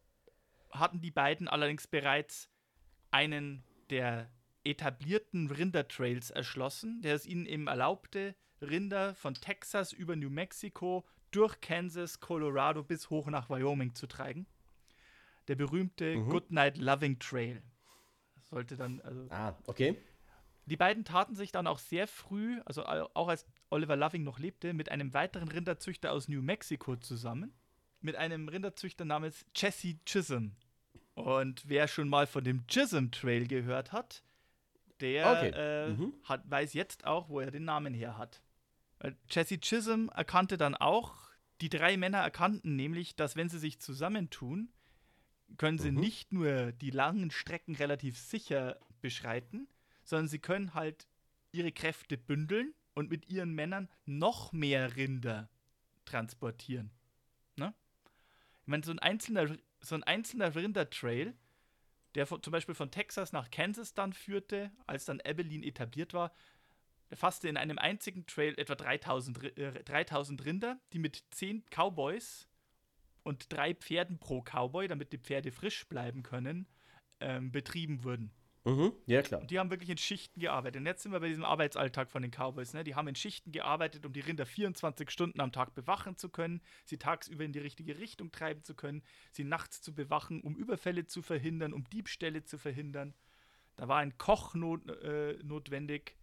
hatten 0.71 1.01
die 1.01 1.11
beiden 1.11 1.49
allerdings 1.49 1.89
bereits 1.89 2.49
einen 3.11 3.65
der 3.91 4.31
etablierten 4.65 5.51
Rindertrails 5.51 6.31
erschlossen, 6.31 7.01
der 7.03 7.15
es 7.15 7.27
ihnen 7.27 7.47
eben 7.47 7.67
erlaubte, 7.67 8.35
Rinder 8.61 9.15
von 9.15 9.35
Texas 9.35 9.93
über 9.93 10.17
New 10.17 10.31
Mexico 10.31 11.07
durch 11.31 11.61
Kansas, 11.61 12.21
Colorado 12.21 12.83
bis 12.83 13.09
hoch 13.09 13.29
nach 13.29 13.49
Wyoming 13.49 13.95
zu 13.95 14.07
tragen. 14.07 14.47
Der 15.49 15.55
berühmte 15.57 16.17
Mhm. 16.17 16.29
Goodnight 16.29 16.77
Loving 16.77 17.19
Trail. 17.19 17.63
Das 18.35 18.49
sollte 18.49 18.77
dann, 18.77 19.01
also 19.01 19.27
Ah, 19.31 19.57
okay. 19.67 19.97
die 20.67 20.77
beiden 20.77 21.05
taten 21.05 21.35
sich 21.35 21.53
dann 21.53 21.67
auch 21.67 21.79
sehr 21.79 22.07
früh, 22.07 22.61
also 22.67 22.85
au- 22.85 23.09
auch 23.15 23.29
als 23.29 23.47
Oliver 23.71 23.97
Loving 23.97 24.25
noch 24.25 24.39
lebte, 24.39 24.75
mit 24.75 24.91
einem 24.91 25.15
weiteren 25.15 25.49
Rinderzüchter 25.49 26.13
aus 26.13 26.29
New 26.29 26.43
Mexico 26.43 26.97
zusammen. 26.97 27.55
Mit 28.03 28.17
einem 28.17 28.49
Rinderzüchter 28.49 29.05
namens 29.05 29.45
Jesse 29.55 29.99
Chisholm. 30.05 30.57
Und 31.15 31.69
wer 31.69 31.87
schon 31.89 32.09
mal 32.09 32.27
von 32.27 32.45
dem 32.45 32.67
Chisholm 32.67 33.11
Trail 33.11 33.47
gehört 33.47 33.93
hat, 33.93 34.23
der 35.01 35.31
Okay. 35.33 35.51
äh, 35.55 35.89
Mhm. 35.95 36.13
hat, 36.25 36.49
weiß 36.51 36.75
jetzt 36.75 37.05
auch, 37.07 37.29
wo 37.29 37.41
er 37.41 37.51
den 37.51 37.65
Namen 37.65 37.95
her 37.95 38.17
hat. 38.19 38.43
Jesse 39.31 39.59
Chisholm 39.59 40.11
erkannte 40.15 40.59
dann 40.59 40.75
auch, 40.75 41.15
die 41.63 41.71
drei 41.71 41.97
Männer 41.97 42.19
erkannten 42.19 42.77
nämlich, 42.77 43.17
dass 43.17 43.35
wenn 43.37 43.49
sie 43.49 43.59
sich 43.59 43.81
zusammentun, 43.81 44.71
können 45.57 45.79
sie 45.79 45.91
Mhm. 45.91 46.01
nicht 46.01 46.33
nur 46.33 46.73
die 46.73 46.91
langen 46.91 47.31
Strecken 47.31 47.75
relativ 47.75 48.19
sicher 48.19 48.79
beschreiten, 49.01 49.69
sondern 50.05 50.29
sie 50.29 50.39
können 50.39 50.75
halt 50.75 51.07
ihre 51.53 51.73
Kräfte 51.73 52.17
bündeln 52.19 52.75
und 52.95 53.11
mit 53.11 53.29
ihren 53.29 53.53
Männern 53.55 53.89
noch 54.05 54.53
mehr 54.53 54.97
Rinder 54.97 55.49
transportieren. 56.05 56.91
Ne? 57.57 57.75
Ich 58.63 58.69
meine, 58.69 58.85
so 58.85 58.93
ein 58.93 58.99
einzelner, 58.99 59.57
so 59.81 59.95
ein 59.95 60.03
einzelner 60.05 60.55
Rindertrail, 60.55 61.35
der 62.15 62.27
von, 62.27 62.43
zum 62.43 62.53
Beispiel 62.53 62.75
von 62.75 62.91
Texas 62.91 63.33
nach 63.33 63.51
Kansas 63.51 63.95
dann 63.95 64.13
führte, 64.13 64.71
als 64.87 65.05
dann 65.05 65.21
Abilene 65.21 65.65
etabliert 65.67 66.13
war, 66.13 66.33
fasste 67.13 67.49
in 67.49 67.57
einem 67.57 67.79
einzigen 67.79 68.27
Trail 68.27 68.55
etwa 68.59 68.75
3000, 68.75 69.39
Ri- 69.41 69.57
äh, 69.59 69.83
3000 69.85 70.45
Rinder, 70.45 70.79
die 70.93 70.99
mit 70.99 71.25
10 71.31 71.65
Cowboys 71.71 72.49
und 73.23 73.53
drei 73.53 73.75
Pferden 73.75 74.19
pro 74.19 74.43
Cowboy, 74.43 74.89
damit 74.89 75.13
die 75.13 75.19
Pferde 75.19 75.53
frisch 75.53 75.87
bleiben 75.89 76.23
können, 76.23 76.67
ähm, 77.21 77.53
betrieben 77.53 78.05
wurden. 78.05 78.31
Mhm. 78.65 78.93
Ja, 79.07 79.23
klar. 79.23 79.41
Und 79.41 79.51
die 79.51 79.59
haben 79.59 79.71
wirklich 79.71 79.89
in 79.89 79.97
Schichten 79.97 80.39
gearbeitet. 80.39 80.81
Und 80.81 80.87
jetzt 80.87 81.03
sind 81.03 81.13
wir 81.13 81.21
bei 81.21 81.29
diesem 81.29 81.45
Arbeitsalltag 81.45 82.11
von 82.11 82.23
den 82.23 82.31
Cowboys. 82.31 82.75
Ne? 82.75 82.85
Die 82.85 82.95
haben 82.95 83.09
in 83.09 83.15
Schichten 83.15 83.53
gearbeitet, 83.53 84.05
um 84.05 84.13
die 84.13 84.21
Rinder 84.21 84.45
24 84.45 85.11
Stunden 85.11 85.41
am 85.41 85.51
Tag 85.51 85.75
bewachen 85.75 86.17
zu 86.17 86.29
können, 86.29 86.61
sie 86.85 86.99
tagsüber 86.99 87.45
in 87.45 87.53
die 87.53 87.59
richtige 87.59 87.99
Richtung 87.99 88.31
treiben 88.31 88.63
zu 88.63 88.75
können, 88.75 89.03
sie 89.33 89.45
nachts 89.45 89.81
zu 89.81 89.95
bewachen, 89.95 90.43
um 90.43 90.57
Überfälle 90.57 91.07
zu 91.07 91.23
verhindern, 91.23 91.73
um 91.73 91.85
Diebstähle 91.85 92.45
zu 92.45 92.59
verhindern. 92.59 93.15
Da 93.77 93.89
war 93.89 93.99
ein 93.99 94.19
Koch 94.19 94.55
not, 94.55 94.87
äh, 94.89 95.39
notwendig. 95.43 96.17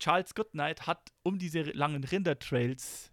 Charles 0.00 0.34
Goodnight 0.34 0.88
hat, 0.88 1.12
um 1.22 1.38
diese 1.38 1.62
langen 1.62 2.02
Rindertrails 2.02 3.12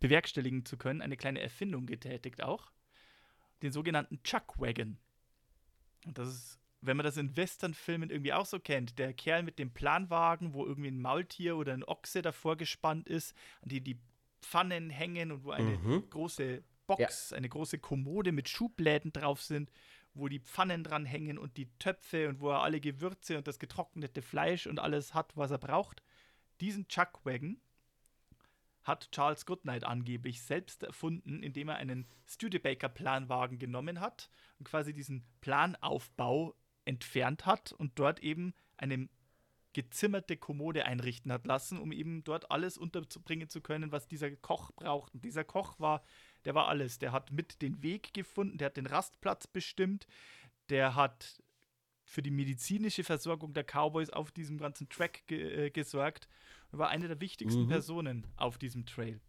bewerkstelligen 0.00 0.64
zu 0.64 0.76
können, 0.76 1.00
eine 1.00 1.16
kleine 1.16 1.40
Erfindung 1.40 1.86
getätigt 1.86 2.42
auch. 2.42 2.72
Den 3.62 3.70
sogenannten 3.70 4.20
Chuck 4.24 4.58
Wagon. 4.58 4.98
Und 6.04 6.18
das 6.18 6.28
ist 6.28 6.61
wenn 6.82 6.96
man 6.96 7.04
das 7.04 7.16
in 7.16 7.36
Westernfilmen 7.36 8.10
irgendwie 8.10 8.32
auch 8.32 8.44
so 8.46 8.58
kennt, 8.58 8.98
der 8.98 9.12
Kerl 9.14 9.42
mit 9.44 9.58
dem 9.58 9.70
Planwagen, 9.72 10.52
wo 10.52 10.66
irgendwie 10.66 10.90
ein 10.90 11.00
Maultier 11.00 11.56
oder 11.56 11.72
ein 11.72 11.84
Ochse 11.84 12.22
davor 12.22 12.56
gespannt 12.56 13.08
ist, 13.08 13.34
an 13.62 13.68
die 13.68 13.80
die 13.80 13.98
Pfannen 14.42 14.90
hängen 14.90 15.30
und 15.32 15.44
wo 15.44 15.52
eine 15.52 15.78
Mhm. 15.78 16.10
große 16.10 16.62
Box, 16.88 17.32
eine 17.32 17.48
große 17.48 17.78
Kommode 17.78 18.32
mit 18.32 18.48
Schubläden 18.48 19.12
drauf 19.12 19.40
sind, 19.40 19.70
wo 20.14 20.28
die 20.28 20.40
Pfannen 20.40 20.82
dran 20.84 21.06
hängen 21.06 21.38
und 21.38 21.56
die 21.56 21.70
Töpfe 21.78 22.28
und 22.28 22.40
wo 22.40 22.50
er 22.50 22.62
alle 22.62 22.80
Gewürze 22.80 23.38
und 23.38 23.46
das 23.46 23.58
getrocknete 23.60 24.20
Fleisch 24.20 24.66
und 24.66 24.78
alles 24.80 25.14
hat, 25.14 25.36
was 25.36 25.52
er 25.52 25.58
braucht. 25.58 26.02
Diesen 26.60 26.88
Chuckwagon 26.88 27.60
hat 28.82 29.10
Charles 29.12 29.46
Goodnight 29.46 29.84
angeblich 29.84 30.42
selbst 30.42 30.82
erfunden, 30.82 31.42
indem 31.44 31.68
er 31.68 31.76
einen 31.76 32.06
Studebaker-Planwagen 32.26 33.58
genommen 33.60 34.00
hat 34.00 34.28
und 34.58 34.64
quasi 34.68 34.92
diesen 34.92 35.24
Planaufbau 35.40 36.54
entfernt 36.84 37.46
hat 37.46 37.72
und 37.72 37.98
dort 37.98 38.20
eben 38.20 38.54
eine 38.76 39.08
gezimmerte 39.72 40.36
Kommode 40.36 40.84
einrichten 40.84 41.32
hat 41.32 41.46
lassen, 41.46 41.78
um 41.78 41.92
eben 41.92 42.24
dort 42.24 42.50
alles 42.50 42.76
unterzubringen 42.76 43.48
zu 43.48 43.60
können, 43.60 43.90
was 43.90 44.06
dieser 44.06 44.30
Koch 44.30 44.70
braucht. 44.72 45.14
Und 45.14 45.24
dieser 45.24 45.44
Koch 45.44 45.78
war, 45.80 46.02
der 46.44 46.54
war 46.54 46.68
alles. 46.68 46.98
Der 46.98 47.12
hat 47.12 47.32
mit 47.32 47.62
den 47.62 47.82
Weg 47.82 48.12
gefunden, 48.12 48.58
der 48.58 48.66
hat 48.66 48.76
den 48.76 48.86
Rastplatz 48.86 49.46
bestimmt, 49.46 50.06
der 50.68 50.94
hat 50.94 51.42
für 52.04 52.22
die 52.22 52.30
medizinische 52.30 53.04
Versorgung 53.04 53.54
der 53.54 53.64
Cowboys 53.64 54.10
auf 54.10 54.32
diesem 54.32 54.58
ganzen 54.58 54.88
Track 54.88 55.26
ge 55.26 55.66
äh, 55.66 55.70
gesorgt. 55.70 56.28
Er 56.72 56.78
war 56.78 56.88
eine 56.88 57.08
der 57.08 57.20
wichtigsten 57.20 57.62
Mhm. 57.64 57.68
Personen 57.68 58.26
auf 58.36 58.58
diesem 58.58 58.84
Trail. 58.84 59.20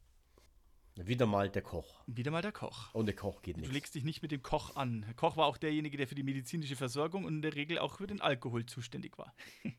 Wieder 0.95 1.25
mal 1.25 1.49
der 1.49 1.61
Koch. 1.63 2.03
Wieder 2.05 2.29
mal 2.31 2.41
der 2.41 2.51
Koch. 2.51 2.93
Ohne 2.93 3.13
Koch 3.13 3.41
geht 3.41 3.55
Du 3.57 3.61
nichts. 3.61 3.73
legst 3.73 3.95
dich 3.95 4.03
nicht 4.03 4.21
mit 4.21 4.31
dem 4.31 4.43
Koch 4.43 4.75
an. 4.75 5.01
Der 5.07 5.15
Koch 5.15 5.37
war 5.37 5.47
auch 5.47 5.57
derjenige, 5.57 5.97
der 5.97 6.07
für 6.07 6.15
die 6.15 6.23
medizinische 6.23 6.75
Versorgung 6.75 7.25
und 7.25 7.35
in 7.35 7.41
der 7.41 7.55
Regel 7.55 7.79
auch 7.79 7.95
für 7.97 8.07
den 8.07 8.21
Alkohol 8.21 8.65
zuständig 8.65 9.17
war. 9.17 9.33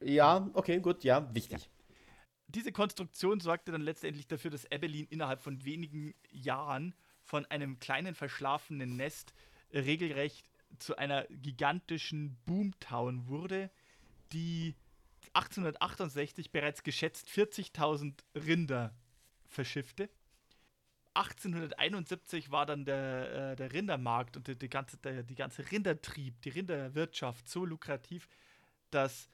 Ja, 0.00 0.48
okay, 0.54 0.78
gut, 0.78 1.02
ja, 1.02 1.34
wichtig. 1.34 1.68
Diese 2.46 2.70
Konstruktion 2.70 3.40
sorgte 3.40 3.72
dann 3.72 3.80
letztendlich 3.80 4.28
dafür, 4.28 4.52
dass 4.52 4.70
Abilene 4.70 5.08
innerhalb 5.10 5.40
von 5.42 5.64
wenigen 5.64 6.14
Jahren 6.30 6.94
von 7.24 7.44
einem 7.46 7.80
kleinen 7.80 8.14
verschlafenen 8.14 8.94
Nest 8.94 9.34
regelrecht 9.72 10.48
zu 10.78 10.96
einer 10.96 11.24
gigantischen 11.28 12.36
Boomtown 12.46 13.26
wurde, 13.26 13.68
die 14.32 14.76
1868 15.32 16.52
bereits 16.52 16.84
geschätzt 16.84 17.28
40.000 17.28 18.14
Rinder 18.36 18.94
verschiffte. 19.46 20.08
1871 21.14 22.50
war 22.50 22.66
dann 22.66 22.84
der, 22.84 23.52
äh, 23.52 23.56
der 23.56 23.72
Rindermarkt 23.72 24.36
und 24.36 24.48
die, 24.48 24.58
die, 24.58 24.68
ganze, 24.68 24.96
der, 24.98 25.22
die 25.22 25.34
ganze 25.34 25.70
Rindertrieb, 25.70 26.40
die 26.42 26.50
Rinderwirtschaft 26.50 27.48
so 27.48 27.64
lukrativ, 27.64 28.28
dass 28.90 29.28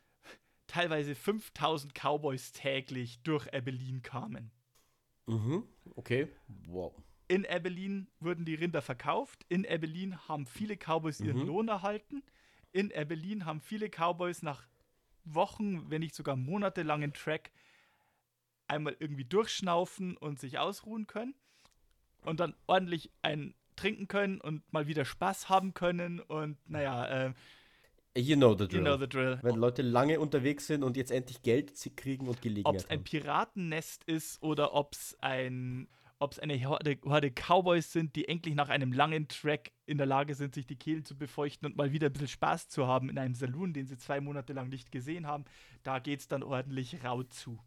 teilweise 0.66 1.14
5000 1.14 1.94
Cowboys 1.94 2.52
täglich 2.52 3.22
durch 3.22 3.52
Abilene 3.52 4.00
kamen. 4.00 4.50
Mhm, 5.26 5.64
okay, 5.96 6.28
wow. 6.66 6.92
In 7.28 7.46
Abilene 7.46 8.06
wurden 8.18 8.44
die 8.44 8.54
Rinder 8.54 8.82
verkauft. 8.82 9.44
In 9.48 9.66
Abilene 9.66 10.28
haben 10.28 10.46
viele 10.46 10.76
Cowboys 10.76 11.20
ihren 11.20 11.38
Mhm. 11.38 11.46
Lohn 11.46 11.68
erhalten. 11.68 12.22
In 12.72 12.92
Abilene 12.94 13.44
haben 13.44 13.60
viele 13.60 13.88
Cowboys 13.88 14.42
nach 14.42 14.66
Wochen, 15.24 15.90
wenn 15.90 16.00
nicht 16.00 16.14
sogar 16.14 16.36
monatelangen 16.36 17.12
Track 17.12 17.52
einmal 18.66 18.96
irgendwie 18.98 19.24
durchschnaufen 19.24 20.16
und 20.16 20.38
sich 20.38 20.58
ausruhen 20.58 21.06
können. 21.06 21.34
Und 22.24 22.40
dann 22.40 22.54
ordentlich 22.66 23.10
ein 23.22 23.54
trinken 23.76 24.08
können 24.08 24.40
und 24.40 24.62
mal 24.72 24.86
wieder 24.86 25.04
Spaß 25.04 25.48
haben 25.48 25.74
können. 25.74 26.20
Und 26.20 26.58
naja, 26.68 27.26
äh, 27.26 27.32
You 28.18 28.36
know 28.36 28.54
the 28.56 28.66
drill. 28.66 28.80
you 28.80 28.84
know 28.84 28.96
the 28.98 29.08
drill. 29.08 29.38
Wenn 29.42 29.54
Leute 29.54 29.82
lange 29.82 30.18
unterwegs 30.18 30.66
sind 30.66 30.82
und 30.82 30.96
jetzt 30.96 31.12
endlich 31.12 31.42
Geld 31.42 31.72
kriegen 31.96 32.26
und 32.26 32.36
ob 32.36 32.42
Gelegenheit 32.42 32.76
es 32.76 32.90
ein. 32.90 33.04
Piratennest 33.04 34.04
ist 34.04 34.42
oder 34.42 34.74
ob 34.74 34.94
es 34.94 35.16
ein 35.20 35.88
ob 36.22 36.32
es 36.32 36.38
eine 36.38 36.62
Horde, 36.68 36.98
Horde 37.06 37.30
Cowboys 37.30 37.92
sind, 37.92 38.14
die 38.14 38.28
endlich 38.28 38.54
nach 38.54 38.68
einem 38.68 38.92
langen 38.92 39.26
Track 39.28 39.72
in 39.86 39.96
der 39.96 40.06
Lage 40.06 40.34
sind, 40.34 40.54
sich 40.54 40.66
die 40.66 40.76
Kehlen 40.76 41.02
zu 41.02 41.16
befeuchten 41.16 41.66
und 41.66 41.76
mal 41.76 41.92
wieder 41.92 42.08
ein 42.08 42.12
bisschen 42.12 42.28
Spaß 42.28 42.68
zu 42.68 42.86
haben 42.86 43.08
in 43.08 43.16
einem 43.16 43.34
Saloon, 43.34 43.72
den 43.72 43.86
sie 43.86 43.96
zwei 43.96 44.20
Monate 44.20 44.52
lang 44.52 44.68
nicht 44.68 44.92
gesehen 44.92 45.26
haben, 45.26 45.46
da 45.82 45.98
geht 45.98 46.20
es 46.20 46.28
dann 46.28 46.42
ordentlich 46.42 47.02
rau 47.02 47.22
zu. 47.22 47.58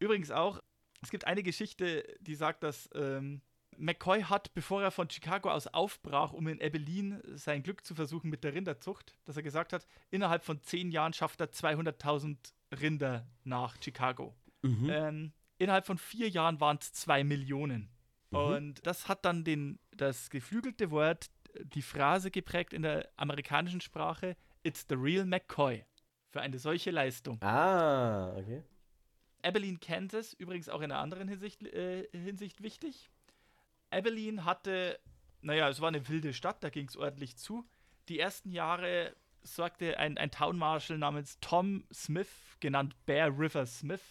Übrigens 0.00 0.32
auch, 0.32 0.60
es 1.00 1.10
gibt 1.10 1.28
eine 1.28 1.44
Geschichte, 1.44 2.04
die 2.18 2.34
sagt, 2.34 2.64
dass 2.64 2.90
ähm, 2.94 3.40
McCoy 3.76 4.22
hat, 4.22 4.54
bevor 4.54 4.82
er 4.82 4.90
von 4.90 5.08
Chicago 5.08 5.50
aus 5.50 5.66
aufbrach, 5.66 6.32
um 6.32 6.46
in 6.48 6.60
Abilene 6.62 7.22
sein 7.34 7.62
Glück 7.62 7.84
zu 7.84 7.94
versuchen 7.94 8.30
mit 8.30 8.44
der 8.44 8.54
Rinderzucht, 8.54 9.16
dass 9.24 9.36
er 9.36 9.42
gesagt 9.42 9.72
hat, 9.72 9.86
innerhalb 10.10 10.44
von 10.44 10.60
zehn 10.62 10.90
Jahren 10.90 11.12
schafft 11.12 11.40
er 11.40 11.50
200.000 11.50 12.36
Rinder 12.80 13.26
nach 13.44 13.76
Chicago. 13.82 14.34
Mhm. 14.62 14.90
Ähm, 14.90 15.32
innerhalb 15.58 15.86
von 15.86 15.98
vier 15.98 16.28
Jahren 16.28 16.60
waren 16.60 16.78
es 16.80 16.92
zwei 16.92 17.24
Millionen. 17.24 17.90
Mhm. 18.30 18.38
Und 18.38 18.86
das 18.86 19.08
hat 19.08 19.24
dann 19.24 19.44
den, 19.44 19.78
das 19.90 20.30
geflügelte 20.30 20.90
Wort, 20.90 21.30
die 21.62 21.82
Phrase 21.82 22.30
geprägt 22.30 22.72
in 22.72 22.82
der 22.82 23.08
amerikanischen 23.16 23.80
Sprache, 23.80 24.36
It's 24.64 24.86
the 24.88 24.94
real 24.94 25.24
McCoy. 25.24 25.84
Für 26.30 26.40
eine 26.40 26.58
solche 26.58 26.90
Leistung. 26.90 27.42
Ah, 27.42 28.32
okay. 28.36 28.62
Abilene, 29.42 29.78
Kansas, 29.78 30.32
übrigens 30.34 30.68
auch 30.68 30.80
in 30.80 30.90
einer 30.90 31.00
anderen 31.00 31.28
Hinsicht, 31.28 31.62
äh, 31.62 32.08
Hinsicht 32.12 32.62
wichtig. 32.62 33.10
Abilene 33.92 34.44
hatte, 34.44 34.98
naja, 35.40 35.68
es 35.68 35.80
war 35.80 35.88
eine 35.88 36.08
wilde 36.08 36.32
Stadt, 36.32 36.62
da 36.62 36.70
ging 36.70 36.88
es 36.88 36.96
ordentlich 36.96 37.36
zu. 37.36 37.66
Die 38.08 38.18
ersten 38.18 38.50
Jahre 38.50 39.14
sorgte 39.42 39.98
ein, 39.98 40.18
ein 40.18 40.30
Town 40.30 40.56
Marshal 40.56 40.98
namens 40.98 41.38
Tom 41.40 41.84
Smith, 41.92 42.56
genannt 42.60 42.94
Bear 43.06 43.28
River 43.28 43.66
Smith, 43.66 44.02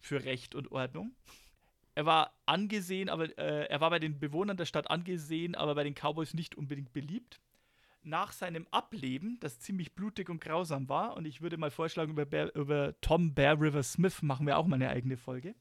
für 0.00 0.24
Recht 0.24 0.54
und 0.54 0.70
Ordnung. 0.72 1.14
Er 1.94 2.06
war 2.06 2.34
angesehen, 2.46 3.08
aber 3.08 3.36
äh, 3.38 3.66
er 3.66 3.80
war 3.80 3.90
bei 3.90 3.98
den 3.98 4.18
Bewohnern 4.18 4.56
der 4.56 4.66
Stadt 4.66 4.90
angesehen, 4.90 5.54
aber 5.54 5.74
bei 5.74 5.84
den 5.84 5.94
Cowboys 5.94 6.34
nicht 6.34 6.56
unbedingt 6.56 6.92
beliebt. 6.92 7.40
Nach 8.02 8.32
seinem 8.32 8.66
Ableben, 8.70 9.38
das 9.40 9.60
ziemlich 9.60 9.94
blutig 9.94 10.28
und 10.28 10.40
grausam 10.40 10.88
war, 10.88 11.16
und 11.16 11.24
ich 11.24 11.40
würde 11.40 11.56
mal 11.56 11.70
vorschlagen, 11.70 12.12
über, 12.12 12.26
Bear, 12.26 12.54
über 12.54 13.00
Tom 13.00 13.34
Bear 13.34 13.60
River 13.60 13.82
Smith 13.82 14.22
machen 14.22 14.46
wir 14.46 14.58
auch 14.58 14.66
mal 14.66 14.76
eine 14.76 14.90
eigene 14.90 15.16
Folge, 15.16 15.54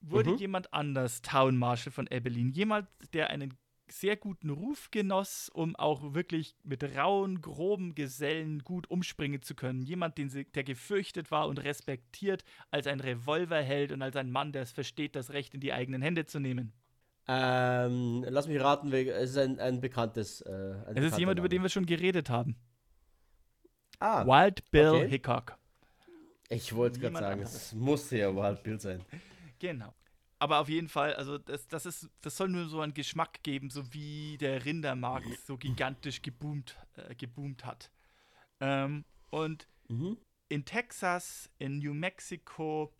wurde 0.00 0.30
Mhm. 0.30 0.36
jemand 0.36 0.72
anders 0.74 1.22
Town 1.22 1.56
Marshal 1.56 1.92
von 1.92 2.08
Abilene. 2.08 2.50
Jemand, 2.52 2.88
der 3.12 3.30
einen 3.30 3.54
sehr 3.88 4.16
guten 4.16 4.50
Ruf 4.50 4.90
genoss, 4.92 5.48
um 5.52 5.74
auch 5.74 6.14
wirklich 6.14 6.54
mit 6.62 6.84
rauen, 6.96 7.40
groben 7.40 7.96
Gesellen 7.96 8.60
gut 8.60 8.88
umspringen 8.88 9.42
zu 9.42 9.56
können. 9.56 9.82
Jemand, 9.82 10.16
den 10.16 10.30
sie, 10.30 10.44
der 10.44 10.62
gefürchtet 10.62 11.32
war 11.32 11.48
und 11.48 11.58
respektiert 11.58 12.44
als 12.70 12.86
ein 12.86 13.00
Revolverheld 13.00 13.90
und 13.90 14.00
als 14.00 14.14
ein 14.14 14.30
Mann, 14.30 14.52
der 14.52 14.62
es 14.62 14.70
versteht, 14.70 15.16
das 15.16 15.30
Recht 15.30 15.54
in 15.54 15.60
die 15.60 15.72
eigenen 15.72 16.02
Hände 16.02 16.24
zu 16.24 16.38
nehmen. 16.38 16.72
Ähm, 17.26 18.24
lass 18.28 18.46
mich 18.46 18.60
raten, 18.60 18.92
es 18.92 19.30
ist 19.30 19.38
ein, 19.38 19.58
ein 19.58 19.80
bekanntes. 19.80 20.40
Äh, 20.42 20.50
ein 20.86 20.96
Es 20.96 21.04
ist 21.12 21.18
jemand, 21.18 21.38
über 21.38 21.46
Name. 21.46 21.56
den 21.56 21.62
wir 21.62 21.68
schon 21.68 21.86
geredet 21.86 22.30
haben. 22.30 22.56
Ah, 23.98 24.24
Wild 24.24 24.70
Bill 24.70 24.88
okay. 24.88 25.08
Hickok. 25.08 25.56
ich 26.48 26.74
wollte 26.74 27.00
gerade 27.00 27.14
sagen, 27.14 27.32
anderes. 27.40 27.54
es 27.54 27.74
muss 27.74 28.10
ja 28.10 28.34
Wild 28.34 28.62
Bill 28.62 28.80
sein. 28.80 29.04
Genau. 29.60 29.94
Aber 30.40 30.58
auf 30.58 30.68
jeden 30.68 30.88
Fall, 30.88 31.14
also 31.14 31.36
das, 31.38 31.68
das, 31.68 31.86
ist, 31.86 32.10
das 32.22 32.36
soll 32.36 32.48
nur 32.48 32.68
so 32.68 32.80
einen 32.80 32.94
Geschmack 32.94 33.42
geben, 33.42 33.70
so 33.70 33.92
wie 33.92 34.38
der 34.38 34.64
Rindermarkt 34.64 35.28
so 35.46 35.58
gigantisch 35.58 36.22
geboomt, 36.22 36.76
äh, 36.96 37.14
geboomt 37.14 37.64
hat. 37.64 37.90
Ähm, 38.58 39.04
und 39.30 39.68
Mhm. 39.88 40.16
in 40.48 40.64
Texas, 40.64 41.50
in 41.58 41.78
New 41.78 41.94
Mexico, 41.94 42.94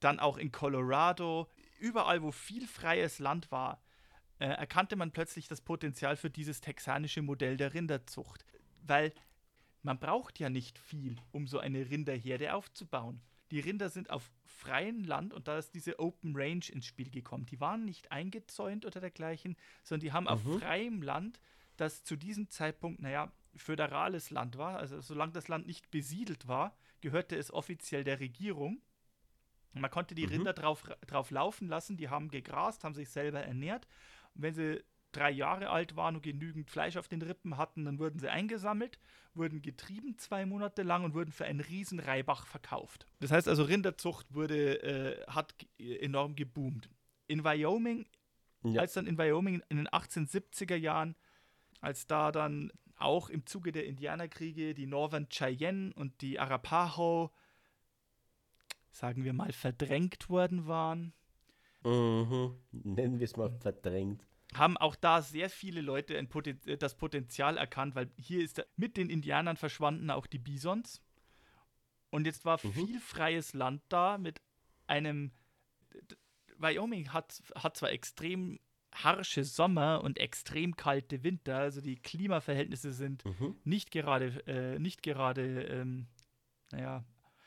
dann 0.00 0.20
auch 0.20 0.36
in 0.36 0.52
Colorado, 0.52 1.50
überall, 1.80 2.22
wo 2.22 2.30
viel 2.30 2.66
freies 2.68 3.18
Land 3.18 3.50
war, 3.50 3.82
äh, 4.38 4.46
erkannte 4.46 4.94
man 4.94 5.10
plötzlich 5.10 5.48
das 5.48 5.60
Potenzial 5.60 6.16
für 6.16 6.30
dieses 6.30 6.60
texanische 6.60 7.22
Modell 7.22 7.56
der 7.56 7.74
Rinderzucht. 7.74 8.44
Weil 8.86 9.12
man 9.82 9.98
braucht 9.98 10.38
ja 10.38 10.50
nicht 10.50 10.78
viel, 10.78 11.16
um 11.32 11.46
so 11.48 11.58
eine 11.58 11.88
Rinderherde 11.90 12.54
aufzubauen. 12.54 13.20
Die 13.50 13.60
Rinder 13.60 13.88
sind 13.88 14.10
auf 14.10 14.30
freiem 14.44 15.04
Land 15.04 15.32
und 15.32 15.48
da 15.48 15.58
ist 15.58 15.74
diese 15.74 15.98
Open 15.98 16.34
Range 16.36 16.64
ins 16.70 16.86
Spiel 16.86 17.10
gekommen. 17.10 17.46
Die 17.46 17.60
waren 17.60 17.84
nicht 17.84 18.12
eingezäunt 18.12 18.84
oder 18.84 19.00
dergleichen, 19.00 19.56
sondern 19.82 20.04
die 20.06 20.12
haben 20.12 20.28
auf 20.28 20.44
Mhm. 20.44 20.58
freiem 20.60 21.02
Land, 21.02 21.40
das 21.76 22.04
zu 22.04 22.16
diesem 22.16 22.50
Zeitpunkt, 22.50 23.00
naja, 23.00 23.32
föderales 23.56 24.30
Land 24.30 24.58
war, 24.58 24.78
also 24.78 25.00
solange 25.00 25.32
das 25.32 25.48
Land 25.48 25.66
nicht 25.66 25.90
besiedelt 25.90 26.46
war, 26.48 26.76
gehörte 27.00 27.36
es 27.36 27.52
offiziell 27.52 28.04
der 28.04 28.20
Regierung. 28.20 28.82
Man 29.72 29.90
konnte 29.90 30.14
die 30.14 30.24
Mhm. 30.26 30.32
Rinder 30.32 30.52
drauf, 30.52 30.82
drauf 31.06 31.30
laufen 31.30 31.68
lassen, 31.68 31.96
die 31.96 32.08
haben 32.08 32.28
gegrast, 32.30 32.84
haben 32.84 32.94
sich 32.94 33.08
selber 33.10 33.40
ernährt. 33.40 33.86
Und 34.34 34.42
wenn 34.42 34.54
sie 34.54 34.82
drei 35.12 35.30
Jahre 35.30 35.70
alt 35.70 35.96
waren 35.96 36.16
und 36.16 36.22
genügend 36.22 36.70
Fleisch 36.70 36.96
auf 36.96 37.08
den 37.08 37.22
Rippen 37.22 37.56
hatten, 37.56 37.84
dann 37.84 37.98
wurden 37.98 38.18
sie 38.18 38.28
eingesammelt, 38.30 38.98
wurden 39.34 39.62
getrieben 39.62 40.18
zwei 40.18 40.44
Monate 40.46 40.82
lang 40.82 41.04
und 41.04 41.14
wurden 41.14 41.32
für 41.32 41.44
einen 41.46 41.60
riesen 41.60 41.98
Reibach 42.00 42.46
verkauft. 42.46 43.06
Das 43.20 43.30
heißt 43.30 43.48
also, 43.48 43.62
Rinderzucht 43.62 44.34
wurde, 44.34 44.82
äh, 44.82 45.24
hat 45.26 45.54
ge- 45.58 45.98
enorm 45.98 46.36
geboomt. 46.36 46.90
In 47.26 47.44
Wyoming, 47.44 48.06
Ja. 48.64 48.80
als 48.82 48.92
dann 48.94 49.06
in 49.06 49.16
Wyoming 49.18 49.62
in 49.68 49.76
den 49.78 49.88
1870er 49.88 50.76
Jahren, 50.76 51.14
als 51.80 52.06
da 52.06 52.32
dann 52.32 52.72
auch 52.96 53.30
im 53.30 53.46
Zuge 53.46 53.70
der 53.72 53.86
Indianerkriege 53.86 54.74
die 54.74 54.86
Northern 54.86 55.28
Cheyenne 55.28 55.92
und 55.94 56.20
die 56.20 56.38
Arapaho, 56.40 57.30
sagen 58.90 59.22
wir 59.24 59.32
mal, 59.32 59.52
verdrängt 59.52 60.28
worden 60.28 60.66
waren, 60.66 61.12
Mhm. 61.84 62.56
Nennen 62.72 63.20
wir 63.20 63.24
es 63.24 63.36
mal 63.36 63.50
verdrängt. 63.60 64.26
Haben 64.54 64.76
auch 64.76 64.96
da 64.96 65.20
sehr 65.22 65.50
viele 65.50 65.80
Leute 65.80 66.22
Poten 66.28 66.60
äh, 66.66 66.76
das 66.78 66.96
Potenzial 66.96 67.56
erkannt, 67.56 67.94
weil 67.94 68.10
hier 68.16 68.42
ist 68.42 68.64
mit 68.76 68.96
den 68.96 69.10
Indianern 69.10 69.56
verschwanden 69.56 70.10
auch 70.10 70.26
die 70.26 70.38
Bisons. 70.38 71.02
Und 72.10 72.26
jetzt 72.26 72.44
war 72.44 72.58
Mhm. 72.62 72.72
viel 72.72 73.00
freies 73.00 73.52
Land 73.52 73.82
da 73.88 74.18
mit 74.18 74.40
einem. 74.86 75.32
Wyoming 76.56 77.12
hat, 77.12 77.40
hat 77.54 77.76
zwar 77.76 77.92
extrem 77.92 78.58
harsche 78.92 79.44
Sommer 79.44 80.02
und 80.02 80.18
extrem 80.18 80.74
kalte 80.76 81.22
Winter, 81.22 81.58
also 81.58 81.80
die 81.80 81.96
Klimaverhältnisse 81.96 82.92
sind 82.92 83.24
Mhm. 83.24 83.56
nicht 83.64 83.90
gerade, 83.90 84.42
äh, 84.46 84.78
nicht 84.78 85.02
gerade, 85.02 85.62
ähm, 85.64 86.08
naja, 86.72 87.04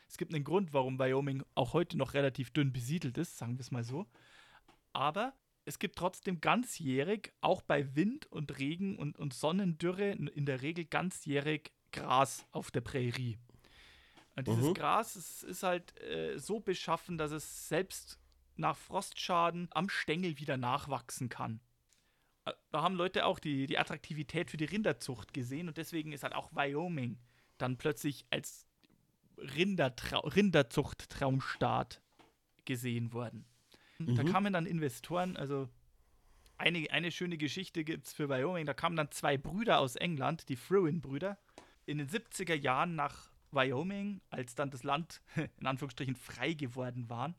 es 0.08 0.18
gibt 0.18 0.34
einen 0.34 0.43
Grund, 0.43 0.72
warum 0.74 0.99
Wyoming 0.99 1.43
auch 1.56 1.74
heute 1.74 1.97
noch 1.97 2.14
relativ 2.14 2.52
dünn 2.52 2.72
besiedelt 2.72 3.18
ist, 3.18 3.38
sagen 3.38 3.58
wir 3.58 3.62
es 3.62 3.72
mal 3.72 3.84
so. 3.84 4.06
Aber 4.93 5.34
es 5.66 5.80
gibt 5.80 5.97
trotzdem 5.97 6.41
ganzjährig, 6.41 7.34
auch 7.41 7.62
bei 7.62 7.95
Wind 7.95 8.26
und 8.32 8.57
Regen 8.57 8.97
und, 8.97 9.18
und 9.18 9.34
Sonnendürre, 9.34 10.12
in- 10.12 10.45
der 10.45 10.62
Regel 10.62 10.86
ganzjährig 10.86 11.72
Gras 11.91 12.45
auf 12.51 12.72
der 12.72 12.82
Prärie. 12.82 13.38
Und 14.36 14.47
dieses 14.47 14.70
Mhm. 14.70 14.74
Gras 14.74 15.16
ist, 15.16 15.43
ist 15.43 15.64
halt 15.64 15.99
äh, 16.01 16.38
so 16.39 16.59
beschaffen, 16.59 17.18
dass 17.18 17.32
es 17.32 17.68
selbst 17.68 18.18
nach 18.55 18.78
Frostschaden 18.78 19.68
am 19.72 19.89
Stängel 19.89 20.38
wieder 20.39 20.57
nachwachsen 20.57 21.30
kann. 21.30 21.59
Äh, 22.45 22.53
Da 22.72 22.82
haben 22.82 22.95
Leute 22.95 23.26
auch 23.26 23.39
die, 23.39 23.68
die 23.68 23.78
Attraktivität 23.78 24.49
für 24.49 24.57
die 24.57 24.66
Rinderzucht 24.66 25.34
gesehen 25.34 25.68
und 25.68 25.78
deswegen 25.78 26.12
ist 26.14 26.24
halt 26.24 26.34
auch 26.34 26.51
Wyoming 26.55 27.20
dann 27.57 27.78
plötzlich 27.78 28.26
als 28.30 28.66
Rindertrau 29.38 30.22
Rinderzucht-Traumstaat 30.28 32.01
gesehen 32.66 33.12
worden. 33.14 33.45
Da 34.08 34.24
Mhm. 34.24 34.28
kamen 34.28 34.54
dann 34.54 34.66
Investoren, 34.66 35.38
also 35.38 35.70
eine, 36.58 36.89
eine 36.91 37.12
schöne 37.12 37.38
Geschichte 37.38 37.84
gibt 37.84 38.06
es 38.08 38.14
für 38.14 38.30
Wyoming. 38.30 38.66
Da 38.66 38.74
kamen 38.74 38.95
dann 38.95 39.12
zwei 39.12 39.38
Brüder 39.38 39.80
aus 39.80 39.95
England, 39.95 40.47
die 40.49 40.56
Fruin-Brüder, 40.56 41.38
in 41.86 41.97
den 41.97 42.08
70er 42.08 42.54
Jahren 42.56 42.95
nach 42.95 43.32
Wyoming, 43.52 44.22
als 44.30 44.56
dann 44.56 44.70
das 44.70 44.84
Land 44.84 45.22
in 45.60 45.68
Anführungsstrichen 45.68 46.16
frei 46.16 46.54
geworden 46.54 47.10
war, 47.10 47.34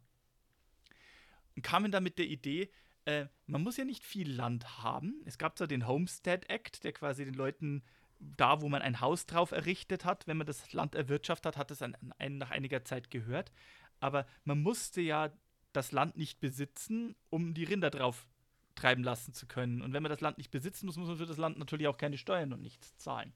und 1.54 1.62
kamen 1.62 1.92
dann 1.92 2.02
mit 2.02 2.18
der 2.18 2.26
Idee, 2.26 2.70
äh, 3.04 3.26
man 3.46 3.62
muss 3.62 3.76
ja 3.76 3.84
nicht 3.84 4.04
viel 4.04 4.30
Land 4.30 4.82
haben. 4.82 5.20
Es 5.26 5.36
gab 5.38 5.58
zwar 5.58 5.66
den 5.66 5.86
Homestead 5.86 6.48
Act, 6.48 6.84
der 6.84 6.92
quasi 6.92 7.24
den 7.24 7.34
Leuten 7.34 7.82
da, 8.18 8.62
wo 8.62 8.68
man 8.68 8.82
ein 8.82 9.00
Haus 9.00 9.26
drauf 9.26 9.50
errichtet 9.50 10.04
hat, 10.04 10.26
wenn 10.26 10.36
man 10.36 10.46
das 10.46 10.72
Land 10.72 10.94
erwirtschaftet 10.94 11.56
hat, 11.56 11.56
hat 11.56 11.70
es 11.70 11.82
an, 11.82 11.96
nach 12.18 12.50
einiger 12.50 12.84
Zeit 12.84 13.10
gehört. 13.10 13.52
Aber 14.00 14.26
man 14.44 14.62
musste 14.62 15.00
ja 15.00 15.30
das 15.72 15.92
Land 15.92 16.16
nicht 16.16 16.40
besitzen, 16.40 17.14
um 17.30 17.54
die 17.54 17.64
Rinder 17.64 17.90
drauf 17.90 18.26
treiben 18.74 19.02
lassen 19.04 19.34
zu 19.34 19.46
können. 19.46 19.82
Und 19.82 19.92
wenn 19.92 20.02
man 20.02 20.10
das 20.10 20.20
Land 20.20 20.38
nicht 20.38 20.50
besitzen 20.50 20.86
muss, 20.86 20.96
muss 20.96 21.08
man 21.08 21.16
für 21.18 21.26
das 21.26 21.36
Land 21.36 21.58
natürlich 21.58 21.86
auch 21.88 21.96
keine 21.98 22.16
Steuern 22.18 22.52
und 22.52 22.62
nichts 22.62 22.96
zahlen. 22.96 23.32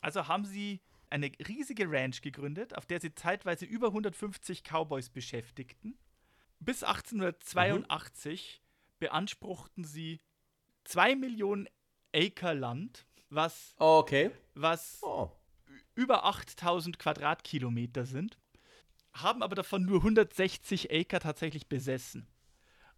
Also 0.00 0.28
haben 0.28 0.44
sie 0.44 0.80
eine 1.10 1.30
riesige 1.48 1.90
Ranch 1.90 2.20
gegründet, 2.20 2.76
auf 2.76 2.84
der 2.86 3.00
sie 3.00 3.14
zeitweise 3.14 3.64
über 3.64 3.88
150 3.88 4.62
Cowboys 4.64 5.08
beschäftigten. 5.08 5.96
Bis 6.60 6.82
1882 6.82 8.62
beanspruchten 8.98 9.84
sie 9.84 10.20
2 10.84 11.16
Millionen 11.16 11.68
Acre 12.14 12.54
Land, 12.54 13.06
was, 13.30 13.74
Okay. 13.78 14.30
was 14.54 15.00
Oh. 15.02 15.30
über 15.94 16.24
8000 16.24 16.98
Quadratkilometer 16.98 18.04
sind, 18.06 18.38
haben 19.14 19.42
aber 19.42 19.54
davon 19.54 19.84
nur 19.84 19.98
160 19.98 20.92
Acre 20.92 21.20
tatsächlich 21.20 21.66
besessen. 21.68 22.26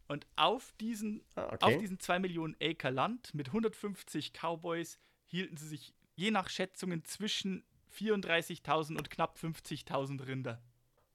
Und 0.08 0.26
auf 0.36 0.72
diesen, 0.80 1.22
Ah, 1.34 1.46
auf 1.46 1.52
okay. 1.62 1.78
diesen 1.78 1.98
2 1.98 2.18
Millionen 2.20 2.56
Acre 2.62 2.90
Land 2.90 3.34
mit 3.34 3.48
150 3.48 4.32
Cowboys 4.32 4.98
hielten 5.24 5.56
sie 5.56 5.66
sich 5.68 5.94
je 6.14 6.30
nach 6.30 6.48
Schätzungen 6.48 7.04
zwischen 7.04 7.64
34.000 7.92 8.96
und 8.96 9.10
knapp 9.10 9.36
50.000 9.38 10.26
Rinder. 10.26 10.62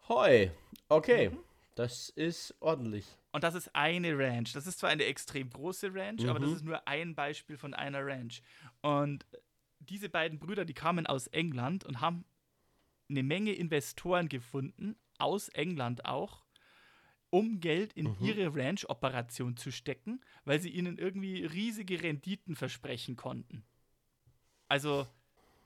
Hoi. 0.09 0.51
Okay. 0.89 1.29
Mhm. 1.29 1.39
Das 1.75 2.09
ist 2.09 2.53
ordentlich. 2.59 3.05
Und 3.31 3.43
das 3.45 3.55
ist 3.55 3.73
eine 3.73 4.17
Ranch. 4.17 4.51
Das 4.53 4.67
ist 4.67 4.79
zwar 4.79 4.89
eine 4.89 5.05
extrem 5.05 5.49
große 5.49 5.93
Ranch, 5.93 6.25
aber 6.27 6.39
das 6.39 6.49
Mhm. 6.49 6.55
ist 6.57 6.65
nur 6.65 6.87
ein 6.87 7.15
Beispiel 7.15 7.57
von 7.57 7.73
einer 7.73 8.05
Ranch. 8.05 8.41
Und 8.81 9.25
diese 9.79 10.09
beiden 10.09 10.37
Brüder, 10.37 10.65
die 10.65 10.73
kamen 10.73 11.07
aus 11.07 11.27
England 11.27 11.85
und 11.85 12.01
haben 12.01 12.25
eine 13.11 13.23
Menge 13.23 13.53
Investoren 13.53 14.27
gefunden, 14.29 14.95
aus 15.19 15.49
England 15.49 16.05
auch, 16.05 16.43
um 17.29 17.59
Geld 17.59 17.93
in 17.93 18.07
Mhm. 18.07 18.17
ihre 18.19 18.55
Ranch-Operation 18.55 19.55
zu 19.55 19.71
stecken, 19.71 20.19
weil 20.43 20.59
sie 20.59 20.69
ihnen 20.69 20.97
irgendwie 20.97 21.45
riesige 21.45 22.01
Renditen 22.01 22.55
versprechen 22.55 23.15
konnten. 23.15 23.63
Also 24.67 25.07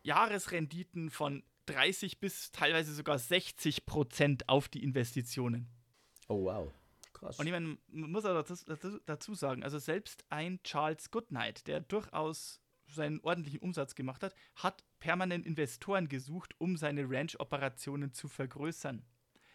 Jahresrenditen 0.04 1.10
von 1.10 1.44
30 1.68 2.20
bis 2.20 2.52
teilweise 2.52 2.94
sogar 2.94 3.18
60 3.18 3.86
Prozent 3.86 4.50
auf 4.50 4.68
die 4.68 4.84
Investitionen. 4.84 5.68
Oh, 6.28 6.44
wow. 6.46 6.72
Krass. 7.14 7.40
Und 7.40 7.48
ich 7.48 7.52
meine, 7.52 7.78
man 7.88 8.12
muss 8.12 8.26
aber 8.26 8.44
dazu, 8.44 8.64
dazu, 8.66 9.00
dazu 9.06 9.34
sagen, 9.34 9.64
also 9.64 9.80
selbst 9.80 10.26
ein 10.30 10.62
Charles 10.64 11.10
Goodnight, 11.10 11.66
der 11.66 11.80
durchaus 11.80 12.62
seinen 12.88 13.20
ordentlichen 13.22 13.60
Umsatz 13.60 13.96
gemacht 13.96 14.24
hat, 14.24 14.36
hat 14.56 14.84
permanent 15.00 15.46
Investoren 15.46 16.08
gesucht, 16.08 16.54
um 16.60 16.78
seine 16.78 17.10
Ranch-Operationen 17.10 18.14
zu 18.14 18.28
vergrößern. 18.28 19.04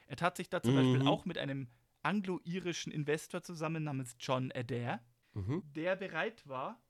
Er 0.07 0.17
tat 0.17 0.37
sich 0.37 0.49
da 0.51 0.63
zum 0.63 0.75
Beispiel 0.75 1.01
Mhm. 1.01 1.07
auch 1.09 1.25
mit 1.25 1.39
einem 1.39 1.69
anglo-irischen 2.03 2.93
Investor 2.93 3.43
zusammen 3.43 3.85
namens 3.85 4.17
John 4.19 4.51
Adair, 4.53 5.01
Mhm. 5.35 5.63
der 5.75 5.97
bereit 5.97 6.47
war, 6.49 6.83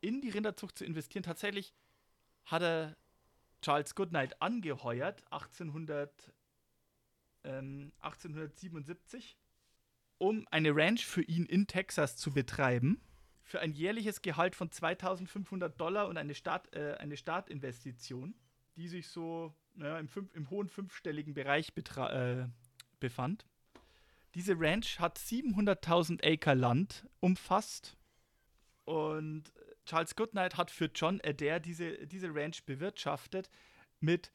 in 0.00 0.20
die 0.20 0.30
Rinderzucht 0.30 0.78
zu 0.78 0.84
investieren. 0.84 1.24
Tatsächlich 1.24 1.74
hat 2.44 2.62
er 2.62 2.96
Charles 3.62 3.94
Goodnight 3.96 4.40
angeheuert, 4.40 5.24
1800, 5.32 6.32
ähm, 7.44 7.92
1877, 8.00 9.36
um 10.18 10.46
eine 10.50 10.74
Ranch 10.74 11.04
für 11.06 11.22
ihn 11.22 11.46
in 11.46 11.66
Texas 11.66 12.16
zu 12.16 12.32
betreiben. 12.32 13.00
Für 13.48 13.60
ein 13.60 13.72
jährliches 13.72 14.20
Gehalt 14.20 14.54
von 14.54 14.70
2500 14.70 15.80
Dollar 15.80 16.08
und 16.08 16.18
eine, 16.18 16.34
Start, 16.34 16.70
äh, 16.76 16.96
eine 16.98 17.16
Startinvestition, 17.16 18.34
die 18.76 18.88
sich 18.88 19.08
so 19.08 19.54
naja, 19.74 19.98
im, 19.98 20.06
fünf, 20.06 20.34
im 20.34 20.50
hohen 20.50 20.68
fünfstelligen 20.68 21.32
Bereich 21.32 21.72
äh, 21.74 22.44
befand. 23.00 23.46
Diese 24.34 24.54
Ranch 24.54 25.00
hat 25.00 25.18
700.000 25.18 26.22
Acre 26.22 26.52
Land 26.52 27.08
umfasst 27.20 27.96
und 28.84 29.44
Charles 29.86 30.14
Goodnight 30.14 30.58
hat 30.58 30.70
für 30.70 30.90
John 30.94 31.18
Adair 31.24 31.58
diese, 31.58 32.06
diese 32.06 32.34
Ranch 32.34 32.66
bewirtschaftet 32.66 33.48
mit 33.98 34.30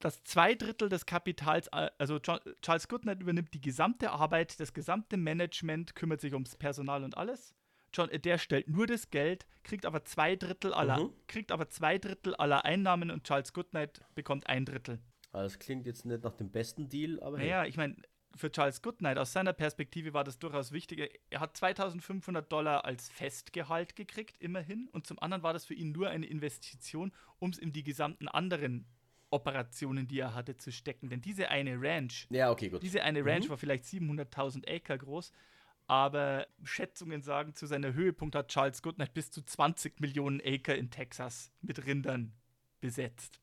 das 0.00 0.24
zwei 0.24 0.56
Drittel 0.56 0.88
des 0.88 1.06
Kapitals, 1.06 1.68
äh, 1.68 1.90
also 1.96 2.16
John, 2.16 2.40
Charles 2.60 2.88
Goodnight 2.88 3.20
übernimmt 3.20 3.54
die 3.54 3.60
gesamte 3.60 4.10
Arbeit, 4.10 4.58
das 4.58 4.72
gesamte 4.72 5.16
Management, 5.16 5.94
kümmert 5.94 6.20
sich 6.20 6.34
ums 6.34 6.56
Personal 6.56 7.04
und 7.04 7.16
alles. 7.16 7.54
John 7.92 8.10
Adair 8.12 8.38
stellt 8.38 8.68
nur 8.68 8.86
das 8.86 9.10
Geld, 9.10 9.46
kriegt 9.64 9.86
aber 9.86 10.04
zwei 10.04 10.36
Drittel 10.36 10.72
aller, 10.74 10.98
Mhm. 11.00 11.12
kriegt 11.26 11.52
aber 11.52 11.68
zwei 11.70 11.98
Drittel 11.98 12.34
aller 12.34 12.64
Einnahmen 12.64 13.10
und 13.10 13.24
Charles 13.24 13.52
Goodnight 13.52 14.02
bekommt 14.14 14.46
ein 14.48 14.64
Drittel. 14.64 14.98
Also 15.32 15.54
das 15.54 15.58
klingt 15.58 15.86
jetzt 15.86 16.04
nicht 16.04 16.22
nach 16.22 16.34
dem 16.34 16.50
besten 16.50 16.88
Deal, 16.88 17.20
aber 17.22 17.38
hey. 17.38 17.46
Naja, 17.50 17.64
ich 17.66 17.76
meine, 17.76 17.96
für 18.36 18.50
Charles 18.52 18.82
Goodnight 18.82 19.18
aus 19.18 19.32
seiner 19.32 19.52
Perspektive 19.52 20.12
war 20.14 20.22
das 20.24 20.38
durchaus 20.38 20.70
wichtig. 20.72 21.20
Er 21.30 21.40
hat 21.40 21.56
2500 21.56 22.50
Dollar 22.52 22.84
als 22.84 23.08
Festgehalt 23.08 23.96
gekriegt, 23.96 24.36
immerhin. 24.38 24.88
Und 24.92 25.06
zum 25.06 25.18
anderen 25.18 25.42
war 25.42 25.52
das 25.52 25.64
für 25.64 25.74
ihn 25.74 25.92
nur 25.92 26.08
eine 26.10 26.26
Investition, 26.26 27.12
um 27.38 27.50
es 27.50 27.58
in 27.58 27.72
die 27.72 27.82
gesamten 27.82 28.28
anderen 28.28 28.86
Operationen, 29.30 30.08
die 30.08 30.20
er 30.20 30.34
hatte, 30.34 30.56
zu 30.56 30.72
stecken. 30.72 31.10
Denn 31.10 31.20
diese 31.20 31.48
eine 31.50 31.76
Ranch, 31.80 32.26
Ja, 32.30 32.50
okay, 32.50 32.68
gut. 32.70 32.82
diese 32.82 33.02
eine 33.02 33.24
Ranch 33.24 33.48
war 33.48 33.58
vielleicht 33.58 33.84
700.000 33.84 34.66
Acre 34.68 34.96
groß. 34.98 35.32
Aber 35.88 36.46
Schätzungen 36.62 37.22
sagen, 37.22 37.54
zu 37.54 37.66
seiner 37.66 37.94
Höhepunkt 37.94 38.34
hat 38.34 38.48
Charles 38.48 38.82
Goodnight 38.82 39.14
bis 39.14 39.30
zu 39.30 39.42
20 39.42 40.00
Millionen 40.00 40.40
Acre 40.44 40.74
in 40.74 40.90
Texas 40.90 41.50
mit 41.62 41.84
Rindern 41.86 42.32
besetzt. 42.80 43.40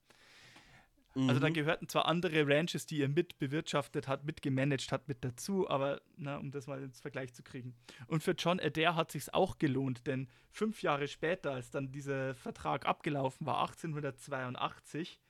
Also 1.15 1.39
da 1.39 1.49
Mhm. 1.49 1.53
gehörten 1.53 1.87
zwar 1.87 2.07
andere 2.07 2.45
Ranches, 2.45 2.85
die 2.85 3.01
er 3.01 3.07
mit 3.07 3.39
bewirtschaftet 3.39 4.07
hat, 4.09 4.25
mit 4.25 4.41
gemanagt 4.41 4.91
hat, 4.91 5.07
mit 5.07 5.23
dazu, 5.23 5.69
aber 5.69 6.01
na, 6.17 6.37
um 6.37 6.51
das 6.51 6.67
mal 6.67 6.83
ins 6.83 6.99
Vergleich 6.99 7.33
zu 7.33 7.41
kriegen. 7.41 7.73
Und 8.07 8.21
für 8.21 8.31
John 8.33 8.59
Adair 8.59 8.95
hat 8.95 9.11
sich's 9.11 9.29
auch 9.29 9.57
gelohnt, 9.57 10.05
denn 10.07 10.27
fünf 10.51 10.81
Jahre 10.81 11.07
später, 11.07 11.53
als 11.53 11.71
dann 11.71 11.93
dieser 11.93 12.35
Vertrag 12.35 12.85
abgelaufen 12.85 13.47
war, 13.47 13.61
1882, 13.61 15.21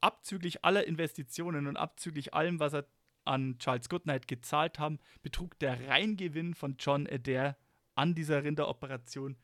abzüglich 0.00 0.64
aller 0.64 0.86
Investitionen 0.86 1.66
und 1.66 1.76
abzüglich 1.76 2.32
allem, 2.32 2.58
was 2.58 2.72
er 2.72 2.86
an 3.24 3.58
Charles 3.58 3.88
Goodnight 3.88 4.28
gezahlt 4.28 4.78
haben, 4.78 4.98
betrug 5.22 5.58
der 5.58 5.88
Reingewinn 5.88 6.54
von 6.54 6.76
John 6.78 7.06
Adair 7.06 7.56
an 7.94 8.14
dieser 8.14 8.44
Rinderoperation 8.44 9.36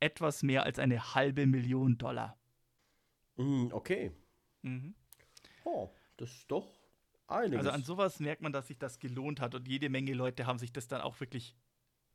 etwas 0.00 0.42
mehr 0.42 0.64
als 0.64 0.78
eine 0.78 1.14
halbe 1.14 1.46
Million 1.46 1.98
Dollar. 1.98 2.38
Mhm, 3.36 3.70
okay. 3.72 4.12
Mhm. 4.62 4.94
Oh, 5.64 5.90
das 6.16 6.30
ist 6.30 6.50
doch 6.50 6.78
einiges. 7.26 7.58
Also 7.58 7.70
an 7.70 7.82
sowas 7.82 8.20
merkt 8.20 8.42
man, 8.42 8.52
dass 8.52 8.68
sich 8.68 8.78
das 8.78 8.98
gelohnt 8.98 9.40
hat 9.40 9.54
und 9.54 9.68
jede 9.68 9.88
Menge 9.88 10.14
Leute 10.14 10.46
haben 10.46 10.58
sich 10.58 10.72
das 10.72 10.88
dann 10.88 11.00
auch 11.00 11.18
wirklich 11.20 11.56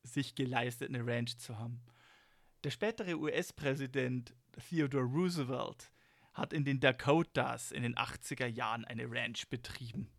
sich 0.03 0.35
geleistet, 0.35 0.89
eine 0.89 1.05
Ranch 1.05 1.37
zu 1.37 1.57
haben. 1.57 1.81
Der 2.63 2.71
spätere 2.71 3.15
US-Präsident 3.17 4.35
Theodore 4.69 5.03
Roosevelt 5.03 5.91
hat 6.33 6.53
in 6.53 6.63
den 6.63 6.79
Dakotas 6.79 7.71
in 7.71 7.83
den 7.83 7.95
80er 7.95 8.47
Jahren 8.47 8.85
eine 8.85 9.09
Ranch 9.09 9.49
betrieben. 9.49 10.09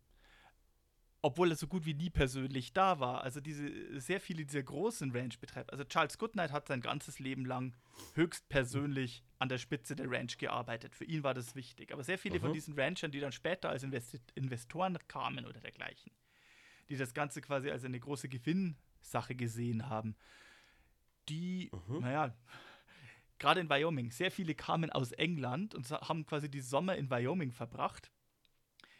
Obwohl 1.25 1.51
er 1.51 1.55
so 1.55 1.67
gut 1.67 1.85
wie 1.85 1.93
nie 1.93 2.09
persönlich 2.09 2.73
da 2.73 2.99
war. 2.99 3.23
Also 3.23 3.39
diese 3.39 3.97
sehr 4.01 4.19
viele 4.19 4.45
dieser 4.45 4.61
großen 4.61 5.11
Ranch-Betreiber. 5.11 5.71
Also 5.71 5.85
Charles 5.85 6.17
Goodnight 6.17 6.51
hat 6.51 6.67
sein 6.67 6.81
ganzes 6.81 7.17
Leben 7.19 7.45
lang 7.45 7.73
höchst 8.13 8.49
persönlich 8.49 9.23
an 9.39 9.47
der 9.47 9.57
Spitze 9.57 9.95
der 9.95 10.11
Ranch 10.11 10.37
gearbeitet. 10.37 10.93
Für 10.97 11.05
ihn 11.05 11.23
war 11.23 11.33
das 11.33 11.55
wichtig. 11.55 11.93
Aber 11.93 12.03
sehr 12.03 12.17
viele 12.17 12.41
von 12.41 12.49
Mhm. 12.49 12.53
diesen 12.55 12.77
Ranchern, 12.77 13.11
die 13.13 13.21
dann 13.21 13.31
später 13.31 13.69
als 13.69 13.83
Investi 13.83 14.19
Investoren 14.35 14.97
kamen 15.07 15.45
oder 15.45 15.61
dergleichen, 15.61 16.11
die 16.89 16.97
das 16.97 17.13
Ganze 17.13 17.39
quasi 17.39 17.71
als 17.71 17.85
eine 17.85 18.01
große 18.01 18.27
Gewinnsache 18.27 19.33
gesehen 19.33 19.87
haben, 19.87 20.17
die, 21.29 21.71
Mhm. 21.87 21.99
naja, 22.01 22.35
gerade 23.39 23.61
in 23.61 23.69
Wyoming, 23.69 24.11
sehr 24.11 24.29
viele 24.29 24.55
kamen 24.55 24.89
aus 24.91 25.13
England 25.13 25.73
und 25.73 25.89
haben 25.89 26.25
quasi 26.25 26.49
die 26.51 26.59
Sommer 26.59 26.97
in 26.97 27.09
Wyoming 27.09 27.53
verbracht. 27.53 28.11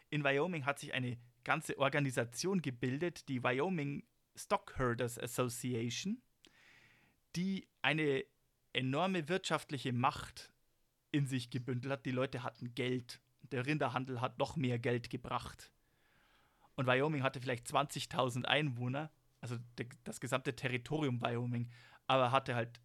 In 0.10 0.24
Wyoming 0.24 0.66
hat 0.66 0.80
sich 0.80 0.94
eine 0.94 1.18
ganze 1.44 1.78
Organisation 1.78 2.62
gebildet, 2.62 3.28
die 3.30 3.44
Wyoming 3.44 4.04
Stockherders 4.36 5.20
Association, 5.20 6.22
die 7.36 7.68
eine 7.82 8.26
enorme 8.74 9.30
wirtschaftliche 9.30 9.94
Macht 9.94 10.52
in 11.12 11.28
sich 11.28 11.50
gebündelt 11.50 11.92
hat. 11.92 12.06
Die 12.06 12.12
Leute 12.12 12.44
hatten 12.44 12.74
Geld. 12.74 13.22
Der 13.52 13.66
Rinderhandel 13.66 14.22
hat 14.22 14.40
noch 14.40 14.56
mehr 14.56 14.80
Geld 14.80 15.10
gebracht. 15.10 15.72
Und 16.76 16.88
Wyoming 16.88 17.22
hatte 17.22 17.40
vielleicht 17.40 17.68
20.000 17.68 18.46
Einwohner, 18.46 19.12
also 19.42 19.58
das 20.04 20.20
gesamte 20.20 20.56
Territorium 20.56 21.22
Wyoming, 21.22 21.70
aber 22.08 22.32
hatte 22.32 22.56
halt 22.56 22.82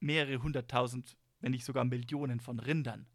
mehrere 0.00 0.42
hunderttausend, 0.42 1.16
wenn 1.40 1.52
nicht 1.52 1.64
sogar 1.64 1.84
Millionen 1.84 2.40
von 2.40 2.58
Rindern. 2.58 3.06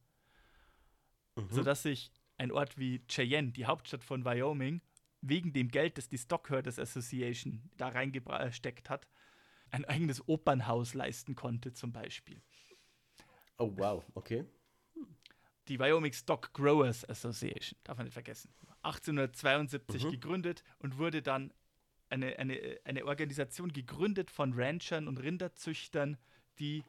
Mhm. 1.35 1.49
Sodass 1.49 1.83
sich 1.83 2.11
ein 2.37 2.51
Ort 2.51 2.77
wie 2.77 2.99
Cheyenne, 3.07 3.51
die 3.51 3.65
Hauptstadt 3.65 4.03
von 4.03 4.25
Wyoming, 4.25 4.81
wegen 5.21 5.53
dem 5.53 5.69
Geld, 5.69 5.97
das 5.97 6.09
die 6.09 6.17
Stockherders 6.17 6.79
Association 6.79 7.69
da 7.77 7.89
reingesteckt 7.89 8.89
hat, 8.89 9.07
ein 9.71 9.85
eigenes 9.85 10.27
Opernhaus 10.27 10.93
leisten 10.93 11.35
konnte, 11.35 11.73
zum 11.73 11.91
Beispiel. 11.93 12.41
Oh, 13.57 13.71
wow, 13.75 14.03
okay. 14.13 14.45
Die 15.69 15.79
Wyoming 15.79 16.11
Stock 16.11 16.53
Growers 16.53 17.07
Association, 17.09 17.79
darf 17.83 17.97
man 17.97 18.05
nicht 18.05 18.13
vergessen. 18.13 18.53
1872 18.81 20.03
Mhm. 20.03 20.11
gegründet 20.11 20.63
und 20.79 20.97
wurde 20.97 21.21
dann 21.21 21.53
eine, 22.09 22.37
eine, 22.37 22.79
eine 22.83 23.05
Organisation 23.05 23.71
gegründet 23.71 24.29
von 24.29 24.53
Ranchern 24.53 25.07
und 25.07 25.19
Rinderzüchtern, 25.21 26.17
die 26.59 26.83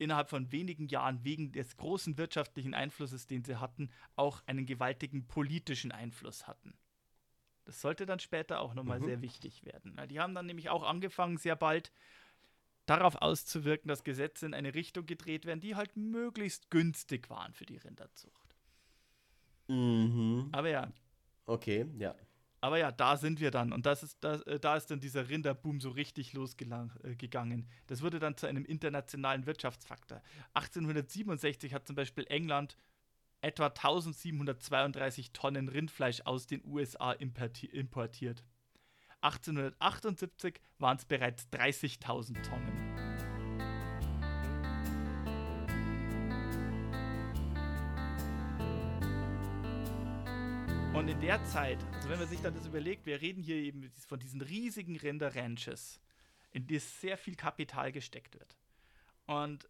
innerhalb 0.00 0.30
von 0.30 0.50
wenigen 0.50 0.88
Jahren 0.88 1.24
wegen 1.24 1.52
des 1.52 1.76
großen 1.76 2.16
wirtschaftlichen 2.18 2.74
Einflusses, 2.74 3.26
den 3.26 3.44
sie 3.44 3.56
hatten, 3.60 3.90
auch 4.16 4.42
einen 4.46 4.66
gewaltigen 4.66 5.26
politischen 5.26 5.92
Einfluss 5.92 6.46
hatten. 6.46 6.74
Das 7.64 7.80
sollte 7.80 8.06
dann 8.06 8.18
später 8.18 8.60
auch 8.60 8.74
nochmal 8.74 9.00
Mhm. 9.00 9.04
sehr 9.04 9.20
wichtig 9.22 9.64
werden. 9.64 10.00
Die 10.08 10.18
haben 10.18 10.34
dann 10.34 10.46
nämlich 10.46 10.70
auch 10.70 10.82
angefangen, 10.82 11.36
sehr 11.36 11.56
bald 11.56 11.92
darauf 12.86 13.16
auszuwirken, 13.16 13.88
dass 13.88 14.02
Gesetze 14.04 14.46
in 14.46 14.54
eine 14.54 14.74
Richtung 14.74 15.06
gedreht 15.06 15.44
werden, 15.46 15.60
die 15.60 15.76
halt 15.76 15.96
möglichst 15.96 16.70
günstig 16.70 17.30
waren 17.30 17.52
für 17.54 17.66
die 17.66 17.76
Rinderzucht. 17.76 18.56
Mhm. 19.68 20.48
Aber 20.52 20.68
ja, 20.68 20.92
Okay, 21.46 21.86
ja. 21.98 22.14
Aber 22.60 22.78
ja, 22.78 22.92
da 22.92 23.16
sind 23.16 23.40
wir 23.40 23.50
dann. 23.50 23.72
Und 23.72 23.86
das 23.86 24.02
ist, 24.02 24.18
das, 24.22 24.42
äh, 24.42 24.60
da 24.60 24.76
ist 24.76 24.90
dann 24.90 25.00
dieser 25.00 25.28
Rinderboom 25.28 25.80
so 25.80 25.90
richtig 25.90 26.32
losgegangen. 26.34 27.66
Das 27.86 28.02
wurde 28.02 28.18
dann 28.18 28.36
zu 28.36 28.46
einem 28.46 28.64
internationalen 28.64 29.46
Wirtschaftsfaktor. 29.46 30.20
1867 30.54 31.72
hat 31.72 31.86
zum 31.86 31.96
Beispiel 31.96 32.26
England 32.28 32.76
etwa 33.40 33.66
1732 33.66 35.32
Tonnen 35.32 35.68
Rindfleisch 35.68 36.20
aus 36.26 36.46
den 36.46 36.62
USA 36.64 37.12
importi- 37.12 37.70
importiert. 37.70 38.44
1878 39.22 40.60
waren 40.78 40.96
es 40.98 41.04
bereits 41.04 41.48
30.000 41.52 42.42
Tonnen. 42.42 42.89
Und 51.00 51.08
in 51.08 51.20
der 51.22 51.42
Zeit, 51.44 51.82
also 51.94 52.10
wenn 52.10 52.18
man 52.18 52.28
sich 52.28 52.42
dann 52.42 52.54
das 52.54 52.66
überlegt, 52.66 53.06
wir 53.06 53.22
reden 53.22 53.42
hier 53.42 53.56
eben 53.56 53.90
von 54.06 54.18
diesen 54.18 54.42
riesigen 54.42 54.98
Rinder-Ranches, 54.98 55.98
in 56.50 56.66
die 56.66 56.78
sehr 56.78 57.16
viel 57.16 57.36
Kapital 57.36 57.90
gesteckt 57.90 58.38
wird. 58.38 58.58
Und 59.24 59.66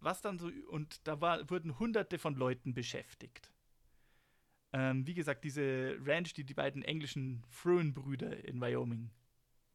was 0.00 0.22
dann 0.22 0.38
so, 0.38 0.50
und 0.70 1.06
da 1.06 1.20
war, 1.20 1.50
wurden 1.50 1.78
hunderte 1.78 2.18
von 2.18 2.36
Leuten 2.36 2.72
beschäftigt. 2.72 3.52
Ähm, 4.72 5.06
wie 5.06 5.12
gesagt, 5.12 5.44
diese 5.44 5.98
Ranch, 6.06 6.32
die 6.32 6.44
die 6.44 6.54
beiden 6.54 6.80
englischen 6.84 7.44
Fruin-Brüder 7.50 8.42
in 8.42 8.62
Wyoming 8.62 9.10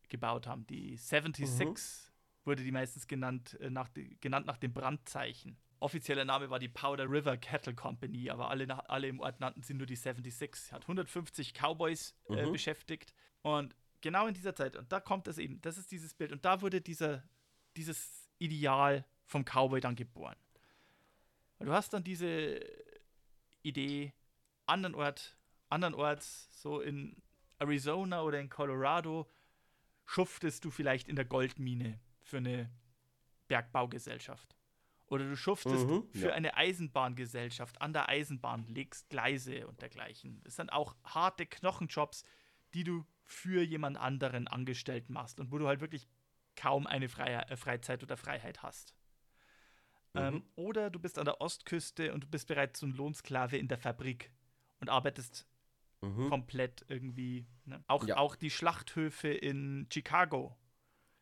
gebaut 0.09 0.47
haben, 0.47 0.66
die 0.66 0.97
76 0.97 2.11
wurde 2.43 2.63
die 2.63 2.72
meistens 2.72 3.05
genannt, 3.05 3.55
äh, 3.59 3.70
nach, 3.70 3.89
genannt 4.20 4.47
nach 4.47 4.57
dem 4.57 4.74
Brandzeichen. 4.74 5.57
Offizieller 5.80 6.26
Name 6.26 6.49
war 6.49 6.59
die 6.59 6.69
Powder 6.69 7.09
River 7.09 7.38
Cattle 7.38 7.76
Company, 7.76 8.30
aber 8.30 8.49
alle, 8.49 8.89
alle 8.89 9.07
im 9.07 9.19
Ort 9.19 9.39
nannten 9.39 9.61
sie 9.61 9.73
nur 9.73 9.86
die 9.88 9.95
76. 9.95 10.71
Hat 10.71 10.84
150 10.84 11.53
Cowboys 11.53 12.15
äh, 12.30 12.45
Mhm. 12.45 12.51
beschäftigt. 12.51 13.13
Und 13.41 13.76
genau 14.01 14.28
in 14.28 14.34
dieser 14.34 14.55
Zeit, 14.55 14.76
und 14.76 14.91
da 14.91 14.99
kommt 14.99 15.28
es 15.28 15.38
eben, 15.38 15.61
das 15.61 15.78
ist 15.78 15.91
dieses 15.91 16.13
Bild, 16.13 16.32
und 16.32 16.45
da 16.45 16.61
wurde 16.61 16.82
dieser, 16.82 17.23
dieses 17.76 18.30
Ideal 18.39 19.05
vom 19.26 19.43
Cowboy 19.43 19.80
dann 19.82 19.95
geboren. 19.95 20.36
Und 21.59 21.67
du 21.67 21.73
hast 21.73 21.93
dann 21.93 22.03
diese 22.03 22.59
Idee, 23.63 24.13
anderen 24.65 24.95
Ort, 24.95 25.38
andernorts, 25.69 26.49
so 26.61 26.82
in 26.82 27.15
Arizona 27.59 28.21
oder 28.21 28.39
in 28.39 28.49
Colorado, 28.49 29.30
schuftest 30.05 30.63
du 30.65 30.71
vielleicht 30.71 31.07
in 31.07 31.15
der 31.15 31.26
Goldmine 31.26 31.99
für 32.21 32.38
eine 32.38 32.69
Bergbaugesellschaft. 33.47 34.55
Oder 35.08 35.26
du 35.26 35.36
schuftest 35.38 35.88
Mhm, 35.88 36.08
für 36.14 36.30
ja. 36.30 36.34
eine 36.34 36.56
Eisenbahngesellschaft 36.58 37.80
an 37.82 37.93
der 37.93 38.10
Eisenbahn, 38.10 38.66
legst 38.68 39.10
Gleise 39.10 39.68
und 39.68 39.82
dergleichen. 39.82 40.41
Das 40.43 40.56
sind 40.56 40.72
auch 40.74 40.95
harte 41.03 41.45
Knochenjobs, 41.45 42.24
die 42.74 42.84
du 42.84 43.06
für 43.24 43.62
jemand 43.64 43.97
anderen 43.97 44.47
angestellt 44.47 45.10
machst 45.10 45.39
und 45.39 45.51
wo 45.51 45.58
du 45.58 45.68
halt 45.68 45.82
wirklich 45.82 46.08
kaum 46.56 46.88
eine 46.88 47.10
Freie 47.10 47.47
äh, 47.49 47.56
Freizeit 47.58 48.01
oder 48.03 48.18
Freiheit 48.18 48.64
hast. 48.64 48.95
Ähm, 50.16 50.43
oder 50.56 50.89
du 50.89 50.99
bist 50.99 51.20
an 51.20 51.26
der 51.26 51.41
Ostküste 51.41 52.14
und 52.14 52.24
du 52.24 52.28
bist 52.28 52.47
bereits 52.47 52.80
so 52.80 52.86
ein 52.86 52.93
Lohnsklave 52.93 53.58
in 53.58 53.68
der 53.68 53.78
Fabrik 53.78 54.32
und 54.80 54.89
arbeitest 54.89 55.47
Mhm. 56.01 56.30
komplett 56.30 56.86
irgendwie. 56.88 57.47
Ne? 57.66 57.84
Auch, 57.88 58.08
Ja. 58.08 58.18
auch 58.18 58.36
die 58.36 58.49
Schlachthöfe 58.51 59.30
in 59.30 59.88
Chicago, 59.91 60.58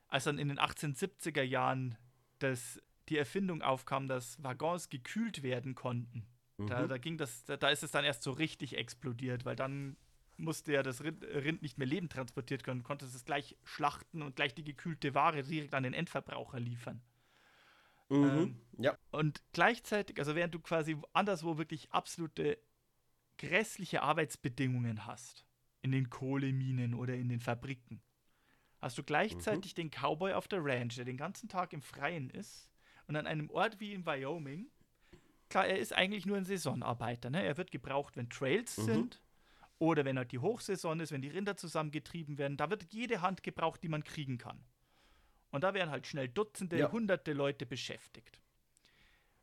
als 0.08 0.26
dann 0.26 0.38
in 0.38 0.50
den 0.50 0.60
1870er 0.60 1.44
Jahren 1.44 1.98
das, 2.40 2.80
die 3.10 3.18
Erfindung 3.18 3.62
aufkam, 3.62 4.08
dass 4.08 4.42
Waggons 4.44 4.90
gekühlt 4.90 5.44
werden 5.44 5.76
konnten. 5.76 6.26
Da, 6.66 6.84
Mhm. 6.84 6.90
da 6.90 6.98
ging 6.98 7.18
das, 7.18 7.46
da, 7.46 7.58
da 7.58 7.70
ist 7.70 7.84
es 7.84 7.92
dann 7.92 8.06
erst 8.06 8.24
so 8.24 8.32
richtig 8.32 8.78
explodiert, 8.78 9.46
weil 9.46 9.56
dann 9.56 9.98
musste 10.38 10.74
ja 10.74 10.84
das 10.84 11.04
Rind, 11.04 11.24
Rind 11.24 11.62
nicht 11.62 11.78
mehr 11.78 11.88
lebend 11.88 12.12
transportiert 12.12 12.64
können, 12.64 12.84
konnte 12.84 13.06
es 13.06 13.26
gleich 13.26 13.58
schlachten 13.64 14.22
und 14.22 14.36
gleich 14.36 14.54
die 14.54 14.64
gekühlte 14.64 15.14
Ware 15.14 15.44
direkt 15.44 15.74
an 15.74 15.84
den 15.84 15.94
Endverbraucher 15.94 16.60
liefern. 16.60 17.02
Mhm. 18.10 18.26
ähm, 18.28 18.62
ja. 18.80 18.98
Und 19.12 19.44
gleichzeitig, 19.52 20.18
also 20.20 20.36
während 20.36 20.56
du 20.56 20.60
quasi 20.60 20.98
anderswo 21.14 21.58
wirklich 21.58 21.92
absolute 21.92 22.58
grässliche 23.38 24.02
Arbeitsbedingungen 24.02 25.06
hast, 25.06 25.46
in 25.82 25.92
den 25.92 26.10
Kohleminen 26.10 26.94
oder 26.94 27.16
in 27.16 27.30
den 27.30 27.40
Fabriken, 27.40 28.02
hast 28.80 28.98
du 28.98 29.04
gleichzeitig 29.04 29.74
den 29.74 29.92
Cowboy 29.92 30.34
auf 30.34 30.48
der 30.48 30.64
Ranch, 30.64 30.96
der 30.96 31.06
den 31.06 31.18
ganzen 31.18 31.50
Tag 31.50 31.74
im 31.74 31.82
Freien 31.82 32.30
ist 32.30 32.70
und 33.08 33.16
an 33.16 33.28
einem 33.28 33.50
Ort 33.50 33.80
wie 33.80 33.94
in 33.94 34.06
Wyoming 34.06 34.68
klar, 35.50 35.68
er 35.68 35.78
ist 35.78 35.94
eigentlich 35.94 36.26
nur 36.26 36.38
ein 36.38 36.46
Saisonarbeiter. 36.46 37.30
Ne? 37.30 37.44
Er 37.44 37.58
wird 37.58 37.70
gebraucht, 37.70 38.18
wenn 38.18 38.30
Trails 38.30 38.78
Mhm. 38.80 38.84
sind 38.86 39.22
oder 39.78 40.04
wenn 40.04 40.18
halt 40.18 40.32
die 40.32 40.40
Hochsaison 40.40 41.00
ist, 41.00 41.12
wenn 41.12 41.22
die 41.22 41.28
Rinder 41.30 41.56
zusammengetrieben 41.58 42.38
werden. 42.40 42.58
Da 42.58 42.70
wird 42.72 42.92
jede 42.92 43.22
Hand 43.22 43.44
gebraucht, 43.44 43.84
die 43.84 43.90
man 43.90 44.04
kriegen 44.04 44.38
kann. 44.40 44.64
Und 45.52 45.64
da 45.64 45.76
werden 45.76 45.92
halt 45.92 46.08
schnell 46.08 46.28
Dutzende, 46.28 46.80
Ja. 46.80 46.92
hunderte 46.92 47.34
Leute 47.34 47.68
beschäftigt. 47.68 48.42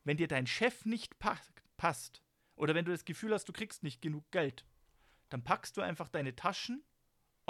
Wenn 0.02 0.16
dir 0.16 0.26
dein 0.26 0.46
Chef 0.48 0.84
nicht 0.84 1.18
pa 1.20 1.38
passt 1.76 2.22
oder 2.56 2.74
wenn 2.74 2.84
du 2.84 2.90
das 2.90 3.04
Gefühl 3.04 3.32
hast, 3.32 3.44
du 3.48 3.52
kriegst 3.52 3.82
nicht 3.84 4.02
genug 4.02 4.28
Geld, 4.32 4.64
dann 5.28 5.44
packst 5.44 5.76
du 5.76 5.80
einfach 5.80 6.08
deine 6.08 6.34
Taschen 6.34 6.82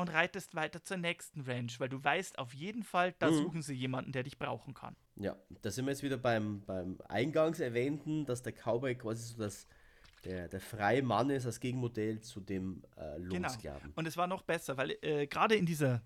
und 0.00 0.08
reitest 0.08 0.54
weiter 0.54 0.82
zur 0.82 0.96
nächsten 0.96 1.42
Ranch, 1.42 1.78
weil 1.80 1.88
du 1.88 2.02
weißt 2.02 2.38
auf 2.38 2.52
jeden 2.54 2.82
Fall, 2.82 3.14
da 3.18 3.30
Mhm. 3.30 3.34
suchen 3.36 3.62
sie 3.62 3.74
jemanden, 3.74 4.12
der 4.12 4.22
dich 4.22 4.38
brauchen 4.38 4.74
kann. 4.74 4.96
Ja, 5.16 5.36
da 5.62 5.70
sind 5.70 5.84
wir 5.86 5.92
jetzt 5.92 6.02
wieder 6.02 6.16
beim, 6.18 6.62
beim 6.62 6.98
eingangs 7.08 7.60
erwähnten, 7.60 8.24
dass 8.26 8.42
der 8.42 8.52
Cowboy 8.52 8.94
quasi 8.94 9.34
so 9.34 9.38
das, 9.38 9.66
der, 10.24 10.48
der 10.48 10.60
freie 10.60 11.02
Mann 11.02 11.30
ist 11.30 11.46
als 11.46 11.60
Gegenmodell 11.60 12.20
zu 12.20 12.40
dem 12.40 12.82
äh, 12.96 13.18
Lohnsklaven. 13.18 13.92
Und 13.94 14.06
es 14.06 14.16
war 14.16 14.26
noch 14.26 14.42
besser, 14.42 14.76
weil 14.76 14.96
äh, 15.02 15.26
gerade 15.26 15.54
in 15.54 15.66
dieser 15.66 16.02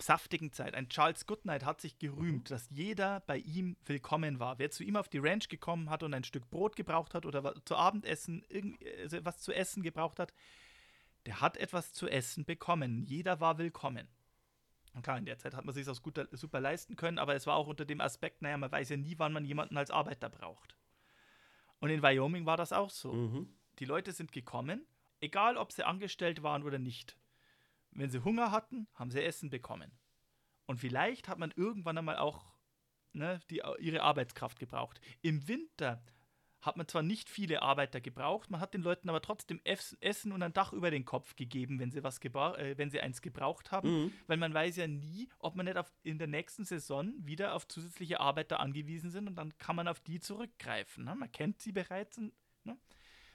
saftigen 0.00 0.52
Zeit, 0.52 0.74
ein 0.74 0.88
Charles 0.88 1.26
Goodnight 1.26 1.64
hat 1.64 1.80
sich 1.80 1.98
gerühmt, 1.98 2.50
dass 2.50 2.68
jeder 2.70 3.20
bei 3.26 3.38
ihm 3.38 3.76
willkommen 3.84 4.38
war. 4.38 4.58
Wer 4.58 4.70
zu 4.70 4.84
ihm 4.84 4.96
auf 4.96 5.08
die 5.08 5.18
Ranch 5.18 5.48
gekommen 5.48 5.90
hat 5.90 6.02
und 6.04 6.14
ein 6.14 6.24
Stück 6.24 6.48
Brot 6.50 6.76
gebraucht 6.76 7.14
hat 7.14 7.26
oder 7.26 7.54
zu 7.64 7.74
Abendessen 7.74 8.44
irgend, 8.48 8.78
also 9.02 9.24
was 9.24 9.40
zu 9.40 9.52
essen 9.52 9.82
gebraucht 9.82 10.20
hat, 10.20 10.32
der 11.26 11.40
hat 11.40 11.56
etwas 11.56 11.92
zu 11.92 12.08
essen 12.08 12.44
bekommen. 12.44 13.04
Jeder 13.04 13.40
war 13.40 13.58
willkommen. 13.58 14.08
Und 14.94 15.02
klar, 15.02 15.18
in 15.18 15.26
der 15.26 15.38
Zeit 15.38 15.54
hat 15.54 15.64
man 15.64 15.74
sich 15.74 15.86
das 15.86 16.02
gut, 16.02 16.18
super 16.32 16.60
leisten 16.60 16.96
können, 16.96 17.18
aber 17.18 17.34
es 17.34 17.46
war 17.46 17.56
auch 17.56 17.66
unter 17.66 17.84
dem 17.84 18.00
Aspekt, 18.00 18.42
naja, 18.42 18.56
man 18.56 18.72
weiß 18.72 18.88
ja 18.88 18.96
nie, 18.96 19.18
wann 19.18 19.32
man 19.32 19.44
jemanden 19.44 19.76
als 19.76 19.90
Arbeiter 19.90 20.28
braucht. 20.28 20.76
Und 21.80 21.90
in 21.90 22.02
Wyoming 22.02 22.46
war 22.46 22.56
das 22.56 22.72
auch 22.72 22.90
so. 22.90 23.12
Mhm. 23.12 23.54
Die 23.78 23.84
Leute 23.84 24.12
sind 24.12 24.32
gekommen, 24.32 24.86
egal 25.20 25.56
ob 25.56 25.72
sie 25.72 25.86
angestellt 25.86 26.42
waren 26.42 26.62
oder 26.62 26.78
nicht. 26.78 27.16
Wenn 27.92 28.10
sie 28.10 28.24
Hunger 28.24 28.50
hatten, 28.50 28.88
haben 28.94 29.10
sie 29.10 29.22
Essen 29.22 29.50
bekommen. 29.50 29.92
Und 30.66 30.78
vielleicht 30.78 31.28
hat 31.28 31.38
man 31.38 31.52
irgendwann 31.54 31.98
einmal 31.98 32.16
auch 32.16 32.44
ne, 33.12 33.40
die, 33.50 33.62
ihre 33.78 34.02
Arbeitskraft 34.02 34.58
gebraucht. 34.58 35.00
Im 35.22 35.46
Winter 35.48 36.02
hat 36.60 36.76
man 36.76 36.88
zwar 36.88 37.02
nicht 37.02 37.30
viele 37.30 37.62
Arbeiter 37.62 38.00
gebraucht, 38.00 38.50
man 38.50 38.60
hat 38.60 38.74
den 38.74 38.82
Leuten 38.82 39.08
aber 39.08 39.22
trotzdem 39.22 39.60
Ess- 39.64 39.96
Essen 40.00 40.32
und 40.32 40.42
ein 40.42 40.52
Dach 40.52 40.72
über 40.72 40.90
den 40.90 41.04
Kopf 41.04 41.36
gegeben, 41.36 41.78
wenn 41.78 41.90
sie, 41.90 42.02
was 42.02 42.20
äh, 42.20 42.76
wenn 42.76 42.90
sie 42.90 43.00
eins 43.00 43.22
gebraucht 43.22 43.70
haben, 43.70 43.88
Mhm. 44.04 44.12
weil 44.26 44.36
man 44.38 44.52
weiß 44.52 44.76
ja 44.76 44.86
nie, 44.88 45.28
ob 45.38 45.54
man 45.54 45.66
nicht 45.66 45.76
auf, 45.78 45.92
in 46.02 46.18
der 46.18 46.26
nächsten 46.26 46.64
Saison 46.64 47.12
wieder 47.18 47.54
auf 47.54 47.68
zusätzliche 47.68 48.20
Arbeiter 48.20 48.60
angewiesen 48.60 49.10
sind 49.10 49.28
und 49.28 49.36
dann 49.36 49.56
kann 49.58 49.76
man 49.76 49.86
auf 49.88 50.00
die 50.00 50.20
zurückgreifen. 50.20 51.04
Ne? 51.04 51.14
Man 51.14 51.30
kennt 51.30 51.60
sie 51.62 51.72
bereits. 51.72 52.18
Und, 52.18 52.32
ne? 52.64 52.76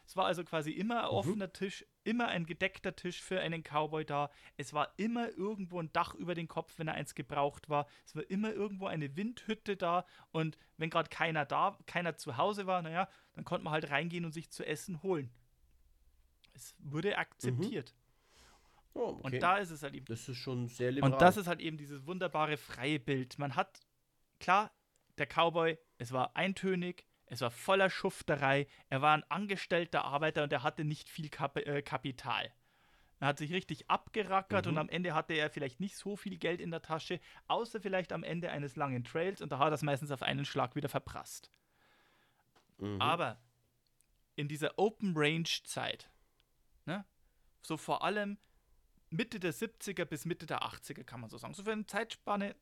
Es 0.06 0.18
war 0.18 0.26
also 0.26 0.44
quasi 0.44 0.72
immer 0.72 1.04
ein 1.04 1.10
offener 1.10 1.54
Tisch, 1.54 1.86
immer 2.04 2.28
ein 2.28 2.46
gedeckter 2.46 2.96
Tisch 2.96 3.22
für 3.22 3.40
einen 3.40 3.64
Cowboy 3.64 4.06
da. 4.06 4.30
Es 4.58 4.74
war 4.74 4.94
immer 4.98 5.30
irgendwo 5.30 5.80
ein 5.80 5.92
Dach 5.94 6.14
über 6.14 6.36
den 6.36 6.48
Kopf, 6.48 6.78
wenn 6.78 6.88
er 6.88 6.96
eins 6.96 7.16
gebraucht 7.16 7.70
war. 7.70 7.88
Es 8.06 8.16
war 8.16 8.30
immer 8.30 8.52
irgendwo 8.52 8.88
eine 8.88 9.16
Windhütte 9.16 9.78
da. 9.78 10.06
Und 10.32 10.58
wenn 10.78 10.90
gerade 10.90 11.10
keiner 11.10 11.46
da, 11.46 11.78
keiner 11.86 12.18
zu 12.18 12.38
Hause 12.38 12.68
war, 12.68 12.82
naja, 12.82 13.08
dann 13.34 13.46
konnte 13.46 13.64
man 13.64 13.74
halt 13.74 13.90
reingehen 13.90 14.26
und 14.26 14.34
sich 14.34 14.52
zu 14.52 14.66
essen 14.66 15.02
holen. 15.04 15.32
Es 16.54 16.76
wurde 16.80 17.18
akzeptiert. 17.18 17.96
Oh, 18.94 19.20
okay. 19.20 19.22
Und 19.24 19.40
da 19.42 19.58
ist 19.58 19.72
es 19.72 19.84
halt 19.84 19.96
eben. 19.96 20.06
das 20.06 20.28
ist 20.30 20.38
schon 20.38 20.68
sehr 20.68 20.92
liberal. 20.92 21.14
Und 21.14 21.22
das 21.22 21.38
ist 21.38 21.48
halt 21.48 21.62
eben 21.62 21.78
dieses 21.78 22.06
wunderbare 22.06 22.58
freie 22.58 23.00
Bild. 23.00 23.40
Man 23.40 23.56
hat, 23.56 23.80
klar, 24.40 24.72
der 25.18 25.28
Cowboy, 25.28 25.78
es 25.98 26.12
war 26.12 26.36
eintönig, 26.36 27.06
es 27.26 27.42
war 27.42 27.52
voller 27.52 27.90
Schufterei, 27.90 28.68
er 28.90 29.02
war 29.02 29.16
ein 29.16 29.24
angestellter 29.30 30.06
Arbeiter 30.06 30.44
und 30.44 30.54
er 30.54 30.64
hatte 30.64 30.84
nicht 30.84 31.10
viel 31.10 31.30
Kap 31.30 31.58
äh, 31.58 31.82
Kapital. 31.82 32.52
Er 33.20 33.28
hat 33.28 33.38
sich 33.38 33.54
richtig 33.54 33.90
abgerackert 33.90 34.66
Mhm. 34.66 34.72
und 34.74 34.78
am 34.80 34.90
Ende 34.90 35.14
hatte 35.14 35.34
er 35.34 35.50
vielleicht 35.50 35.80
nicht 35.80 35.96
so 35.96 36.16
viel 36.18 36.38
Geld 36.38 36.60
in 36.60 36.72
der 36.72 36.82
Tasche, 36.82 37.20
außer 37.48 37.80
vielleicht 37.80 38.12
am 38.12 38.24
Ende 38.24 38.52
eines 38.52 38.76
langen 38.76 39.04
Trails 39.04 39.42
und 39.42 39.52
da 39.52 39.60
hat 39.60 39.70
er 39.70 39.74
es 39.74 39.82
meistens 39.82 40.12
auf 40.12 40.22
einen 40.22 40.44
Schlag 40.46 40.76
wieder 40.76 40.90
verprasst. 40.90 41.50
Mhm. 42.80 43.02
Aber 43.02 43.40
in 44.36 44.48
dieser 44.48 44.78
Open 44.78 45.14
Range 45.16 45.48
Zeit, 45.64 46.10
ne, 46.86 47.06
so 47.62 47.78
vor 47.78 48.04
allem 48.04 48.38
Mitte 49.10 49.40
der 49.40 49.54
70er 49.54 50.06
bis 50.06 50.26
Mitte 50.26 50.46
der 50.46 50.64
80er, 50.64 51.04
kann 51.04 51.22
man 51.22 51.30
so 51.30 51.38
sagen, 51.38 51.54
so 51.54 51.64
für 51.64 51.72
eine 51.72 51.86
Zeitspanne 51.86 52.56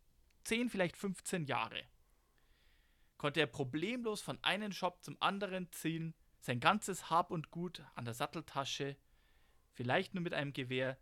10, 0.43 0.69
vielleicht 0.69 0.97
15 0.97 1.45
Jahre, 1.45 1.81
konnte 3.21 3.39
er 3.39 3.45
problemlos 3.45 4.19
von 4.19 4.43
einem 4.43 4.71
Shop 4.71 5.03
zum 5.03 5.15
anderen 5.19 5.71
ziehen, 5.71 6.15
sein 6.39 6.59
ganzes 6.59 7.11
Hab 7.11 7.29
und 7.29 7.51
Gut 7.51 7.83
an 7.93 8.03
der 8.03 8.15
Satteltasche, 8.15 8.97
vielleicht 9.73 10.15
nur 10.15 10.23
mit 10.23 10.33
einem 10.33 10.53
Gewehr. 10.53 10.97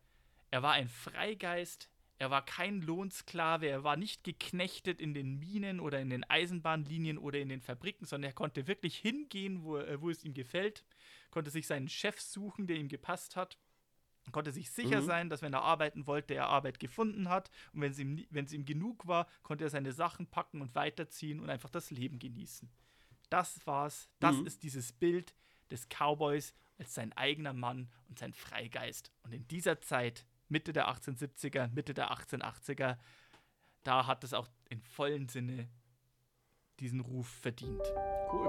Er 0.51 0.61
war 0.61 0.74
ein 0.74 0.89
Freigeist, 0.89 1.89
er 2.17 2.30
war 2.30 2.43
kein 2.43 2.82
Lohnsklave, 2.82 3.67
er 3.67 3.86
war 3.86 3.95
nicht 3.95 4.26
geknechtet 4.26 4.99
in 4.99 5.13
den 5.13 5.39
Minen 5.39 5.80
oder 5.80 6.01
in 6.01 6.09
den 6.09 6.26
Eisenbahnlinien 6.26 7.17
oder 7.17 7.39
in 7.39 7.47
den 7.47 7.61
Fabriken, 7.61 8.05
sondern 8.05 8.32
er 8.32 8.36
konnte 8.36 8.67
wirklich 8.67 8.97
hingehen, 8.97 9.63
wo, 9.63 9.80
wo 10.01 10.09
es 10.09 10.26
ihm 10.26 10.34
gefällt, 10.34 10.84
konnte 11.32 11.51
sich 11.51 11.67
seinen 11.67 11.88
Chef 11.88 12.20
suchen, 12.20 12.67
der 12.67 12.76
ihm 12.76 12.89
gepasst 12.89 13.38
hat, 13.38 13.57
konnte 14.32 14.51
sich 14.51 14.71
sicher 14.71 15.01
Mhm. 15.01 15.05
sein, 15.05 15.30
dass 15.30 15.41
wenn 15.41 15.53
er 15.53 15.61
arbeiten 15.63 16.07
wollte, 16.07 16.34
er 16.34 16.47
Arbeit 16.47 16.80
gefunden 16.80 17.30
hat 17.30 17.49
und 17.73 17.82
wenn 17.82 17.91
es 17.91 17.99
ihm, 17.99 18.17
ihm 18.17 18.65
genug 18.65 19.07
war, 19.07 19.27
konnte 19.43 19.63
er 19.63 19.69
seine 19.69 19.91
Sachen 19.91 20.27
packen 20.27 20.61
und 20.61 20.75
weiterziehen 20.75 21.39
und 21.39 21.49
einfach 21.49 21.69
das 21.69 21.91
Leben 21.91 22.19
genießen. 22.19 22.69
Das 23.30 23.65
war's. 23.67 24.09
Das 24.19 24.36
Mhm. 24.38 24.47
ist 24.47 24.63
dieses 24.63 24.91
Bild 24.91 25.36
des 25.71 25.88
Cowboys 25.89 26.53
als 26.80 26.93
sein 26.95 27.13
eigener 27.13 27.53
Mann 27.53 27.89
und 28.07 28.17
sein 28.17 28.34
Freigeist. 28.34 29.11
Und 29.23 29.34
in 29.34 29.47
dieser 29.47 29.82
Zeit, 29.82 30.25
Mitte 30.47 30.73
der 30.73 30.88
1870er, 30.88 31.67
Mitte 31.67 31.93
der 31.93 32.11
1880er, 32.11 32.97
da 33.84 34.07
hat 34.07 34.23
es 34.23 34.34
auch 34.34 34.47
in 34.69 34.82
vollen 34.82 35.30
Sinne 35.30 35.69
diesen 36.80 37.01
Ruf 37.01 37.27
verdient. 37.27 37.82
Cool. 38.32 38.47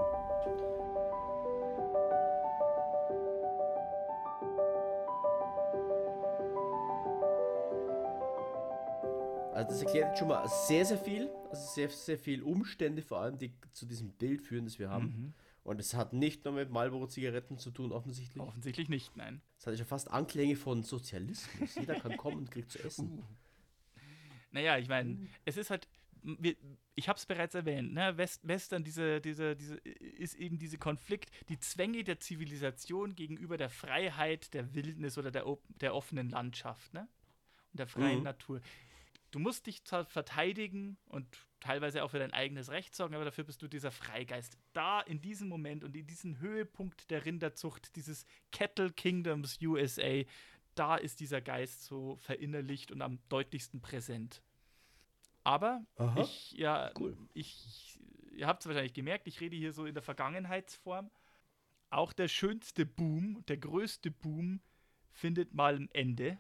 Also 9.67 9.73
das 9.73 9.83
erklärt 9.83 10.09
jetzt 10.09 10.19
schon 10.19 10.29
mal 10.29 10.49
sehr, 10.49 10.85
sehr 10.85 10.99
viel. 10.99 11.29
Also 11.51 11.67
sehr, 11.75 11.89
sehr 11.91 12.19
viel 12.19 12.43
Umstände 12.43 13.03
vor 13.03 13.19
allem, 13.21 13.39
die 13.39 13.53
zu 13.73 13.85
diesem 13.87 14.13
Bild 14.13 14.41
führen, 14.43 14.65
das 14.65 14.79
wir 14.79 14.89
haben. 14.91 15.05
Mhm. 15.07 15.35
Und 15.65 15.79
es 15.81 15.93
hat 15.95 16.13
nicht 16.15 16.45
nur 16.45 16.55
mit 16.55 16.71
Marlboro-Zigaretten 16.71 17.59
zu 17.59 17.71
tun, 17.71 17.93
offensichtlich. 17.93 18.43
Offensichtlich 18.43 18.89
nicht, 18.89 19.17
nein. 19.17 19.43
Es 19.59 19.67
hat 19.67 19.79
ja 19.79 19.85
fast 19.85 20.11
Anklänge 20.11 20.57
von 20.57 20.83
Sozialismus. 20.83 21.75
Jeder 21.75 22.01
kann 22.01 22.17
kommen 22.17 22.39
und 22.39 22.51
kriegt 22.51 22.71
zu 22.71 22.79
essen. 22.83 23.19
Uh. 23.19 23.23
Naja, 24.53 24.79
ich 24.79 24.89
meine, 24.89 25.11
Mhm. 25.11 25.29
es 25.45 25.57
ist 25.59 25.71
halt, 25.71 25.87
ich 26.95 27.09
habe 27.09 27.19
es 27.19 27.27
bereits 27.27 27.55
erwähnt, 27.55 27.93
ne? 27.93 28.17
West, 28.17 28.47
Western, 28.47 28.85
diese, 28.85 29.21
diese, 29.21 29.55
diese, 29.57 29.77
ist 29.77 30.35
eben 30.35 30.59
diese 30.59 30.79
Konflikt, 30.79 31.31
die 31.49 31.59
Zwänge 31.59 32.03
der 32.05 32.19
Zivilisation 32.21 33.15
gegenüber 33.15 33.57
der 33.59 33.71
Freiheit, 33.71 34.53
der 34.55 34.75
Wildnis 34.75 35.19
oder 35.19 35.31
der, 35.31 35.45
der 35.81 35.95
offenen 35.95 36.31
Landschaft, 36.31 36.93
ne? 36.95 37.07
Und 37.73 37.79
der 37.81 37.87
freien 37.87 38.19
Mhm. 38.19 38.25
Natur. 38.25 38.61
Du 39.31 39.39
musst 39.39 39.67
dich 39.67 39.85
zwar 39.85 40.05
verteidigen 40.05 40.99
und 41.07 41.27
teilweise 41.61 42.03
auch 42.03 42.11
für 42.11 42.19
dein 42.19 42.33
eigenes 42.33 42.71
Recht 42.71 42.95
sorgen, 42.95 43.15
aber 43.15 43.25
dafür 43.25 43.45
bist 43.45 43.63
du 43.63 43.69
dieser 43.69 43.91
Freigeist. 43.91 44.57
Da 44.73 45.01
in 45.01 45.21
diesem 45.21 45.49
Moment 45.49 45.85
und 45.85 45.95
in 45.95 46.07
diesem 46.07 46.39
Höhepunkt 46.39 47.11
der 47.11 47.25
Rinderzucht, 47.25 47.95
dieses 47.97 48.25
Cattle 48.51 48.91
Kingdoms 48.93 49.59
USA, 49.63 50.23
da 50.75 50.97
ist 50.97 51.21
dieser 51.21 51.41
Geist 51.41 51.85
so 51.85 52.17
verinnerlicht 52.17 52.91
und 52.91 53.03
am 53.03 53.19
deutlichsten 53.29 53.81
präsent. 53.81 54.43
Aber 55.45 55.85
Aha. 55.97 56.21
ich, 56.23 56.53
ja, 56.53 56.91
Cool. 56.99 57.17
ich, 57.35 57.99
ihr 58.33 58.47
habt 58.47 58.63
es 58.63 58.67
wahrscheinlich 58.67 58.95
gemerkt, 58.95 59.27
ich 59.27 59.41
rede 59.41 59.57
hier 59.57 59.73
so 59.73 59.87
in 59.87 59.95
der 59.95 60.03
Vergangenheitsform. 60.03 61.11
Auch 61.91 62.13
der 62.13 62.29
schönste 62.29 62.87
Boom, 62.87 63.45
der 63.47 63.57
größte 63.57 64.11
Boom 64.11 64.61
findet 65.13 65.55
mal 65.55 65.77
ein 65.77 65.91
Ende. 65.93 66.39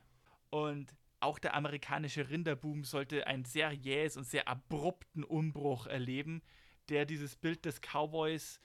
Und 0.50 0.94
auch 1.20 1.38
der 1.38 1.54
amerikanische 1.54 2.28
Rinderboom 2.30 2.84
sollte 2.84 3.26
einen 3.26 3.44
sehr 3.44 3.72
jähes 3.72 4.16
und 4.16 4.24
sehr 4.24 4.48
abrupten 4.48 5.22
Umbruch 5.24 5.86
erleben, 5.86 6.42
der 6.88 7.04
dieses 7.04 7.36
Bild 7.36 7.64
des 7.64 7.80
Cowboys 7.80 8.58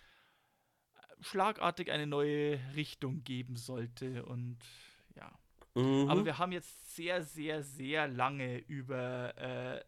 äh, 0.96 1.24
schlagartig 1.24 1.92
eine 1.92 2.08
neue 2.08 2.60
Richtung 2.76 3.24
geben 3.24 3.56
sollte. 3.58 4.26
Und 4.26 4.60
ja. 5.16 5.32
Mhm. 5.76 6.10
Aber 6.10 6.26
wir 6.26 6.38
haben 6.38 6.52
jetzt 6.52 6.96
sehr, 6.96 7.24
sehr, 7.24 7.62
sehr 7.62 8.08
lange 8.08 8.58
über, 8.60 9.38
äh, 9.38 9.84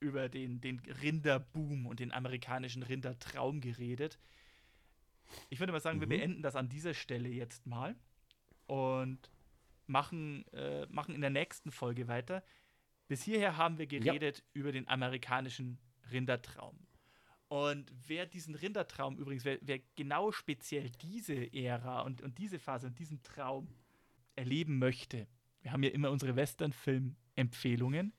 über 0.00 0.28
den, 0.28 0.60
den 0.60 0.80
Rinderboom 0.80 1.86
und 1.86 2.00
den 2.00 2.12
amerikanischen 2.12 2.82
Rindertraum 2.82 3.60
geredet. 3.60 4.18
Ich 5.50 5.60
würde 5.60 5.72
mal 5.72 5.80
sagen, 5.80 6.00
wir 6.00 6.06
Mhm. 6.06 6.10
beenden 6.10 6.42
das 6.42 6.56
an 6.56 6.68
dieser 6.68 6.94
Stelle 6.94 7.28
jetzt 7.28 7.66
mal 7.66 7.94
und 8.66 9.30
machen, 9.88 10.46
äh, 10.52 10.86
machen 10.86 11.14
in 11.14 11.20
der 11.20 11.30
nächsten 11.30 11.70
Folge 11.70 12.08
weiter. 12.08 12.44
Bis 13.08 13.22
hierher 13.22 13.56
haben 13.56 13.78
wir 13.78 13.86
geredet 13.86 14.44
über 14.52 14.70
den 14.72 14.86
amerikanischen 14.88 15.78
Rindertraum. 16.12 16.78
Und 17.48 17.90
wer 18.06 18.26
diesen 18.26 18.54
Rindertraum 18.54 19.16
übrigens, 19.18 19.44
wer, 19.46 19.58
wer 19.62 19.80
genau 19.96 20.30
speziell 20.32 20.90
diese 20.90 21.52
Ära 21.54 22.02
und, 22.02 22.20
und 22.20 22.36
diese 22.36 22.58
Phase 22.58 22.86
und 22.88 22.98
diesen 22.98 23.22
Traum 23.22 23.68
erleben 24.36 24.78
möchte, 24.78 25.26
wir 25.62 25.72
haben 25.72 25.82
ja 25.82 25.90
immer 25.90 26.10
unsere 26.10 26.36
Western-Film-Empfehlungen, 26.36 28.12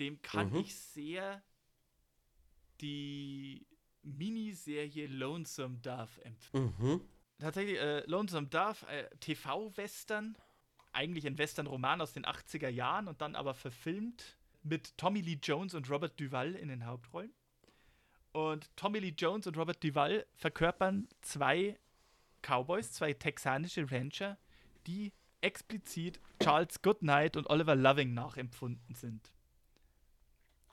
dem 0.00 0.20
kann 0.22 0.50
Mhm. 0.50 0.56
ich 0.56 0.74
sehr 0.74 1.42
die 2.80 3.66
Miniserie 4.02 5.06
Lonesome 5.06 5.78
Dove 5.78 6.24
empfehlen. 6.24 6.74
Mhm. 6.78 7.00
Tatsächlich, 7.38 7.78
äh, 7.78 8.04
Lonesome 8.06 8.48
Dove, 8.48 8.86
äh, 8.88 9.08
TV-Western, 9.20 10.36
eigentlich 10.92 11.26
ein 11.26 11.38
Western-Roman 11.38 12.00
aus 12.00 12.12
den 12.12 12.24
80er 12.24 12.68
Jahren 12.68 13.08
und 13.08 13.20
dann 13.20 13.34
aber 13.34 13.54
verfilmt 13.54 14.36
mit 14.62 14.96
Tommy 14.96 15.20
Lee 15.20 15.38
Jones 15.42 15.74
und 15.74 15.90
Robert 15.90 16.18
Duvall 16.20 16.54
in 16.54 16.68
den 16.68 16.86
Hauptrollen. 16.86 17.32
Und 18.32 18.74
Tommy 18.76 18.98
Lee 19.00 19.14
Jones 19.16 19.46
und 19.46 19.56
Robert 19.56 19.82
Duvall 19.82 20.26
verkörpern 20.34 21.08
zwei 21.20 21.78
Cowboys, 22.42 22.92
zwei 22.92 23.12
texanische 23.12 23.90
Rancher, 23.90 24.38
die 24.86 25.12
explizit 25.40 26.20
Charles 26.40 26.80
Goodnight 26.82 27.36
und 27.36 27.48
Oliver 27.50 27.76
Loving 27.76 28.14
nachempfunden 28.14 28.94
sind. 28.94 29.32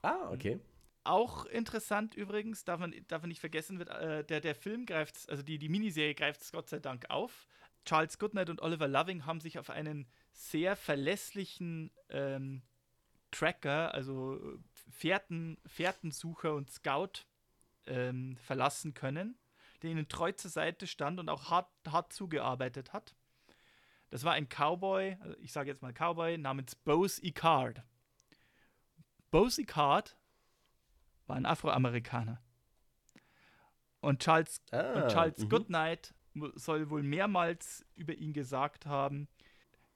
Ah, 0.02 0.30
okay. 0.32 0.60
Auch 1.04 1.46
interessant 1.46 2.16
übrigens, 2.16 2.64
darf 2.66 2.80
man, 2.80 2.94
darf 3.08 3.22
man 3.22 3.30
nicht 3.30 3.40
vergessen, 3.40 3.80
wird, 3.80 3.90
äh, 3.90 4.24
der, 4.24 4.42
der 4.42 4.56
Film 4.56 4.86
greift, 4.86 5.30
also 5.30 5.44
die, 5.44 5.58
die 5.58 5.70
Miniserie 5.70 6.14
greift 6.14 6.42
es 6.42 6.52
Gott 6.52 6.70
sei 6.70 6.80
Dank 6.80 7.10
auf. 7.10 7.48
Charles 7.86 8.20
Goodnight 8.20 8.50
und 8.50 8.62
Oliver 8.62 8.88
Loving 8.88 9.26
haben 9.26 9.42
sich 9.42 9.58
auf 9.58 9.70
einen 9.70 10.08
sehr 10.32 10.76
verlässlichen 10.76 11.92
ähm, 12.10 12.62
Tracker, 13.32 13.94
also 13.94 14.36
äh, 14.36 14.58
Fährten, 14.92 15.58
Fährtensucher 15.66 16.54
und 16.54 16.72
Scout 16.72 17.26
ähm, 17.86 18.38
verlassen 18.38 18.94
können, 18.94 19.38
der 19.82 19.92
ihnen 19.92 20.08
treu 20.08 20.32
zur 20.32 20.52
Seite 20.52 20.88
stand 20.88 21.20
und 21.20 21.30
auch 21.30 21.50
hart, 21.50 21.70
hart 21.88 22.14
zugearbeitet 22.14 22.94
hat. 22.94 23.16
Das 24.10 24.24
war 24.24 24.34
ein 24.34 24.48
Cowboy, 24.50 25.18
also 25.22 25.36
ich 25.40 25.52
sage 25.52 25.70
jetzt 25.70 25.82
mal 25.82 25.94
Cowboy, 25.94 26.38
namens 26.38 26.76
Bose 26.76 27.24
Icard. 27.24 27.84
Bose 29.30 29.62
Icard 29.62 30.18
war 31.28 31.36
ein 31.36 31.46
Afroamerikaner. 31.46 32.42
Und 34.02 34.22
Charles, 34.22 34.62
Ah, 34.72 34.94
und 34.94 35.12
Charles 35.12 35.38
mhm. 35.40 35.50
Goodnight 35.50 36.14
soll 36.56 36.90
wohl 36.90 37.04
mehrmals 37.04 37.86
über 37.96 38.14
ihn 38.14 38.34
gesagt 38.34 38.86
haben, 38.86 39.28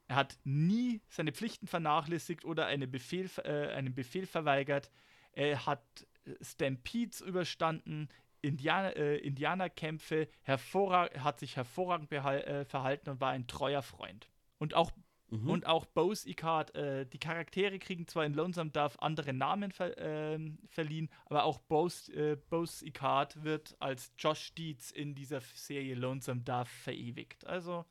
er 0.08 0.18
hat 0.18 0.38
nie 0.44 1.02
seine 1.08 1.32
Pflichten 1.32 1.68
vernachlässigt 1.68 2.46
oder 2.46 2.66
eine 2.66 2.88
Befehl, 2.88 3.30
äh, 3.44 3.74
einen 3.74 3.96
Befehl 3.96 4.26
verweigert. 4.26 4.92
Er 5.32 5.66
hat 5.66 6.08
äh, 6.26 6.36
Stampedes 6.44 7.22
überstanden, 7.22 8.10
Indianer, 8.42 8.96
äh, 8.98 9.18
Indianerkämpfe, 9.18 10.28
hat 10.46 11.40
sich 11.40 11.56
hervorragend 11.56 12.12
äh, 12.12 12.66
verhalten 12.66 13.10
und 13.10 13.22
war 13.22 13.32
ein 13.32 13.48
treuer 13.48 13.82
Freund. 13.82 14.30
Und 14.58 14.74
auch 14.74 14.92
Mhm. 15.34 15.50
und 15.50 15.66
auch 15.66 15.86
Bose 15.86 16.30
Icard, 16.30 16.76
äh, 16.76 17.08
die 17.08 17.18
Charaktere 17.18 17.80
kriegen 17.80 18.08
zwar 18.08 18.24
in 18.24 18.36
Lonesome 18.36 18.70
Dove 18.70 19.02
andere 19.02 19.34
Namen 19.34 19.72
ver 19.72 19.98
ähm, 19.98 20.60
verliehen, 20.68 21.10
aber 21.26 21.46
auch 21.46 21.58
Bose, 21.58 22.14
äh, 22.14 22.36
Bose 22.36 22.86
Icard 22.86 23.44
wird 23.44 23.76
als 23.80 24.12
Josh 24.18 24.54
Dietz 24.54 24.92
in 24.92 25.16
dieser 25.16 25.42
Serie 25.42 25.96
Lonesome 25.96 26.42
Dove 26.42 26.70
verewigt. 26.70 27.48
Also, 27.48 27.84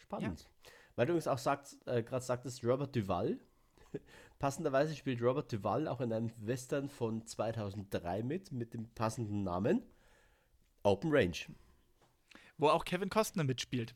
Spannend. 0.00 0.48
Weil 0.96 1.04
du 1.04 1.12
übrigens 1.12 1.28
auch 1.28 1.38
sagt, 1.38 1.76
äh, 1.84 2.02
gerade 2.02 2.24
sagtest, 2.24 2.64
Robert 2.64 2.96
Duvall. 2.96 3.38
Passenderweise 4.38 4.96
spielt 4.96 5.20
Robert 5.20 5.52
Duvall 5.52 5.88
auch 5.88 6.00
in 6.00 6.10
einem 6.10 6.32
Western 6.38 6.88
von 6.88 7.26
2003 7.26 8.22
mit, 8.22 8.50
mit 8.50 8.72
dem 8.72 8.88
passenden 8.94 9.42
Namen 9.42 9.82
Open 10.84 11.10
Range. 11.12 11.36
wo 12.56 12.70
auch 12.70 12.86
Kevin 12.86 13.10
Costner 13.10 13.44
mitspielt. 13.44 13.94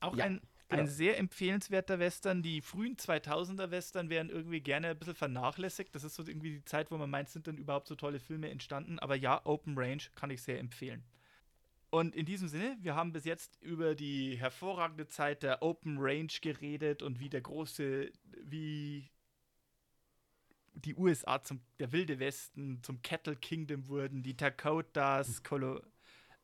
Auch 0.00 0.16
Ja, 0.16 0.24
ein, 0.24 0.40
genau. 0.68 0.82
ein 0.82 0.88
sehr 0.88 1.18
empfehlenswerter 1.18 1.98
Western. 1.98 2.42
Die 2.42 2.60
frühen 2.60 2.96
2000er 2.96 3.70
Western 3.70 4.10
werden 4.10 4.30
irgendwie 4.30 4.60
gerne 4.60 4.88
ein 4.88 4.98
bisschen 4.98 5.14
vernachlässigt. 5.14 5.94
Das 5.94 6.04
ist 6.04 6.14
so 6.14 6.24
irgendwie 6.26 6.50
die 6.50 6.64
Zeit, 6.64 6.90
wo 6.90 6.96
man 6.96 7.10
meint, 7.10 7.28
sind 7.28 7.46
denn 7.46 7.58
überhaupt 7.58 7.88
so 7.88 7.94
tolle 7.94 8.20
Filme 8.20 8.50
entstanden. 8.50 8.98
Aber 8.98 9.16
ja, 9.16 9.40
Open 9.44 9.78
Range 9.78 10.02
kann 10.14 10.30
ich 10.30 10.42
sehr 10.42 10.58
empfehlen. 10.58 11.04
Und 11.90 12.16
in 12.16 12.26
diesem 12.26 12.48
Sinne, 12.48 12.76
wir 12.80 12.94
haben 12.94 13.12
bis 13.12 13.24
jetzt 13.24 13.62
über 13.62 13.94
die 13.94 14.36
hervorragende 14.36 15.06
Zeit 15.06 15.42
der 15.42 15.62
Open 15.62 15.98
Range 15.98 16.32
geredet 16.42 17.02
und 17.02 17.20
wie 17.20 17.30
der 17.30 17.40
große, 17.40 18.10
wie 18.42 19.08
die 20.74 20.94
USA 20.94 21.42
zum, 21.42 21.60
der 21.78 21.92
wilde 21.92 22.18
Westen 22.18 22.82
zum 22.82 23.00
Cattle 23.02 23.36
Kingdom 23.36 23.88
wurden, 23.88 24.22
die 24.22 24.36
Dakotas, 24.36 25.42
Colo, 25.42 25.80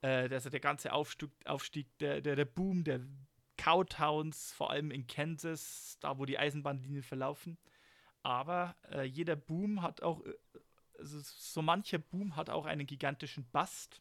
äh, 0.00 0.28
also 0.30 0.48
der 0.48 0.60
ganze 0.60 0.92
Aufstieg, 0.92 1.30
Aufstieg 1.44 1.86
der, 1.98 2.20
der, 2.20 2.36
der 2.36 2.44
Boom 2.44 2.84
der 2.84 3.00
Cowtowns, 3.56 4.52
vor 4.52 4.70
allem 4.70 4.90
in 4.90 5.06
Kansas, 5.06 5.98
da 6.00 6.18
wo 6.18 6.24
die 6.24 6.38
Eisenbahnlinien 6.38 7.02
verlaufen. 7.02 7.58
Aber 8.22 8.76
äh, 8.90 9.02
jeder 9.02 9.36
Boom 9.36 9.82
hat 9.82 10.02
auch, 10.02 10.24
äh, 10.24 10.34
also 10.98 11.18
so 11.20 11.62
mancher 11.62 11.98
Boom 11.98 12.36
hat 12.36 12.50
auch 12.50 12.66
einen 12.66 12.86
gigantischen 12.86 13.44
Bust. 13.50 14.00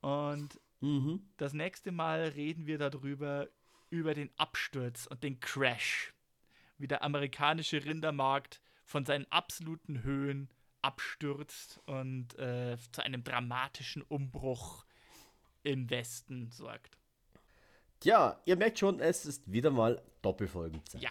Und 0.00 0.58
Mhm. 0.80 1.28
das 1.36 1.52
nächste 1.52 1.92
Mal 1.92 2.28
reden 2.28 2.66
wir 2.66 2.78
darüber, 2.78 3.48
über 3.90 4.14
den 4.14 4.30
Absturz 4.36 5.06
und 5.06 5.22
den 5.22 5.40
Crash. 5.40 6.14
Wie 6.78 6.88
der 6.88 7.02
amerikanische 7.02 7.84
Rindermarkt 7.84 8.60
von 8.84 9.04
seinen 9.04 9.30
absoluten 9.30 10.02
Höhen 10.02 10.48
abstürzt 10.82 11.78
und 11.86 12.38
äh, 12.38 12.78
zu 12.92 13.02
einem 13.02 13.22
dramatischen 13.22 14.02
Umbruch 14.02 14.86
im 15.62 15.90
Westen 15.90 16.50
sorgt. 16.50 16.96
Tja, 18.00 18.40
ihr 18.46 18.56
merkt 18.56 18.78
schon, 18.78 18.98
es 18.98 19.26
ist 19.26 19.52
wieder 19.52 19.70
mal 19.70 20.00
Doppelfolgenzeit. 20.22 21.02
Ja. 21.02 21.10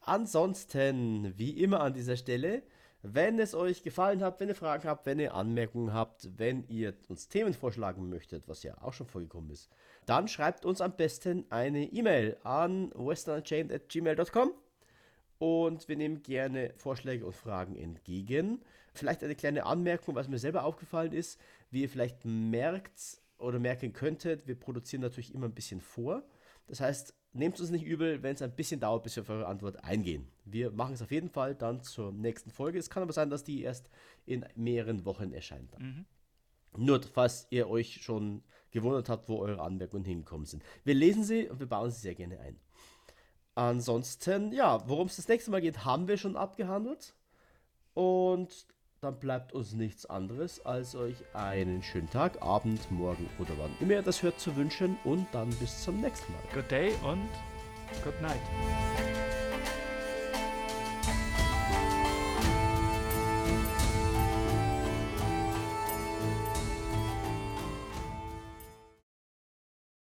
Ansonsten, 0.00 1.32
wie 1.36 1.62
immer 1.62 1.80
an 1.80 1.94
dieser 1.94 2.16
Stelle, 2.16 2.64
wenn 3.02 3.38
es 3.38 3.54
euch 3.54 3.84
gefallen 3.84 4.24
hat, 4.24 4.40
wenn 4.40 4.48
ihr 4.48 4.56
Fragen 4.56 4.88
habt, 4.88 5.06
wenn 5.06 5.20
ihr 5.20 5.34
Anmerkungen 5.34 5.92
habt, 5.92 6.28
wenn 6.36 6.66
ihr 6.66 6.94
uns 7.08 7.28
Themen 7.28 7.54
vorschlagen 7.54 8.08
möchtet, 8.08 8.48
was 8.48 8.64
ja 8.64 8.76
auch 8.82 8.92
schon 8.92 9.06
vorgekommen 9.06 9.50
ist, 9.50 9.70
dann 10.04 10.26
schreibt 10.26 10.64
uns 10.64 10.80
am 10.80 10.96
besten 10.96 11.46
eine 11.50 11.84
E-Mail 11.84 12.36
an 12.42 12.90
westernunchained.gmail.com 12.96 14.52
und 15.38 15.88
wir 15.88 15.96
nehmen 15.96 16.24
gerne 16.24 16.74
Vorschläge 16.76 17.24
und 17.24 17.36
Fragen 17.36 17.76
entgegen. 17.76 18.64
Vielleicht 18.94 19.22
eine 19.22 19.36
kleine 19.36 19.64
Anmerkung, 19.64 20.16
was 20.16 20.26
mir 20.26 20.38
selber 20.38 20.64
aufgefallen 20.64 21.12
ist, 21.12 21.38
wie 21.70 21.82
ihr 21.82 21.88
vielleicht 21.88 22.24
merkt 22.24 23.20
oder 23.38 23.58
merken 23.58 23.92
könntet, 23.92 24.46
wir 24.46 24.58
produzieren 24.58 25.02
natürlich 25.02 25.34
immer 25.34 25.46
ein 25.46 25.54
bisschen 25.54 25.80
vor. 25.80 26.22
Das 26.66 26.80
heißt, 26.80 27.14
nehmt 27.32 27.60
uns 27.60 27.70
nicht 27.70 27.84
übel, 27.84 28.22
wenn 28.22 28.34
es 28.34 28.42
ein 28.42 28.56
bisschen 28.56 28.80
dauert, 28.80 29.04
bis 29.04 29.16
wir 29.16 29.22
auf 29.22 29.30
eure 29.30 29.46
Antwort 29.46 29.84
eingehen. 29.84 30.28
Wir 30.44 30.70
machen 30.70 30.94
es 30.94 31.02
auf 31.02 31.10
jeden 31.10 31.28
Fall 31.28 31.54
dann 31.54 31.82
zur 31.82 32.12
nächsten 32.12 32.50
Folge. 32.50 32.78
Es 32.78 32.90
kann 32.90 33.02
aber 33.02 33.12
sein, 33.12 33.30
dass 33.30 33.44
die 33.44 33.62
erst 33.62 33.88
in 34.24 34.44
mehreren 34.54 35.04
Wochen 35.04 35.32
erscheint. 35.32 35.72
Dann. 35.74 36.06
Nur, 36.76 37.00
falls 37.02 37.46
ihr 37.50 37.68
euch 37.68 38.02
schon 38.02 38.42
gewundert 38.70 39.08
habt, 39.08 39.28
wo 39.28 39.38
eure 39.38 39.60
Anmerkungen 39.62 40.04
hingekommen 40.04 40.46
sind. 40.46 40.62
Wir 40.84 40.94
lesen 40.94 41.24
sie 41.24 41.48
und 41.48 41.60
wir 41.60 41.66
bauen 41.66 41.90
sie 41.90 42.00
sehr 42.00 42.14
gerne 42.14 42.38
ein. 42.40 42.58
Ansonsten, 43.54 44.52
ja, 44.52 44.86
worum 44.86 45.06
es 45.06 45.16
das 45.16 45.28
nächste 45.28 45.50
Mal 45.50 45.62
geht, 45.62 45.84
haben 45.84 46.08
wir 46.08 46.18
schon 46.18 46.36
abgehandelt. 46.36 47.14
Und 47.94 48.66
dann 49.00 49.18
bleibt 49.18 49.52
uns 49.52 49.72
nichts 49.72 50.06
anderes, 50.06 50.64
als 50.64 50.94
euch 50.94 51.16
einen 51.34 51.82
schönen 51.82 52.10
Tag, 52.10 52.42
Abend, 52.42 52.90
Morgen 52.90 53.28
oder 53.38 53.50
wann 53.58 53.70
immer 53.80 53.94
ihr 53.94 54.02
das 54.02 54.22
hört 54.22 54.40
zu 54.40 54.56
wünschen. 54.56 54.98
Und 55.04 55.26
dann 55.32 55.50
bis 55.50 55.82
zum 55.82 56.00
nächsten 56.00 56.32
Mal. 56.32 56.42
Good 56.54 56.70
day 56.70 56.92
und 57.02 57.28
good 58.04 58.20
night. 58.20 59.15